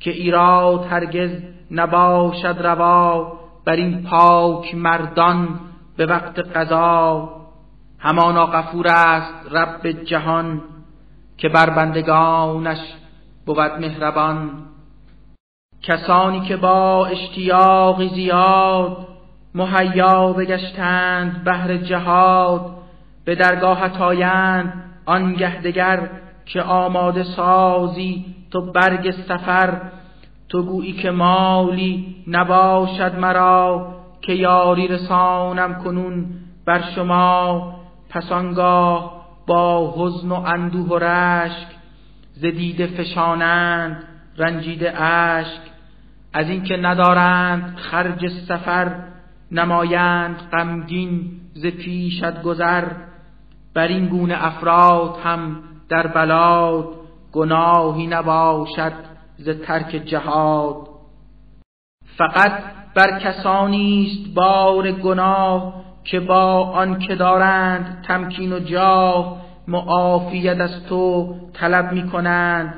که 0.00 0.10
ایراد 0.10 0.86
هرگز 0.90 1.30
نباشد 1.70 2.56
روا. 2.60 3.39
بر 3.64 3.76
این 3.76 4.02
پاک 4.02 4.74
مردان 4.74 5.60
به 5.96 6.06
وقت 6.06 6.38
قضا. 6.38 7.28
همانا 7.98 8.46
غفور 8.46 8.88
است 8.88 9.52
رب 9.52 9.90
جهان 9.90 10.62
که 11.36 11.48
بر 11.48 11.70
بندگانش 11.70 12.78
بود 13.46 13.58
مهربان. 13.58 14.50
کسانی 15.82 16.40
که 16.40 16.56
با 16.56 17.06
اشتیاق 17.06 18.14
زیاد 18.14 19.06
مهیا 19.54 20.32
بگشتند 20.32 21.44
بهر 21.44 21.76
جهاد 21.76 22.70
به 23.24 23.34
درگاه 23.34 24.02
آیند 24.02 24.84
آنگه 25.06 25.60
دگر 25.60 26.10
که 26.46 26.62
آماده 26.62 27.24
سازی 27.24 28.24
تو 28.50 28.72
برگ 28.72 29.10
سفر. 29.10 29.80
تو 30.50 30.62
گویی 30.62 30.92
که 30.92 31.10
مالی 31.10 32.16
نباشد 32.26 33.18
مرا 33.18 33.94
که 34.20 34.32
یاری 34.32 34.88
رسانم 34.88 35.74
کنون 35.74 36.26
بر 36.66 36.82
شما. 36.94 37.74
پس 38.08 38.32
آنگاه 38.32 39.26
با 39.46 39.94
حزن 39.96 40.28
و 40.28 40.34
اندوه 40.34 40.88
و 40.88 40.98
رشک 40.98 41.66
زدیده 42.32 42.86
فشانند 42.86 44.04
رنجیده 44.36 45.02
اشک. 45.02 45.60
از 46.32 46.48
اینکه 46.48 46.76
ندارند 46.76 47.76
خرج 47.76 48.28
سفر 48.28 48.94
نمایند 49.52 50.36
غمگین 50.52 51.30
ز 51.54 51.66
پیشت 51.66 52.42
گذر. 52.42 52.84
بر 53.74 53.86
این 53.86 54.06
گونه 54.06 54.46
افراد 54.46 55.16
هم 55.24 55.56
در 55.88 56.06
بلاد 56.06 56.88
گناهی 57.32 58.06
نباشد 58.06 59.09
ز 59.44 59.48
ترک 59.48 59.90
جهاد. 59.90 60.76
فقط 62.18 62.52
بر 62.94 63.18
کسانی 63.18 64.06
است 64.06 64.34
بار 64.34 64.92
گناه 64.92 65.74
که 66.04 66.20
با 66.20 66.64
آن 66.64 66.98
که 66.98 67.14
دارند 67.14 68.04
تمکین 68.08 68.52
و 68.52 68.58
جاه 68.58 69.36
معافیت 69.68 70.60
از 70.60 70.84
تو 70.88 71.34
طلب 71.54 71.92
می 71.92 72.08
کنند 72.08 72.74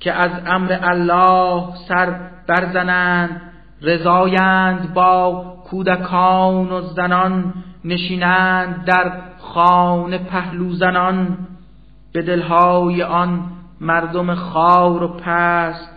که 0.00 0.12
از 0.12 0.30
امر 0.46 0.78
الله 0.82 1.64
سر 1.88 2.30
برزنند. 2.48 3.40
رضایند 3.82 4.94
با 4.94 5.44
کودکان 5.70 6.72
و 6.72 6.80
زنان 6.80 7.54
نشینند 7.84 8.84
در 8.84 9.12
خانه 9.38 10.18
پهلو 10.18 10.72
زنان. 10.72 11.38
به 12.12 12.22
دلهای 12.22 13.02
آن 13.02 13.42
مردم 13.80 14.34
خار 14.34 15.02
و 15.02 15.08
پست 15.08 15.91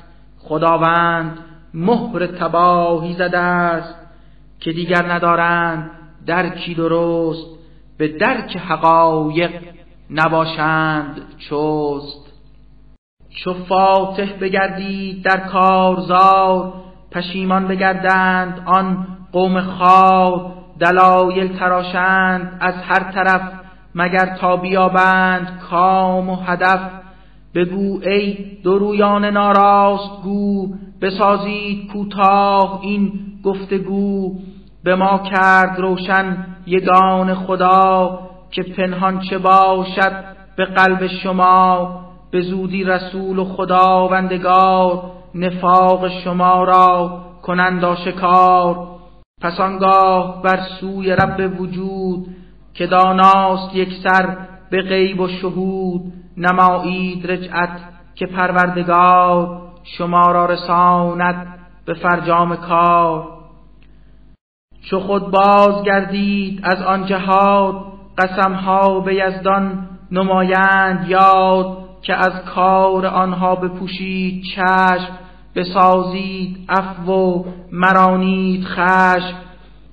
خداوند 0.48 1.38
مهر 1.74 2.28
تباهی 2.28 3.14
زده 3.14 3.38
است 3.38 3.96
که 4.60 4.72
دیگر 4.72 5.12
ندارند 5.12 5.92
درکی 6.28 6.74
درست 6.74 7.48
به 7.98 8.08
درک 8.08 8.58
حقایق 8.58 9.52
نباشند 10.12 11.22
چوست 11.38 12.34
چو 13.30 13.54
فاتح 13.54 14.34
بگردید 14.42 15.24
در 15.24 15.40
کارزار 15.40 16.74
پشیمان 17.12 17.68
بگردند 17.68 18.64
آن 18.66 19.08
قوم 19.32 19.62
خار 19.62 20.52
دلایل 20.80 21.58
تراشند 21.58 22.58
از 22.60 22.74
هر 22.74 23.12
طرف 23.12 23.42
مگر 23.96 24.38
تا 24.42 24.58
بیابند 24.58 25.60
کام 25.70 26.30
و 26.30 26.36
هدف. 26.36 26.80
بگو 27.56 28.00
ای 28.06 28.38
درویان 28.64 29.26
ناراست 29.26 30.24
گو 30.24 30.68
بسازید 31.02 31.92
کوتاه 31.92 32.80
این 32.82 33.12
گفتگو. 33.44 34.36
به 34.84 34.96
ما 34.96 35.18
کرد 35.18 35.80
روشن 35.80 36.46
یگان 36.68 37.34
خدا 37.34 38.20
که 38.52 38.64
پنهان 38.64 39.20
چه 39.20 39.38
باشد 39.38 40.24
به 40.58 40.66
قلب 40.66 41.08
شما. 41.08 42.00
به 42.32 42.42
زودی 42.42 42.84
رسول 42.84 43.40
و 43.40 43.44
خداوندگار 43.44 45.04
نفاق 45.36 46.08
شما 46.08 46.64
را 46.64 47.22
کنند 47.42 47.86
آشکار. 47.86 48.88
پس 49.42 49.60
آنگاه 49.60 50.42
بر 50.42 50.60
سوی 50.80 51.12
رب 51.12 51.62
وجود 51.62 52.28
که 52.74 52.88
داناست 52.88 53.76
یک 53.76 53.90
سر 54.04 54.38
به 54.70 54.82
غیب 54.82 55.20
و 55.20 55.28
شهود 55.28 56.02
نمایید 56.38 57.32
رجعت 57.32 57.80
که 58.16 58.26
پروردگار 58.26 59.62
شما 59.84 60.32
را 60.32 60.46
رساند 60.46 61.48
به 61.86 61.94
فرجام 61.94 62.56
کار. 62.56 63.28
چو 64.90 65.00
خود 65.00 65.32
بازگردید 65.32 66.60
از 66.64 66.82
آن 66.82 67.06
جهاد 67.06 67.76
قسمها 68.18 69.00
به 69.00 69.16
یزدان 69.16 69.90
نمایند 70.12 71.10
یاد 71.10 71.78
که 72.02 72.14
از 72.14 72.46
کار 72.56 73.06
آنها 73.06 73.56
بپوشید 73.56 74.44
چشم 74.56 75.18
بسازید 75.56 76.58
عفو 76.70 77.12
و 77.12 77.44
مرانید 77.72 78.64
خشم. 78.66 79.36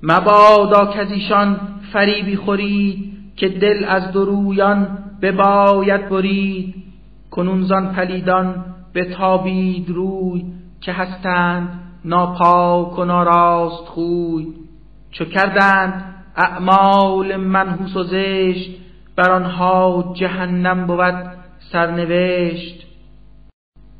مبادا 0.03 0.87
که 0.87 1.13
ایشان 1.13 1.61
فریبی 1.93 2.37
خورید 2.37 3.12
که 3.37 3.49
دل 3.49 3.85
از 3.85 4.13
درویان 4.13 4.99
بباید 5.23 6.09
برید 6.09 6.75
کنون 7.31 7.63
زان 7.63 7.93
پلیدان 7.93 8.65
بتابید 8.95 9.91
روی 9.91 10.45
که 10.81 10.93
هستند 10.93 11.69
ناپاک 12.05 12.99
و 12.99 13.05
ناراست 13.05 13.85
خوی. 13.89 14.47
چو 15.11 15.25
کردند 15.25 16.15
اعمال 16.37 17.37
منحوس 17.37 17.97
و 17.97 18.03
زشت 18.03 18.71
بر 19.17 19.31
آنها 19.31 20.13
جهنم 20.17 20.87
بود 20.87 21.33
سرنوشت. 21.73 22.87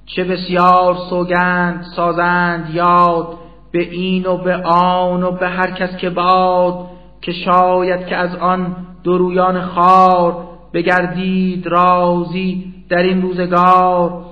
چه 0.07 0.25
بسیار 0.25 0.97
سوگند 1.11 1.85
سازند 1.97 2.75
یاد 2.75 3.39
به 3.73 3.81
این 3.81 4.27
و 4.27 4.37
به 4.37 4.57
آن 4.67 5.23
و 5.23 5.31
به 5.31 5.49
هر 5.49 5.71
کس 5.71 5.97
که 5.97 6.11
باد 6.11 6.92
که 7.23 7.33
شاید 7.33 8.07
که 8.07 8.17
از 8.17 8.37
آن 8.37 8.77
درویان 9.05 9.61
خار 9.61 10.49
بگردید 10.75 11.67
رازی 11.67 12.75
در 12.89 13.03
این 13.03 13.23
روزگار. 13.23 14.25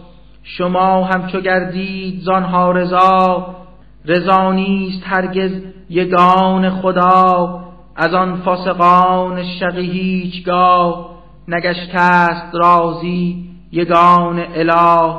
شما 0.43 1.05
همچو 1.05 1.41
گردید 1.41 2.21
زانها 2.21 2.71
رضا 2.71 3.47
رضا 4.05 4.53
نیست 4.53 5.03
هرگز 5.05 5.51
یگان 5.91 6.71
خدا. 6.71 7.61
از 7.97 8.15
آن 8.15 8.37
فاسقان 8.37 9.45
شقی 9.45 9.91
هیچگاه 9.91 11.11
نگشته 11.49 12.01
است 12.01 12.55
رازی 12.55 13.51
یگان 13.73 14.39
اله. 14.55 15.15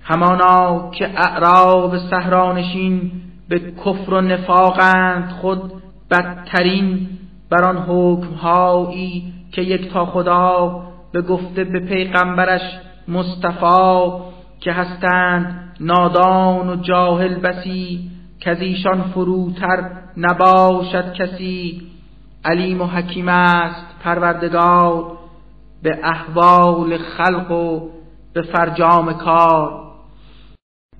همانا 0.00 0.90
که 0.90 1.10
اعراب 1.16 1.98
صحرانشین 1.98 3.10
به 3.48 3.58
کفر 3.58 4.14
و 4.14 4.20
نفاقند 4.20 5.30
خود 5.40 5.72
بدترین 6.14 7.08
بر 7.50 7.64
آن 7.64 7.76
حکمهایی 7.76 9.32
که 9.52 9.62
یک 9.62 9.92
تا 9.92 10.06
خدا 10.06 10.82
به 11.12 11.22
گفته 11.22 11.64
به 11.64 11.80
پیغمبرش 11.80 12.62
مصطفی 13.08 14.10
که 14.60 14.72
هستند 14.72 15.76
نادان 15.80 16.68
و 16.68 16.76
جاهل 16.76 17.34
بسی 17.34 18.10
که 18.40 18.50
از 18.50 18.60
ایشان 18.60 19.02
فروتر 19.02 19.90
نباشد 20.16 21.12
کسی 21.12 21.82
علیم 22.44 22.80
و 22.80 22.86
حکیم 22.86 23.28
است 23.28 23.86
پروردگار 24.04 25.18
به 25.82 25.98
احوال 26.04 26.98
خلق 26.98 27.50
و 27.50 27.88
به 28.34 28.42
فرجام 28.42 29.12
کار. 29.12 29.84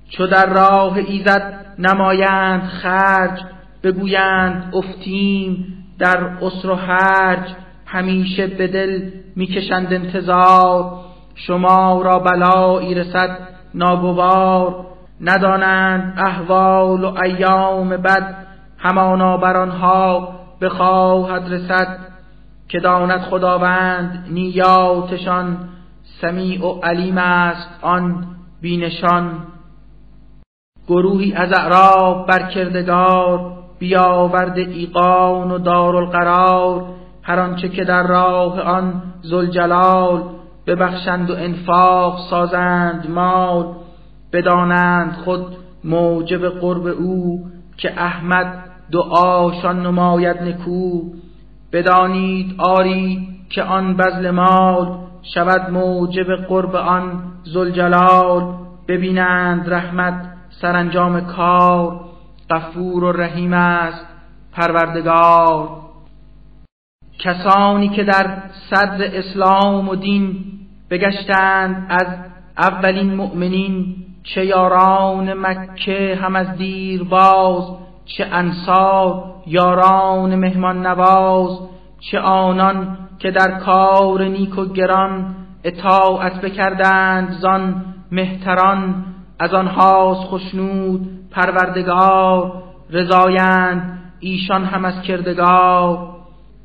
چو 0.09 0.27
در 0.27 0.45
راه 0.45 0.97
ایزد 0.97 1.65
نمایند 1.79 2.61
خرج 2.61 3.54
بگویند 3.85 4.73
افتیم 4.75 5.65
در 5.99 6.17
اسر 6.17 6.69
و 6.69 6.75
حرج 6.75 7.49
همیشه 7.85 8.47
به 8.47 8.67
دل 8.67 9.09
می‌کشند 9.35 9.93
انتظار. 9.93 10.91
شما 11.35 12.01
را 12.01 12.19
بلایی 12.19 12.95
رسد 12.95 13.37
ناگوار. 13.73 14.85
ندانند 15.21 16.13
احوال 16.17 17.03
و 17.03 17.17
ایام 17.23 17.89
بد 17.89 18.35
همانا 18.77 19.37
بر 19.37 19.57
آنها 19.57 20.35
بخواهد 20.61 21.53
رسد. 21.53 21.97
که 22.69 22.79
داند 22.79 23.21
خداوند 23.21 24.27
نیاتشان 24.31 25.57
سمیع 26.21 26.65
و 26.65 26.79
علیم 26.83 27.17
است 27.17 27.79
آن 27.81 28.25
بینشان. 28.61 29.31
گروهی 30.87 31.33
از 31.33 31.53
اعراب 31.53 32.27
بر 32.27 32.49
کردگار 32.49 33.64
بیاورد 33.79 34.57
ایقان 34.57 35.51
و 35.51 35.57
دارالقرار 35.57 36.83
هر 37.23 37.39
آنچه 37.39 37.69
که 37.69 37.83
در 37.83 38.07
راه 38.07 38.61
آن 38.61 39.01
زلجلال 39.21 40.23
ببخشند 40.67 41.29
و 41.31 41.33
انفاق 41.33 42.19
سازند 42.29 43.09
مال 43.09 43.65
بدانند 44.33 45.13
خود 45.13 45.45
موجب 45.83 46.49
قرب 46.49 46.85
او 46.85 47.45
که 47.77 48.01
احمد 48.01 48.63
دعاشان 48.91 49.85
نماید 49.85 50.43
نکو. 50.43 51.01
بدانید 51.73 52.55
آری 52.59 53.27
که 53.49 53.63
آن 53.63 53.97
بذل 53.97 54.31
مال 54.31 54.97
شود 55.33 55.69
موجب 55.71 56.35
قرب 56.35 56.75
آن 56.75 57.23
زلجلال 57.43 58.53
ببینند 58.87 59.73
رحمت 59.73 60.25
سرانجام 60.61 61.21
کار 61.21 61.99
غفور 62.49 63.03
و 63.03 63.11
رحیم 63.11 63.53
است 63.53 64.05
پروردگار. 64.53 65.69
کسانی 67.19 67.89
که 67.89 68.03
در 68.03 68.37
صدر 68.69 69.17
اسلام 69.17 69.89
و 69.89 69.95
دین 69.95 70.35
بگشتند 70.89 71.85
از 71.89 72.07
اولین 72.57 73.15
مؤمنین 73.15 73.95
چه 74.23 74.45
یاران 74.45 75.33
مکه 75.33 76.19
هم 76.21 76.35
از 76.35 76.57
دیر 76.57 77.03
باز 77.03 77.63
چه 78.05 78.25
انصار 78.31 79.23
یاران 79.47 80.35
مهمان 80.35 80.87
نواز 80.87 81.59
چه 82.11 82.19
آنان 82.19 82.97
که 83.19 83.31
در 83.31 83.59
کار 83.59 84.23
نیک 84.23 84.57
و 84.57 84.65
گران 84.65 85.35
اطاعت 85.63 86.41
بکردند 86.41 87.31
زان 87.31 87.85
مهتران 88.11 89.05
از 89.39 89.53
آنهاست 89.53 90.21
خشنود 90.29 91.09
پروردگار 91.31 92.63
رضایند 92.89 93.99
ایشان 94.19 94.65
هم 94.65 94.85
از 94.85 95.01
کردگار. 95.01 96.15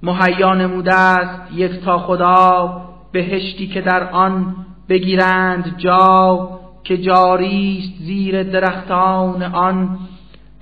مهیا 0.02 0.54
نموده 0.54 0.94
است 0.94 1.52
یک 1.54 1.84
تا 1.84 1.98
خدا 1.98 2.80
بهشتی 3.12 3.66
که 3.66 3.80
در 3.80 4.10
آن 4.10 4.56
بگیرند 4.88 5.74
جا 5.78 6.48
که 6.84 6.98
جاریست 6.98 7.92
زیر 7.98 8.42
درختان 8.42 9.42
آن. 9.42 9.98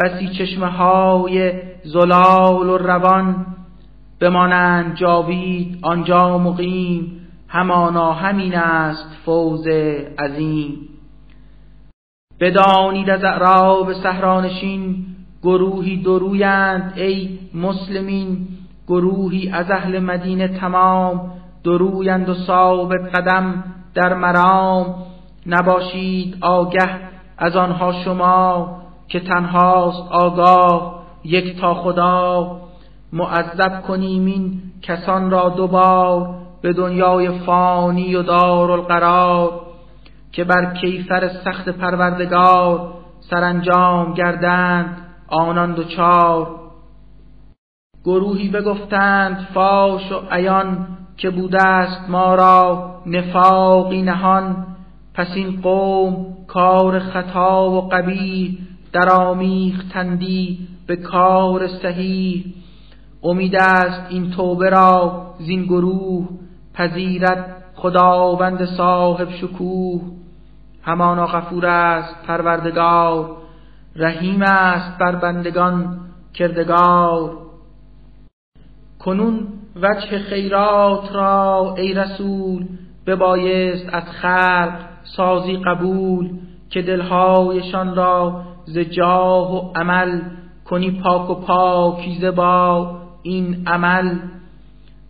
بسی 0.00 0.28
چشمه 0.28 0.66
های 0.66 1.52
زلال 1.84 2.68
و 2.68 2.78
روان 2.78 3.46
بمانند 4.20 4.96
جاوید 4.96 5.78
آنجا 5.82 6.38
مقیم 6.38 7.20
همانا 7.48 8.12
همین 8.12 8.54
است 8.54 9.16
فوز 9.24 9.66
عظیم. 10.18 10.88
بدانید 12.40 13.10
از 13.10 13.24
اعراب 13.24 13.92
صحرانشین 13.92 15.06
گروهی 15.42 16.02
درویند 16.02 16.92
ای 16.96 17.38
مسلمین 17.54 18.48
گروهی 18.88 19.50
از 19.50 19.70
اهل 19.70 19.98
مدینه 19.98 20.48
تمام 20.48 21.30
درویند 21.64 22.28
و 22.28 22.34
ثابت 22.34 23.16
قدم 23.16 23.64
در 23.94 24.14
مرام. 24.14 24.94
نباشید 25.46 26.36
آگه 26.40 26.90
از 27.38 27.56
آنها 27.56 27.92
شما 28.04 28.76
که 29.08 29.20
تنهاست 29.20 30.12
آگاه 30.12 31.04
یک 31.24 31.60
تا 31.60 31.74
خدا. 31.74 32.60
معذب 33.12 33.82
کنیم 33.82 34.26
این 34.26 34.62
کسان 34.82 35.30
را 35.30 35.48
دوبار 35.48 36.34
به 36.62 36.72
دنیای 36.72 37.38
فانی 37.38 38.14
و 38.14 38.22
دار 38.22 38.70
القرار 38.70 39.60
که 40.32 40.44
بر 40.44 40.74
کیفر 40.74 41.28
سخت 41.28 41.68
پروردگار 41.68 42.94
سرانجام 43.20 44.14
گردند 44.14 44.96
آنان 45.28 45.74
دوچار. 45.74 46.60
گروهی 48.04 48.48
بگفتند 48.48 49.48
فاش 49.54 50.12
و 50.12 50.20
عیان 50.30 50.86
که 51.16 51.30
بوده 51.30 51.62
است 51.62 52.10
ما 52.10 52.34
را 52.34 52.94
نفاقی 53.06 54.02
نهان 54.02 54.66
پس 55.14 55.28
این 55.34 55.60
قوم 55.60 56.26
کار 56.46 56.98
خطا 56.98 57.70
و 57.70 57.88
قبیح 57.88 58.58
در 58.92 59.12
آمیختندی 59.12 60.68
به 60.86 60.96
کار 60.96 61.68
صحیح. 61.68 62.44
امید 63.22 63.56
است 63.56 64.02
این 64.08 64.30
توبه 64.30 64.70
را 64.70 65.26
زین 65.38 65.64
گروه 65.64 66.28
پذیرد 66.74 67.62
خداوند 67.74 68.64
صاحب 68.64 69.30
شکوه. 69.30 70.17
همانا 70.88 71.26
غفور 71.26 71.66
است 71.66 72.26
پروردگار. 72.26 73.36
رحیم 73.96 74.42
است 74.42 74.98
بر 74.98 75.16
بندگان 75.16 76.00
کردگار. 76.34 77.36
کنون 78.98 79.48
وجه 79.76 80.18
خیرات 80.18 81.14
را 81.14 81.74
ای 81.78 81.94
رسول 81.94 82.66
ببایست 83.06 83.88
از 83.92 84.02
خلق 84.02 84.74
سازی 85.16 85.56
قبول 85.56 86.30
که 86.70 86.82
دلهایشان 86.82 87.96
را 87.96 88.42
ز 88.64 88.78
جاه 88.78 89.54
و 89.54 89.72
عمل 89.74 90.20
کنی 90.64 90.90
پاک 90.90 91.30
و 91.30 91.34
پاکیزه 91.34 92.30
با 92.30 92.96
این 93.22 93.62
عمل. 93.66 94.18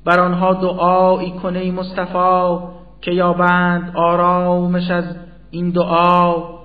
بر 0.04 0.20
آنها 0.20 0.54
دعایی 0.54 1.30
کنی 1.30 1.70
مصطفی 1.70 2.58
که 3.00 3.10
یابند 3.10 3.92
آرامش 3.96 4.90
از 4.90 5.27
این 5.50 5.70
دعا 5.70 6.58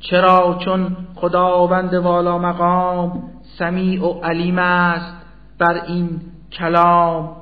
چرا 0.00 0.58
چون 0.64 0.96
خداوند 1.14 1.94
والا 1.94 2.38
مقام 2.38 3.22
سمیع 3.58 4.04
و 4.04 4.20
علیم 4.20 4.58
است 4.58 5.16
بر 5.58 5.80
این 5.86 6.20
کلام. 6.52 7.36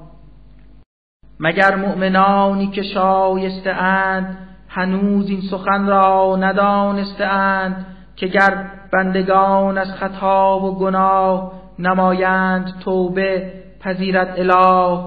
مگر 1.41 1.77
مؤمنانی 1.77 2.67
که 2.67 2.83
شایسته 2.83 3.71
اند 3.71 4.39
هنوز 4.69 5.29
این 5.29 5.41
سخن 5.41 5.87
را 5.87 6.37
ندانسته 6.37 7.25
اند 7.25 7.87
که 8.17 8.27
گر 8.27 8.71
بندگان 8.93 9.79
از 9.79 9.93
خطا 9.93 10.61
و 10.61 10.79
گناه 10.79 11.53
نمایند 11.79 12.75
توبه 12.85 13.53
پذیرت 13.81 14.39
اله. 14.39 15.01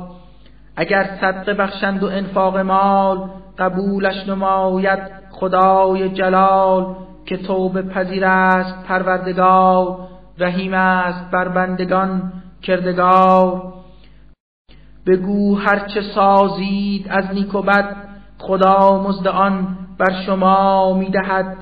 اگر 0.76 1.10
صدقه 1.22 1.54
بخشند 1.54 2.04
و 2.04 2.06
انفاق 2.06 2.58
مال 2.58 3.30
قبولش 3.58 4.28
نماید 4.28 5.19
خدای 5.40 6.10
جلال 6.10 6.96
که 7.26 7.38
توبه 7.38 7.82
پذیر 7.82 8.26
است 8.26 8.84
پروردگار 8.84 9.98
رحیم 10.38 10.74
است 10.74 11.32
بر 11.32 11.48
بندگان 11.48 12.34
کردگار. 12.62 13.74
بگو 15.08 15.56
هرچه 15.56 16.02
سازید 16.16 17.08
از 17.10 17.26
نیک 17.34 17.56
و 17.56 17.62
بد 17.62 17.96
خدا 18.38 19.04
مزد 19.08 19.28
آن 19.28 19.78
بر 19.98 20.22
شما 20.26 20.94
می‌دهد. 20.94 21.58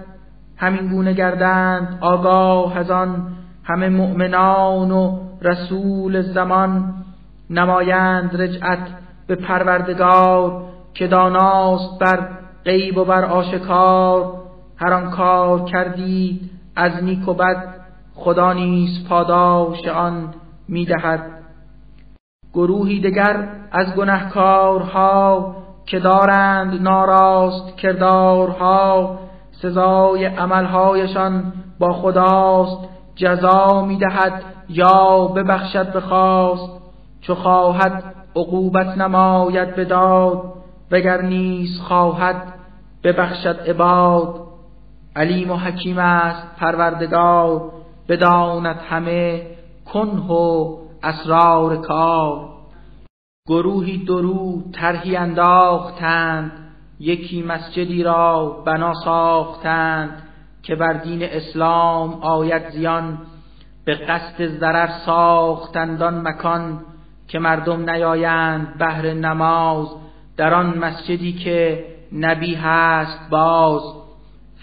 همین 0.57 0.87
گونه 0.87 1.13
گردند 1.13 1.97
آگاه 2.01 2.77
از 2.77 2.91
آن 2.91 3.27
همه 3.63 3.89
مؤمنان 3.89 4.91
و 4.91 5.19
رسول 5.41 6.21
زمان. 6.21 6.93
نمایند 7.49 8.41
رجعت 8.41 8.87
به 9.27 9.35
پروردگار 9.35 10.63
که 10.93 11.07
داناست 11.07 11.99
بر 11.99 12.29
غیب 12.65 12.97
و 12.97 13.05
بر 13.05 13.25
آشکار 13.25 14.33
هر 14.77 14.93
آن 14.93 15.09
کار 15.11 15.65
کردید 15.65 16.49
از 16.75 17.03
نیک 17.03 17.27
و 17.27 17.33
بد 17.33 17.75
خدا 18.15 18.53
نیز 18.53 19.07
پاداش 19.09 19.87
آن 19.87 20.33
می‌دهد. 20.67 21.19
گروهی 22.53 23.01
دگر 23.01 23.47
از 23.71 23.95
گنهکارها 23.95 25.55
که 25.85 25.99
دارند 25.99 26.81
ناراست 26.81 27.77
کردارها 27.77 29.19
سزای 29.61 30.25
عملهایشان 30.25 31.53
با 31.79 31.93
خداست 31.93 32.89
جزا 33.15 33.81
می‌دهد 33.81 34.43
یا 34.69 35.27
ببخشد 35.27 35.93
بخواست 35.93 36.71
چو 37.21 37.35
خواهد 37.35 38.03
عقوبت 38.35 38.97
نماید 38.97 39.75
بداد 39.75 40.56
وگر 40.91 41.21
نیز 41.21 41.81
خواهد 41.81 42.53
ببخشد 43.03 43.59
عباد 43.59 44.47
علیم 45.15 45.51
و 45.51 45.55
حکیم 45.55 45.97
است 45.97 46.55
پروردگار 46.57 47.71
بداند 48.09 48.79
همه 48.89 49.47
کنه 49.93 50.27
و 50.27 50.77
اسرار 51.03 51.77
کار. 51.77 52.49
گروهی 53.47 53.97
درو 53.97 54.61
طرحی 54.71 55.15
انداختند 55.15 56.51
یکی 56.99 57.43
مسجدی 57.43 58.03
را 58.03 58.49
بنا 58.65 58.93
ساختند 58.93 60.23
که 60.63 60.75
بر 60.75 60.93
دین 60.93 61.23
اسلام 61.23 62.13
آید 62.13 62.69
زیان 62.69 63.17
به 63.85 63.95
قصد 63.95 64.47
ضرر 64.59 64.87
ساختندان 64.87 66.27
مکان 66.27 66.79
که 67.27 67.39
مردم 67.39 67.89
نیایند 67.89 68.77
بهر 68.77 69.13
نماز. 69.13 69.87
در 70.37 70.53
آن 70.53 70.77
مسجدی 70.77 71.33
که 71.33 71.85
نبی 72.13 72.55
هست 72.55 73.29
باز. 73.29 73.81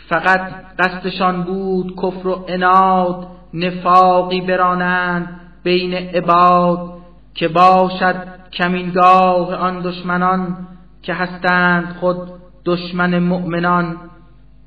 فقط 0.08 0.40
قصدشان 0.78 1.42
بود 1.42 1.94
کفر 1.96 2.28
و 2.28 2.44
اناد 2.48 3.26
نفاقی 3.54 4.40
برانند 4.40 5.40
بین 5.62 5.94
عباد 5.94 6.92
که 7.34 7.48
باشد 7.48 8.16
کمینگاه 8.52 9.54
آن 9.54 9.80
دشمنان 9.80 10.56
که 11.02 11.14
هستند 11.14 11.96
خود 12.00 12.18
دشمن 12.64 13.18
مؤمنان. 13.18 13.96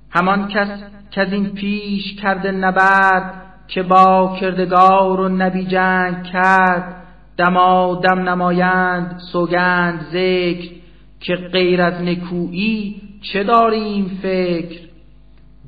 همان 0.09 0.47
کس 0.47 0.69
که 1.11 1.21
از 1.21 1.33
این 1.33 1.49
پیش 1.49 2.15
کرده 2.15 2.51
نبرد 2.51 3.33
که 3.67 3.83
با 3.83 4.37
کردگار 4.39 5.19
و 5.19 5.29
نبی 5.29 5.65
جنگ 5.65 6.23
کرد. 6.23 7.03
دما 7.37 8.01
دم 8.03 8.29
نمایند 8.29 9.19
سوگند 9.31 10.05
ذکر 10.11 10.77
که 11.27 11.35
غیر 11.35 11.81
از 11.81 12.01
نکویی 12.01 13.01
چه 13.21 13.43
داریم 13.43 14.19
فکر؟ 14.21 14.79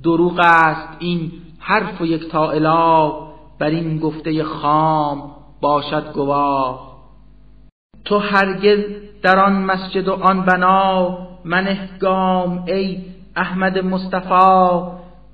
دروغ 0.04 0.40
است 0.44 0.88
این 1.00 1.32
حرف 1.60 2.02
و 2.02 2.06
یک 2.06 2.30
تا 2.30 2.52
اله 2.52 3.12
بر 3.60 3.68
این 3.68 4.00
گفته 4.00 4.44
خام 4.44 5.32
باشد 5.62 6.14
گواه. 6.14 7.00
تو 8.06 8.18
هرگز 8.18 8.80
در 9.24 9.40
آن 9.40 9.54
مسجد 9.54 10.08
و 10.08 10.14
آن 10.14 10.46
بنا 10.46 11.18
منه 11.46 11.90
گام 12.00 12.64
ای 12.68 12.98
احمد 13.36 13.78
مصطفی 13.78 14.82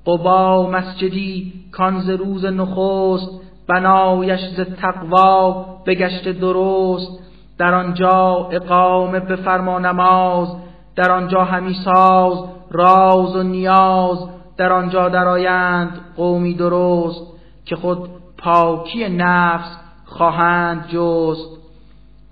قبا 0.06 0.70
مسجدی 0.70 1.52
کانز 1.72 2.10
روز 2.10 2.44
نخست 2.44 3.40
بنایش 3.68 4.40
ز 4.40 4.60
تقوا 4.60 5.66
بگشت 5.86 6.28
درست. 6.28 7.25
در 7.58 7.74
آنجا 7.74 8.48
اقامه 8.52 9.20
به 9.20 9.36
فرما 9.36 9.78
نماز 9.78 10.48
در 10.96 11.12
آنجا 11.12 11.44
همی 11.44 11.74
ساز 11.84 12.38
راز 12.70 13.36
و 13.36 13.42
نیاز 13.42 14.18
در 14.56 14.72
آنجا 14.72 15.08
درآیند 15.08 16.00
قومی 16.16 16.54
درست 16.54 17.20
که 17.64 17.76
خود 17.76 18.08
پاکی 18.38 19.08
نفس 19.08 19.76
خواهند 20.04 20.86
جست. 20.88 21.56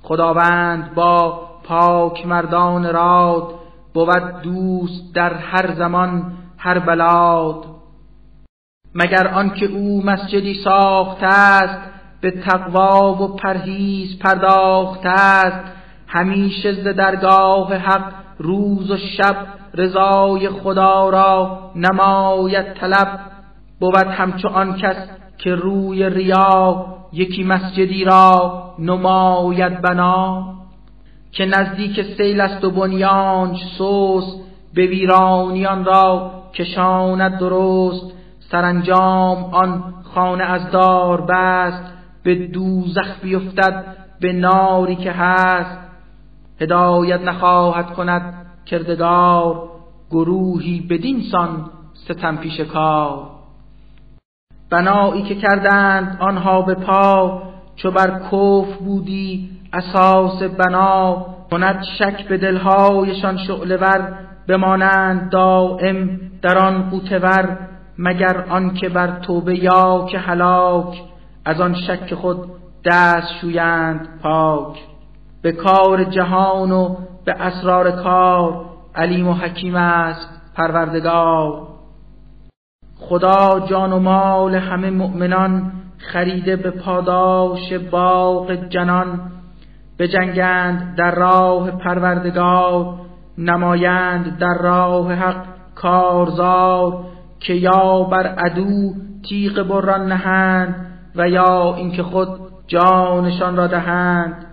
خداوند 0.03 0.95
با 0.95 1.41
پاک 1.65 2.27
مردان 2.27 2.93
راد 2.93 3.55
بود 3.95 4.43
دوست 4.43 5.15
در 5.15 5.35
هر 5.35 5.75
زمان 5.75 6.33
هر 6.59 6.79
بلاد. 6.79 7.65
مگر 8.95 9.29
آنکه 9.29 9.67
او 9.67 10.03
مسجدی 10.07 10.55
ساخته 10.55 11.27
است 11.27 11.94
به 12.25 12.31
تقوا 12.31 13.15
و 13.15 13.37
پرهیز 13.37 14.19
پرداخته 14.19 15.09
است. 15.09 15.65
همیشه 16.07 16.73
ز 16.73 16.85
درگاه 16.85 17.75
حق 17.75 18.13
روز 18.39 18.91
و 18.91 18.97
شب 18.97 19.37
رضای 19.75 20.49
خدا 20.49 21.11
را 21.11 21.61
نماید 21.77 22.73
طلب. 22.73 23.21
بود 23.81 24.07
همچو 24.07 24.49
آن 24.49 24.77
کس 24.77 24.97
که 25.39 25.55
روی 25.55 26.11
ریا 26.11 26.87
یکی 27.13 27.45
مسجدی 27.45 28.05
را 28.05 28.65
نماید 28.79 29.83
بنا. 29.83 30.55
که 31.33 31.45
نزدیک 31.45 32.03
سیل 32.17 32.41
است 32.41 32.65
و 32.65 32.71
بنیانش 32.71 33.61
سوس 33.79 34.25
به 34.75 34.87
ویرانیان 34.87 35.85
را 35.85 36.31
کشاند 36.55 37.39
درست. 37.39 38.13
سرانجام 38.51 39.45
آن 39.45 39.95
خانه 40.15 40.45
از 40.45 40.71
دار 40.71 41.21
بست. 41.21 41.94
به 42.25 42.35
دوزخ 42.35 43.21
بیفتد 43.23 43.85
به 44.21 44.33
ناری 44.33 44.97
که 44.97 45.13
هست. 45.13 45.79
هدایت 46.61 47.21
نخواهد 47.21 47.87
کند 47.87 48.47
کردگار 48.67 49.69
گروهی 50.11 50.81
بدین 50.81 51.23
سان 51.33 51.71
ستم 51.95 52.37
پیش 52.37 52.61
کار. 52.61 53.31
بنایی 54.71 55.23
که 55.23 55.35
کردند 55.35 56.17
آنها 56.21 56.63
به 56.63 56.75
پا 56.75 57.43
چو 57.77 57.91
بر 57.91 58.21
کف 58.33 58.77
بودی 58.77 59.51
اساس 59.73 60.43
بنا. 60.43 61.27
کند 61.51 61.85
شک 61.99 62.29
به 62.29 62.37
دلهایشان 62.39 63.37
شعله 63.39 63.77
ور 63.77 64.19
بمانند 64.49 65.31
دائم 65.31 66.21
در 66.43 66.59
آن 66.59 66.91
قوتور 66.91 67.59
مگر 67.99 68.45
آنکه 68.49 68.89
بر 68.89 69.19
توبه 69.19 69.59
یا 69.59 70.07
که 70.11 70.19
هلاک. 70.19 71.03
از 71.45 71.61
آن 71.61 71.75
شک 71.75 72.15
خود 72.15 72.39
دست 72.85 73.33
شویند 73.41 74.09
پاک. 74.23 74.79
به 75.43 75.53
کار 75.53 76.05
جهان 76.05 76.73
و 76.73 76.97
به 77.25 77.33
اسرار 77.33 77.91
کار 77.91 78.65
علیم 78.95 79.29
و 79.29 79.33
حکیم 79.33 79.77
است 79.77 80.29
پروردگار. 80.57 81.69
خدا 82.99 83.61
جان 83.61 83.93
و 83.93 83.99
مال 83.99 84.55
همه 84.55 84.91
مؤمنان 84.91 85.73
خریده 85.99 86.57
به 86.57 86.71
پاداش 86.71 87.73
باغ 87.73 88.55
جنان. 88.55 89.21
بجنگند 89.99 90.95
در 90.97 91.15
راه 91.15 91.71
پروردگار 91.71 92.95
نمایند 93.39 94.39
در 94.39 94.59
راه 94.63 95.13
حق 95.13 95.45
کارزار 95.75 97.05
که 97.41 97.55
یا 97.55 98.03
بر 98.03 98.27
عدو 98.27 98.93
تیغ 99.29 99.63
بران 99.63 100.13
نهند. 100.13 100.94
و 101.17 101.29
یا 101.29 101.75
اینکه 101.75 102.03
خود 102.03 102.29
جانشان 102.67 103.57
را 103.57 103.67
دهند 103.67 104.47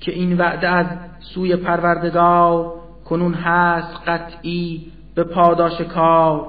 که 0.00 0.12
این 0.12 0.36
وعده 0.36 0.68
از 0.68 0.86
سوی 1.20 1.56
پروردگار 1.56 2.72
کنون 3.04 3.34
هست 3.34 3.96
قطعی 4.06 4.92
به 5.14 5.24
پاداش 5.24 5.80
کار 5.80 6.46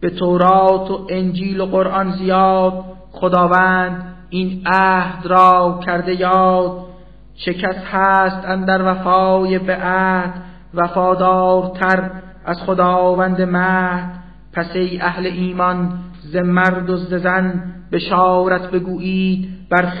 به 0.00 0.10
تورات 0.10 0.90
و 0.90 1.06
انجیل 1.10 1.60
و 1.60 1.66
قرآن 1.66 2.12
زیاد 2.12 2.84
خداوند 3.12 4.14
این 4.30 4.62
عهد 4.66 5.26
را 5.26 5.80
کرده 5.86 6.20
یاد. 6.20 6.86
چه 7.34 7.54
کس 7.54 7.76
هست 7.92 8.46
اندر 8.46 8.82
وفای 8.82 9.58
به 9.58 9.76
عهد 9.76 10.34
وفادارتر 10.74 12.10
از 12.44 12.62
خداوند 12.62 13.42
مهد؟ 13.42 14.10
پس 14.52 14.70
ای 14.74 15.00
اهل 15.00 15.26
ایمان 15.26 15.98
ز 16.20 16.36
مرد 16.36 16.90
و 16.90 16.96
ز 16.96 17.14
زن 17.14 17.75
بشارت 17.92 18.70
بگویید 18.70 19.48
بر 19.70 19.92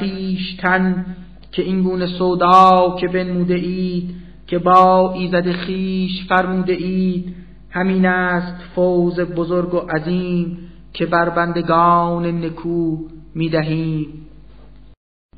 تن 0.62 1.06
که 1.52 1.62
این 1.62 1.82
گونه 1.82 2.06
سودا 2.06 2.96
که 3.00 3.08
بنموده 3.08 3.54
اید 3.54 4.14
که 4.46 4.58
با 4.58 5.12
ایزد 5.12 5.52
خیش 5.52 6.26
فرموده 6.28 6.72
اید. 6.72 7.34
همین 7.70 8.06
است 8.06 8.62
فوز 8.74 9.20
بزرگ 9.20 9.74
و 9.74 9.78
عظیم 9.78 10.58
که 10.92 11.06
بر 11.06 11.28
بندگان 11.28 12.44
نکو 12.44 12.96
می‌دهیم. 13.34 14.06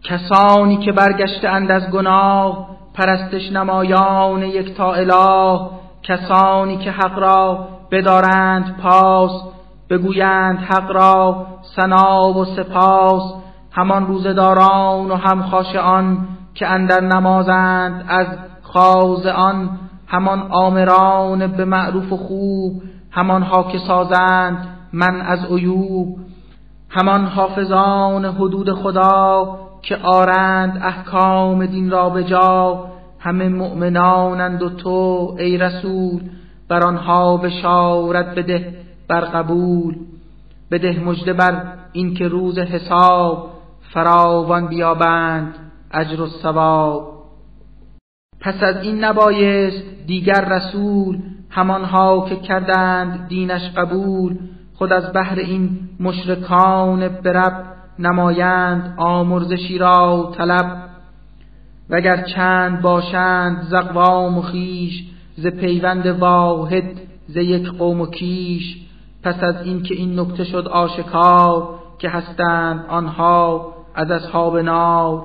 کسانی 0.04 0.76
که 0.76 0.92
برگشته 0.92 1.48
اند 1.48 1.70
از 1.70 1.90
گناه 1.90 2.78
پرستش 2.94 3.52
نمایان 3.52 4.42
یک 4.42 4.74
تا 4.74 4.94
اله. 4.94 5.60
کسانی 6.02 6.76
که 6.76 6.90
حق 6.90 7.18
را 7.18 7.68
بدارند 7.90 8.76
پاس 8.82 9.42
بگویند 9.90 10.58
حق 10.58 10.90
را 10.90 11.46
سنا 11.76 12.32
و 12.32 12.44
سپاس 12.44 13.22
همان 13.72 14.06
روزداران 14.06 15.10
و 15.10 15.14
هم 15.14 15.42
آن 15.82 16.28
که 16.54 16.66
اندر 16.66 17.00
نمازند 17.00 18.04
از 18.08 18.26
خاز 18.62 19.26
آن 19.26 19.78
همان 20.06 20.42
آمران 20.50 21.46
به 21.46 21.64
معروف 21.64 22.12
و 22.12 22.16
خوب 22.16 22.82
همان 23.10 23.42
ها 23.42 23.62
که 23.62 23.78
سازند 23.78 24.68
من 24.92 25.20
از 25.20 25.44
عیوب 25.44 26.16
همان 26.90 27.24
حافظان 27.24 28.24
حدود 28.24 28.72
خدا 28.72 29.58
که 29.82 29.96
آرند 29.96 30.80
احکام 30.82 31.66
دین 31.66 31.90
را 31.90 32.10
به 32.10 32.24
جا 32.24 32.84
همه 33.18 33.48
مؤمنانند 33.48 34.62
و 34.62 34.68
تو 34.68 35.36
ای 35.38 35.58
رسول 35.58 36.20
بر 36.68 36.82
آنها 36.86 37.36
بشارت 37.36 38.34
بده. 38.34 38.74
بر 39.08 39.20
قبول 39.20 39.96
بده 40.70 41.00
مژده 41.00 41.32
بر 41.32 41.62
اینکه 41.92 42.28
روز 42.28 42.58
حساب 42.58 43.50
فراوان 43.80 44.66
بیابند 44.66 45.54
اجر 45.90 46.20
و 46.20 46.26
ثواب. 46.26 47.18
پس 48.40 48.62
از 48.62 48.82
این 48.82 49.04
نبایست 49.04 49.82
دیگر 50.06 50.44
رسول 50.44 51.18
همانها 51.50 52.26
که 52.28 52.36
کردند 52.36 53.28
دینش 53.28 53.70
قبول 53.76 54.38
خود 54.74 54.92
از 54.92 55.12
بهر 55.12 55.38
این 55.38 55.78
مشرکان 56.00 57.08
برب 57.08 57.64
نمایند 57.98 58.94
آمرزشی 58.96 59.78
را 59.78 60.32
طلب. 60.36 60.88
وگر 61.90 62.22
چند 62.22 62.82
باشند 62.82 63.62
زقوام 63.70 64.38
و 64.38 64.42
خیش 64.42 65.04
ز 65.36 65.46
پیوند 65.46 66.06
واحد 66.06 66.84
ز 67.28 67.36
یک 67.36 67.68
قوم 67.68 68.00
و 68.00 68.06
کیش 68.06 68.87
پس 69.28 69.42
از 69.42 69.54
اینکه 69.64 69.94
این 69.94 70.20
نکته 70.20 70.44
شد 70.44 70.68
آشکار 70.68 71.68
که 71.98 72.08
هستند 72.08 72.84
آنها 72.88 73.74
از 73.94 74.10
اصحاب 74.10 74.58
نار. 74.58 75.24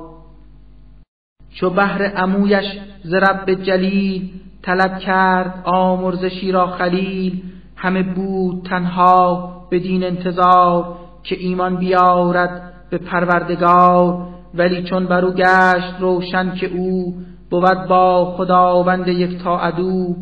چو 1.54 1.70
بهر 1.70 2.14
امویش 2.16 2.66
ز 3.04 3.14
رب 3.14 3.54
جلیل 3.54 4.30
طلب 4.62 5.00
کرد 5.00 5.62
آمرزشی 5.66 6.52
را 6.52 6.68
خلیل 6.68 7.42
همه 7.76 8.04
بود 8.04 8.66
تنها 8.66 9.52
بدین 9.72 10.04
انتظار 10.04 10.96
که 11.24 11.40
ایمان 11.40 11.76
بیارد 11.76 12.74
به 12.90 12.98
پروردگار 12.98 14.28
ولی 14.54 14.84
چون 14.84 15.06
برو 15.06 15.32
گشت 15.32 15.94
روشن 16.00 16.56
که 16.56 16.68
او 16.68 17.16
بود 17.50 17.88
با 17.88 18.34
خداوند 18.38 19.08
یک 19.08 19.44
تا 19.44 19.60
عدو 19.60 20.16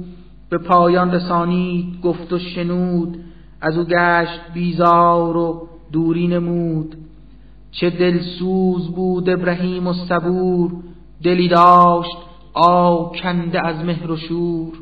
به 0.50 0.58
پایان 0.58 1.12
رسانید 1.12 2.02
گفت 2.02 2.34
و 2.34 2.40
شنود 2.40 3.18
از 3.62 3.78
او 3.78 3.84
گشت 3.84 4.42
بیزار 4.54 5.38
و 5.38 5.68
دوری 5.92 6.28
نمود. 6.28 6.96
چه 7.72 7.90
دلسوز 7.90 8.92
بود 8.96 9.30
ابراهیم 9.30 9.88
و 9.88 9.94
صبور 9.94 10.72
دلی 11.24 11.48
داشت 11.48 12.18
آکنده 12.54 13.68
از 13.68 13.86
مهر 13.86 14.12
و 14.12 14.18
شور. 14.18 14.74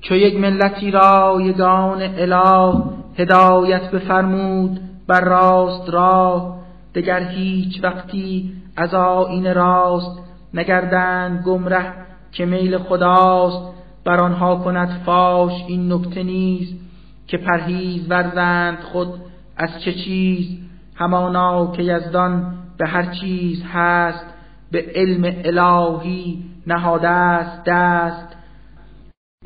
چو 0.00 0.14
یک 0.14 0.40
ملتی 0.40 0.90
را 0.90 1.38
یگان 1.40 2.02
اله 2.02 2.82
هدایت 3.18 3.90
بفرمود 3.90 4.80
بر 5.06 5.20
راست 5.20 5.90
راه 5.90 6.58
دگر 6.94 7.28
هیچ 7.28 7.84
وقتی 7.84 8.52
از 8.76 8.94
آین 8.94 9.54
راست 9.54 10.18
نگردند 10.54 11.44
گمره 11.44 11.92
که 12.32 12.46
میل 12.46 12.78
خداست. 12.78 13.78
بر 14.04 14.20
آنها 14.20 14.56
کند 14.56 15.02
فاش 15.06 15.52
این 15.66 15.92
نکته 15.92 16.22
نیز 16.22 16.74
که 17.28 17.38
پرهیز 17.38 18.10
ورزند 18.10 18.78
خود 18.80 19.08
از 19.56 19.70
چه 19.84 19.92
چیز؟ 19.92 20.46
همانا 20.94 21.72
که 21.72 21.82
یزدان 21.82 22.54
به 22.78 22.86
هر 22.86 23.14
چیز 23.14 23.62
هست 23.72 24.24
به 24.70 24.84
علم 24.94 25.34
الهی 25.44 26.44
نهاده 26.66 27.08
است 27.08 27.64
دست. 27.66 28.36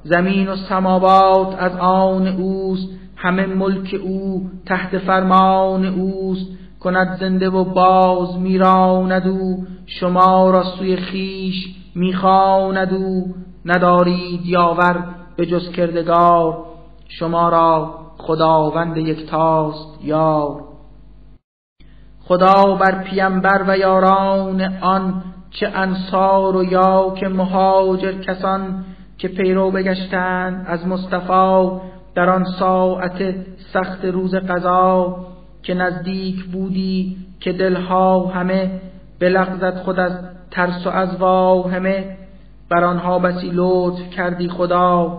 زمین 0.04 0.48
و 0.48 0.56
سماوات 0.56 1.56
از 1.58 1.76
آن 1.76 2.26
اوست 2.28 2.88
همه 3.16 3.46
ملک 3.46 4.00
او 4.02 4.50
تحت 4.66 4.98
فرمان 4.98 5.84
اوست. 5.84 6.46
کند 6.80 7.18
زنده 7.20 7.50
و 7.50 7.64
باز 7.64 8.38
میراند 8.38 9.28
او 9.28 9.66
شما 9.86 10.50
را 10.50 10.62
سوی 10.62 10.96
خیش 10.96 11.74
می‌خواند 11.94 12.94
او. 12.94 13.34
ندارید 13.64 14.46
یاور 14.46 15.04
به 15.36 15.46
جز 15.46 15.70
کردگار 15.70 16.71
شما 17.18 17.48
را 17.48 17.94
خداوند 18.18 18.96
یکتاست 18.96 20.04
یار. 20.04 20.64
خدا 22.24 22.74
بر 22.74 23.02
پیمبر 23.02 23.64
و 23.66 23.78
یاران 23.78 24.60
آن 24.80 25.22
چه 25.50 25.68
انصار 25.68 26.56
و 26.56 26.64
یا 26.64 27.14
که 27.16 27.28
مهاجر 27.28 28.12
کسان 28.12 28.84
که 29.18 29.28
پیرو 29.28 29.70
بگشتند 29.70 30.66
از 30.68 30.86
مصطفی 30.86 31.70
در 32.14 32.30
آن 32.30 32.44
ساعت 32.58 33.34
سخت 33.72 34.04
روز 34.04 34.34
قضا 34.34 35.16
که 35.62 35.74
نزدیک 35.74 36.44
بودی 36.44 37.16
که 37.40 37.52
دلها 37.52 38.26
همه 38.26 38.80
بلغزد 39.20 39.76
خود 39.76 40.00
از 40.00 40.12
ترس 40.50 40.86
و 40.86 40.90
از 40.90 41.16
همه 41.72 42.16
بر 42.70 42.84
آنها 42.84 43.18
بسی 43.18 43.50
لطف 43.54 44.10
کردی 44.10 44.48
خدا. 44.48 45.18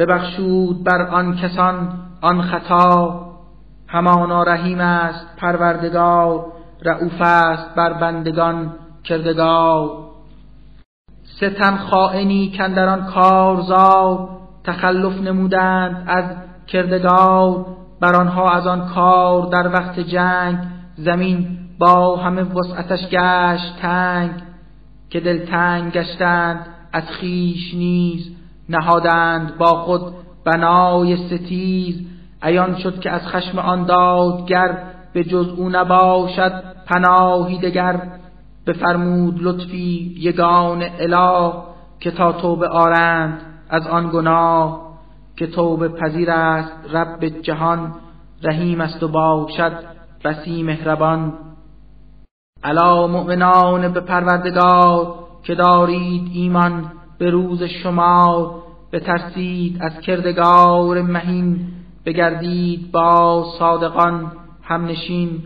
ببخشود 0.00 0.84
بر 0.84 1.02
آن 1.02 1.36
کسان 1.36 1.88
آن 2.20 2.42
خطا. 2.42 3.26
همانا 3.86 4.42
رحیم 4.42 4.80
است 4.80 5.36
پروردگار 5.36 6.46
رعوف 6.82 7.20
است 7.20 7.74
بر 7.74 7.92
بندگان 7.92 8.72
کردگار. 9.04 9.90
ستم 11.24 11.76
خائنی 11.76 12.52
کن 12.56 12.78
آن 12.78 13.06
کارزار 13.06 14.28
تخلف 14.64 15.20
نمودند 15.20 16.04
از 16.06 16.24
کردگار. 16.66 17.66
بر 18.00 18.16
آنها 18.16 18.50
از 18.50 18.66
آن 18.66 18.88
کار 18.88 19.46
در 19.46 19.72
وقت 19.72 20.00
جنگ 20.00 20.58
زمین 20.96 21.58
با 21.78 22.16
همه 22.16 22.42
وسعتش 22.42 23.08
گشت 23.08 23.76
تنگ. 23.82 24.30
که 25.10 25.20
دل 25.20 25.46
تنگ 25.46 25.92
گشتند 25.92 26.66
از 26.92 27.04
خیش 27.04 27.74
نیز 27.74 28.39
نهادند 28.70 29.58
با 29.58 29.66
خود 29.66 30.14
بنای 30.44 31.16
ستیز 31.16 32.00
ایان 32.42 32.78
شد 32.78 33.00
که 33.00 33.10
از 33.10 33.26
خشم 33.26 33.58
آن 33.58 33.84
دادگر 33.84 34.78
به 35.12 35.24
جز 35.24 35.48
او 35.48 35.68
نباشد 35.68 36.62
پناهی 36.86 37.58
دگر. 37.58 38.00
بفرمود 38.66 39.38
لطفی 39.42 40.16
یگان 40.18 40.82
اله 40.98 41.52
که 42.00 42.10
تا 42.10 42.32
توبه 42.32 42.68
آرند 42.68 43.40
از 43.70 43.86
آن 43.86 44.10
گناه 44.10 44.90
که 45.36 45.46
توبه 45.46 45.88
پذیر 45.88 46.30
است 46.30 46.72
رب 46.92 47.24
جهان 47.24 47.94
رحیم 48.42 48.80
است 48.80 49.02
و 49.02 49.08
باشد 49.08 49.72
بسی 50.24 50.62
مهربان. 50.62 51.32
علا 52.64 53.06
مؤمنان 53.06 53.92
به 53.92 54.00
پروردگار 54.00 55.14
که 55.42 55.54
دارید 55.54 56.30
ایمان 56.34 56.92
به 57.20 57.30
روز 57.30 57.62
شمار 57.62 58.62
بترسید 58.92 59.78
از 59.80 60.00
کردگار 60.00 61.02
مهین 61.02 61.60
بگردید 62.06 62.92
با 62.92 63.46
صادقان 63.58 64.32
هم 64.62 64.86
نشین 64.86 65.42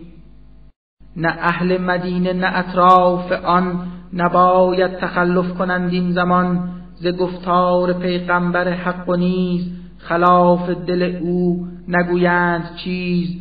نه 1.17 1.29
اهل 1.41 1.79
مدینه 1.79 2.33
نه 2.33 2.59
اطراف 2.59 3.33
آن 3.33 3.87
نباید 4.13 4.97
تخلف 4.99 5.55
کنند 5.55 5.93
این 5.93 6.13
زمان. 6.13 6.71
ز 6.95 7.07
گفتار 7.07 7.93
پیغمبر 7.93 8.69
حق 8.69 9.09
و 9.09 9.17
نیز 9.17 9.67
خلاف 9.99 10.71
دل 10.71 11.17
او 11.23 11.67
نگویند 11.89 12.77
چیز 12.85 13.37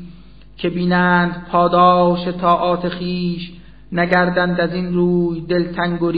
که 0.58 0.70
بینند 0.70 1.46
پاداش 1.52 2.28
طاعات 2.28 2.90
خیش. 2.90 3.52
نگردند 3.92 4.60
از 4.60 4.74
این 4.74 4.94
روی 4.94 5.42
دلتنگ 5.42 6.04
و 6.04 6.12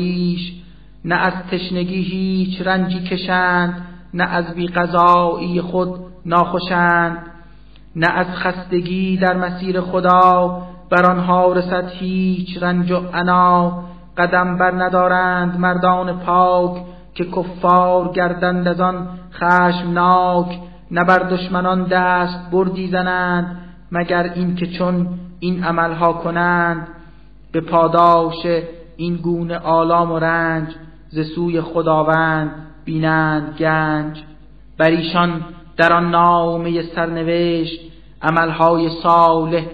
نه 1.05 1.15
از 1.15 1.33
تشنگی 1.51 2.01
هیچ 2.01 2.61
رنجی 2.67 3.03
کشند 3.03 3.81
نه 4.13 4.23
از 4.23 4.55
بی 4.55 5.61
خود 5.61 5.99
ناخوشند 6.25 7.17
نه 7.95 8.07
از 8.07 8.27
خستگی 8.27 9.17
در 9.17 9.37
مسیر 9.37 9.81
خدا 9.81 10.61
بر 10.89 11.11
آنها 11.11 11.53
رسد 11.53 11.89
هیچ 11.89 12.63
رنج 12.63 12.91
و 12.91 12.97
عنا. 13.13 13.83
قدم 14.17 14.57
بر 14.57 14.71
ندارند 14.71 15.59
مردان 15.59 16.19
پاک 16.19 16.83
که 17.15 17.25
کفار 17.25 18.11
گردند 18.11 18.67
از 18.67 18.81
آن 18.81 19.07
خشمناک. 19.33 20.59
نه 20.91 21.03
بر 21.03 21.19
دشمنان 21.19 21.83
دست 21.83 22.51
بردی 22.51 22.87
زنند 22.87 23.57
مگر 23.91 24.23
اینکه 24.23 24.67
چون 24.67 25.07
این 25.39 25.63
عملها 25.63 26.13
کنند. 26.13 26.87
به 27.51 27.61
پاداش 27.61 28.45
این 28.97 29.15
گونه 29.15 29.57
آلام 29.57 30.11
و 30.11 30.19
رنج 30.19 30.75
ز 31.09 31.19
سوی 31.35 31.61
خداوند 31.61 32.51
بینند 32.85 33.55
گنج. 33.59 34.23
بر 34.77 34.89
ایشان 34.89 35.41
در 35.77 35.93
آن 35.93 36.09
نامه 36.09 36.81
سرنوشت 36.81 37.79
عملهای 38.21 38.89
صالح 39.03 39.65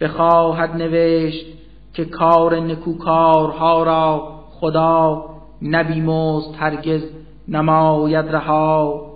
بخواهد 0.00 0.76
نوشت 0.76 1.46
که 1.94 2.04
کار 2.04 2.60
نکوکارها 2.60 3.82
را 3.82 4.40
خدا 4.50 5.24
نبیمست 5.62 6.54
هرگز 6.58 7.02
نماید 7.48 8.28
رها. 8.28 9.10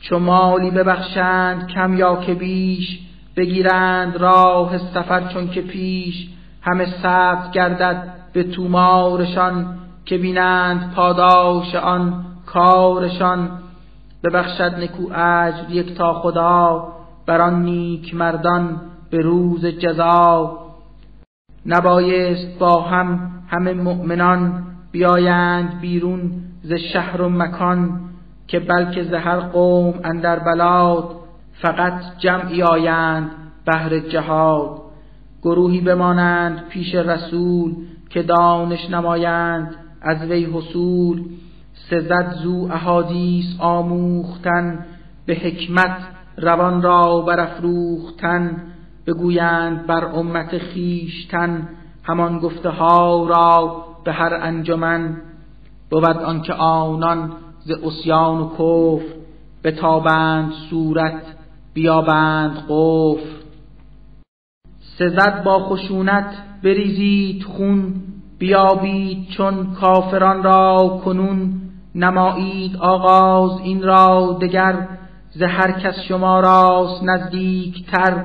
چو 0.00 0.18
مالی 0.18 0.70
ببخشند 0.70 1.68
کم 1.68 1.98
یا 1.98 2.16
که 2.16 2.34
بیش 2.34 3.00
بگیرند 3.36 4.16
راه 4.16 4.78
سفر 4.78 5.28
چون 5.32 5.50
که 5.50 5.62
پیش 5.62 6.28
همه 6.62 6.86
سبز 7.02 7.50
گردد 7.50 8.14
به 8.32 8.42
تومارشان 8.42 9.78
که 10.04 10.18
بینند 10.18 10.94
پاداش 10.94 11.74
آن 11.74 12.24
کارشان 12.46 13.50
ببخشد 14.24 14.74
نکو 14.78 15.12
اجر 15.12 15.70
یک 15.70 15.94
تا 15.94 16.12
خدا 16.12 16.88
بر 17.26 17.40
آن 17.40 17.62
نیک 17.62 18.14
مردان 18.14 18.80
به 19.10 19.20
روز 19.20 19.66
جزا. 19.66 20.58
نبایست 21.66 22.58
با 22.58 22.80
هم 22.80 23.30
همه 23.48 23.72
مؤمنان 23.72 24.64
بیایند 24.92 25.80
بیرون 25.80 26.32
ز 26.62 26.72
شهر 26.72 27.22
و 27.22 27.28
مکان 27.28 28.00
که 28.48 28.60
بلکه 28.60 29.04
ز 29.04 29.12
هر 29.12 29.40
قوم 29.40 29.94
اندر 30.04 30.38
بلاد 30.38 31.10
فقط 31.52 32.18
جمعی 32.18 32.62
آیند 32.62 33.30
بهر 33.66 33.98
جهاد. 33.98 34.80
گروهی 35.42 35.80
بمانند 35.80 36.68
پیش 36.68 36.94
رسول 36.94 37.74
که 38.10 38.22
دانش 38.22 38.90
نمایند 38.90 39.76
از 40.04 40.30
وی 40.30 40.44
حصول 40.44 41.22
سزد 41.90 42.34
زو 42.42 42.68
احادیث 42.72 43.46
آموختن 43.58 44.86
به 45.26 45.34
حکمت 45.34 45.96
روان 46.36 46.82
را 46.82 47.20
برافروختن 47.20 48.62
بگویند 49.06 49.86
بر 49.86 50.04
امت 50.04 50.58
خیشتن 50.58 51.68
همان 52.02 52.38
گفته 52.38 52.68
ها 52.68 53.26
را 53.26 53.84
به 54.04 54.12
هر 54.12 54.34
انجمن. 54.34 55.16
بود 55.90 56.04
آنکه 56.04 56.52
آنان 56.52 57.32
ز 57.64 57.70
اسیان 57.70 58.40
و 58.40 58.48
کفر 58.48 59.14
بتابند 59.64 60.52
صورت 60.70 61.22
بیابند 61.74 62.64
قفر 62.68 63.34
سزد 64.98 65.42
با 65.44 65.58
خشونت 65.58 66.34
بریزید 66.62 67.42
خون 67.42 67.94
بیابید 68.44 69.28
چون 69.28 69.74
کافران 69.80 70.42
را 70.42 71.00
کنون 71.04 71.60
نمایید 71.94 72.76
آغاز 72.76 73.60
این 73.60 73.82
را 73.82 74.38
دگر 74.40 74.88
ز 75.30 75.42
هر 75.42 75.72
کس 75.72 76.00
شما 76.08 76.40
راست 76.40 77.04
نزدیکتر 77.04 78.24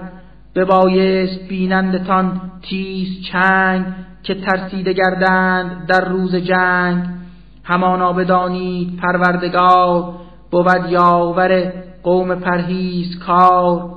ببایست 0.55 1.47
بینندتان 1.47 2.41
تیز 2.61 3.07
چنگ 3.31 3.85
که 4.23 4.35
ترسیده 4.35 4.93
گردند 4.93 5.87
در 5.87 6.09
روز 6.09 6.35
جنگ. 6.35 7.03
همانا 7.63 8.13
بدانید 8.13 8.97
پروردگار 8.97 10.13
بود 10.51 10.89
یاور 10.89 11.73
قوم 12.03 12.35
پرهیز 12.35 13.19
کار 13.19 13.89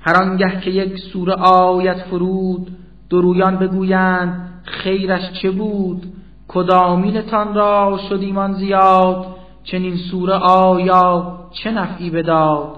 هر 0.00 0.22
آنگه 0.22 0.60
که 0.60 0.70
یک 0.70 0.98
سوره 0.98 1.34
آیت 1.34 1.98
فرود 2.10 2.76
درویان 3.10 3.56
بگویند 3.56 4.55
خیرش 4.66 5.32
چه 5.42 5.50
بود؟ 5.50 6.06
کدامینتان 6.48 7.54
را 7.54 7.98
شد 8.08 8.20
ایمان 8.20 8.52
زیاد؟ 8.52 9.26
چنین 9.64 9.96
سوره 9.96 10.34
آیا 10.34 11.38
چه 11.50 11.70
نفعی 11.70 12.10
بداد؟ 12.10 12.76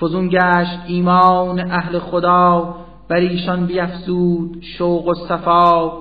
فزون 0.00 0.28
گشت 0.28 0.78
ایمان 0.86 1.70
اهل 1.70 1.98
خدا 1.98 2.74
بر 3.08 3.16
ایشان 3.16 3.66
بیفزود 3.66 4.62
شوق 4.62 5.08
و 5.08 5.14
صفا. 5.14 5.92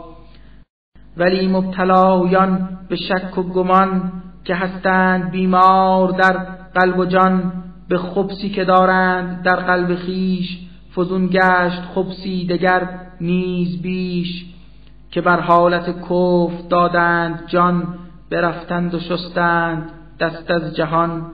ولی 1.18 1.48
مبتلایان 1.48 2.80
به 2.90 2.96
شک 2.96 3.38
و 3.38 3.44
گمان 3.44 4.12
که 4.44 4.56
هستند 4.56 5.32
بیمار 5.32 6.12
در 6.12 6.38
قلب 6.76 7.00
و 7.00 7.06
جان 7.06 7.54
به 7.90 7.98
خبسی 7.98 8.50
که 8.50 8.66
دارند 8.66 9.44
در 9.44 9.56
قلب 9.56 9.96
خیش. 9.96 10.60
فزون 10.96 11.28
گشت 11.28 11.82
خبسی 11.96 12.48
دگر 12.48 12.90
نیز 13.22 13.82
بیش. 13.82 14.53
که 15.14 15.22
بر 15.22 15.40
حالت 15.40 15.90
کف 16.10 16.68
دادند 16.70 17.44
جان 17.48 17.88
برفتند 18.32 18.94
و 18.94 19.00
شستند 19.00 19.90
دست 20.20 20.52
از 20.52 20.76
جهان. 20.76 21.26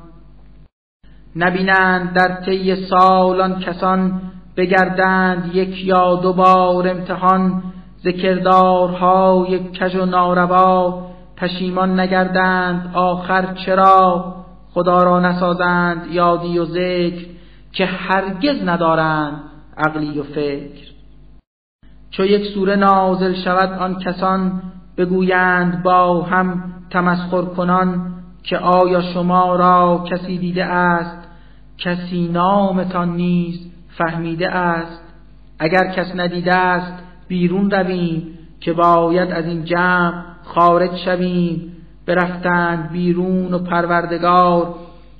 نبینند 1.35 2.13
در 2.13 2.35
طی 2.45 2.75
سالان 2.75 3.59
کسان 3.59 4.21
بگردند 4.57 5.55
یک 5.55 5.85
یا 5.85 6.15
دو 6.15 6.33
بار 6.33 6.87
امتحان. 6.87 7.63
ذکردارهای 8.03 9.71
کژ 9.71 9.95
و 9.95 10.05
ناروا 10.05 11.07
پشیمان 11.37 11.99
نگردند 11.99 12.91
آخر 12.93 13.53
چرا 13.53 14.35
خدا 14.73 15.03
را 15.03 15.19
نسازند 15.19 16.07
یادی 16.11 16.59
و 16.59 16.65
ذکر 16.65 17.25
که 17.71 17.85
هرگز 17.85 18.63
ندارند 18.63 19.41
عقلی 19.77 20.19
و 20.19 20.23
فکر. 20.23 20.88
چو 22.11 22.25
یک 22.25 22.45
سوره 22.45 22.75
نازل 22.75 23.33
شود 23.33 23.79
آن 23.79 23.99
کسان 23.99 24.61
بگویند 24.97 25.83
با 25.83 26.21
هم 26.23 26.73
تمسخر 26.89 27.41
کنان 27.41 28.13
که 28.43 28.57
آیا 28.57 29.01
شما 29.01 29.55
را 29.55 30.03
کسی 30.11 30.37
دیده 30.37 30.65
است؟ 30.65 31.27
کسی 31.77 32.27
نامتان 32.27 33.15
نیز 33.15 33.71
فهمیده 33.97 34.49
است؟ 34.49 35.01
اگر 35.59 35.91
کس 35.91 36.15
ندیده 36.15 36.55
است 36.55 37.03
بیرون 37.27 37.71
رویم 37.71 38.37
که 38.59 38.73
باید 38.73 39.31
از 39.31 39.45
این 39.45 39.65
جمع 39.65 40.23
خارج 40.43 40.95
شویم. 40.95 41.75
برفتند 42.09 42.91
بیرون 42.91 43.53
و 43.53 43.59
پروردگار 43.59 44.75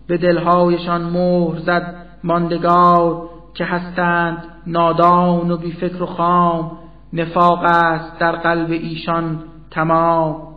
به 0.08 0.18
دلهایشان 0.18 1.02
مهر 1.02 1.60
زد 1.60 1.96
ماندگار 2.24 3.30
که 3.54 3.66
هستند 3.66 4.44
نادان 4.68 5.52
و 5.52 5.58
بی 5.58 5.72
فکر 5.72 6.04
و 6.04 6.06
خام 6.06 6.72
نفاق 7.14 7.64
است 7.64 8.20
در 8.20 8.32
قلب 8.32 8.72
ایشان 8.72 9.44
تمام. 9.72 10.50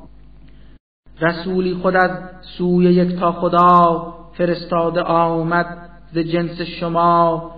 رسولی 1.21 1.75
خود 1.75 1.97
از 1.97 2.11
سوی 2.59 2.85
یک 2.85 3.19
تا 3.19 3.33
خدا 3.33 4.15
فرستاده 4.33 5.03
آمد 5.03 5.79
ز 6.13 6.19
جنس 6.19 6.61
شما. 6.61 7.51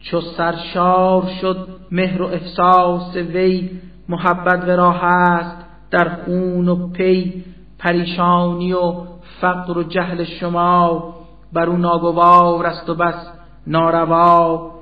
چو 0.00 0.20
سرشار 0.20 1.28
شد 1.40 1.68
مهر 1.92 2.22
و 2.22 2.26
احساس 2.26 3.16
وی 3.16 3.70
محبت 4.08 4.64
ورا 4.64 4.90
هست 4.90 5.56
در 5.90 6.08
خون 6.08 6.68
و 6.68 6.88
پی. 6.88 7.44
پریشانی 7.78 8.72
و 8.72 8.94
فقر 9.40 9.78
و 9.78 9.82
جهل 9.82 10.24
شما 10.24 11.14
بر 11.52 11.66
او 11.66 11.76
ناگوار 11.76 12.66
است 12.66 12.90
و 12.90 12.94
بس 12.94 13.28
ناروا. 13.66 14.75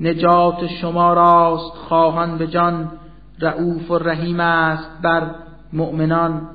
نجات 0.00 0.66
شما 0.66 1.12
راست 1.12 1.76
خواهان 1.76 2.38
به 2.38 2.46
جان 2.46 2.92
رعوف 3.38 3.90
و 3.90 3.98
رحیم 3.98 4.40
است 4.40 5.02
بر 5.02 5.34
مؤمنان. 5.72 6.48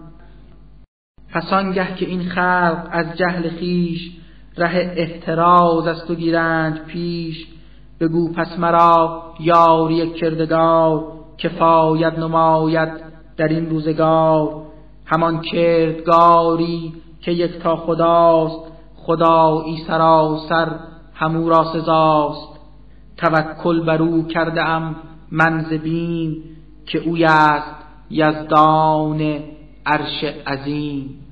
پس 1.34 1.54
آنگه 1.54 1.96
که 1.96 2.06
این 2.06 2.30
خلق 2.30 2.88
از 2.92 3.18
جهل 3.18 3.50
خیش 3.50 4.12
ره 4.58 4.94
احتراز 4.98 5.88
از 5.88 6.06
تو 6.06 6.16
گیرند 6.16 6.86
پیش 6.86 7.48
بگو 8.00 8.34
پس 8.34 8.60
مرا 8.60 9.24
یاری 9.40 10.10
کردگار 10.10 11.04
کفایت 11.38 12.20
نماید 12.20 12.90
در 13.38 13.48
این 13.48 13.70
روزگار. 13.70 14.66
همان 15.06 15.42
کردگاری 15.42 16.94
که 17.22 17.32
یک 17.32 17.60
تا 17.60 17.76
خداست 17.76 18.72
خدایی 18.96 19.84
سراسر 19.88 20.80
همو 21.14 21.50
را 21.50 21.64
سزاست. 21.74 22.55
توکل 23.18 23.86
بر 23.86 24.02
او 24.02 24.28
کرده 24.28 24.62
ام 24.62 24.96
من 25.32 25.66
که 26.86 27.00
اوی 27.00 27.26
است 27.26 27.76
یزدان 28.10 29.40
عرش 29.86 30.24
عظیم. 30.48 31.25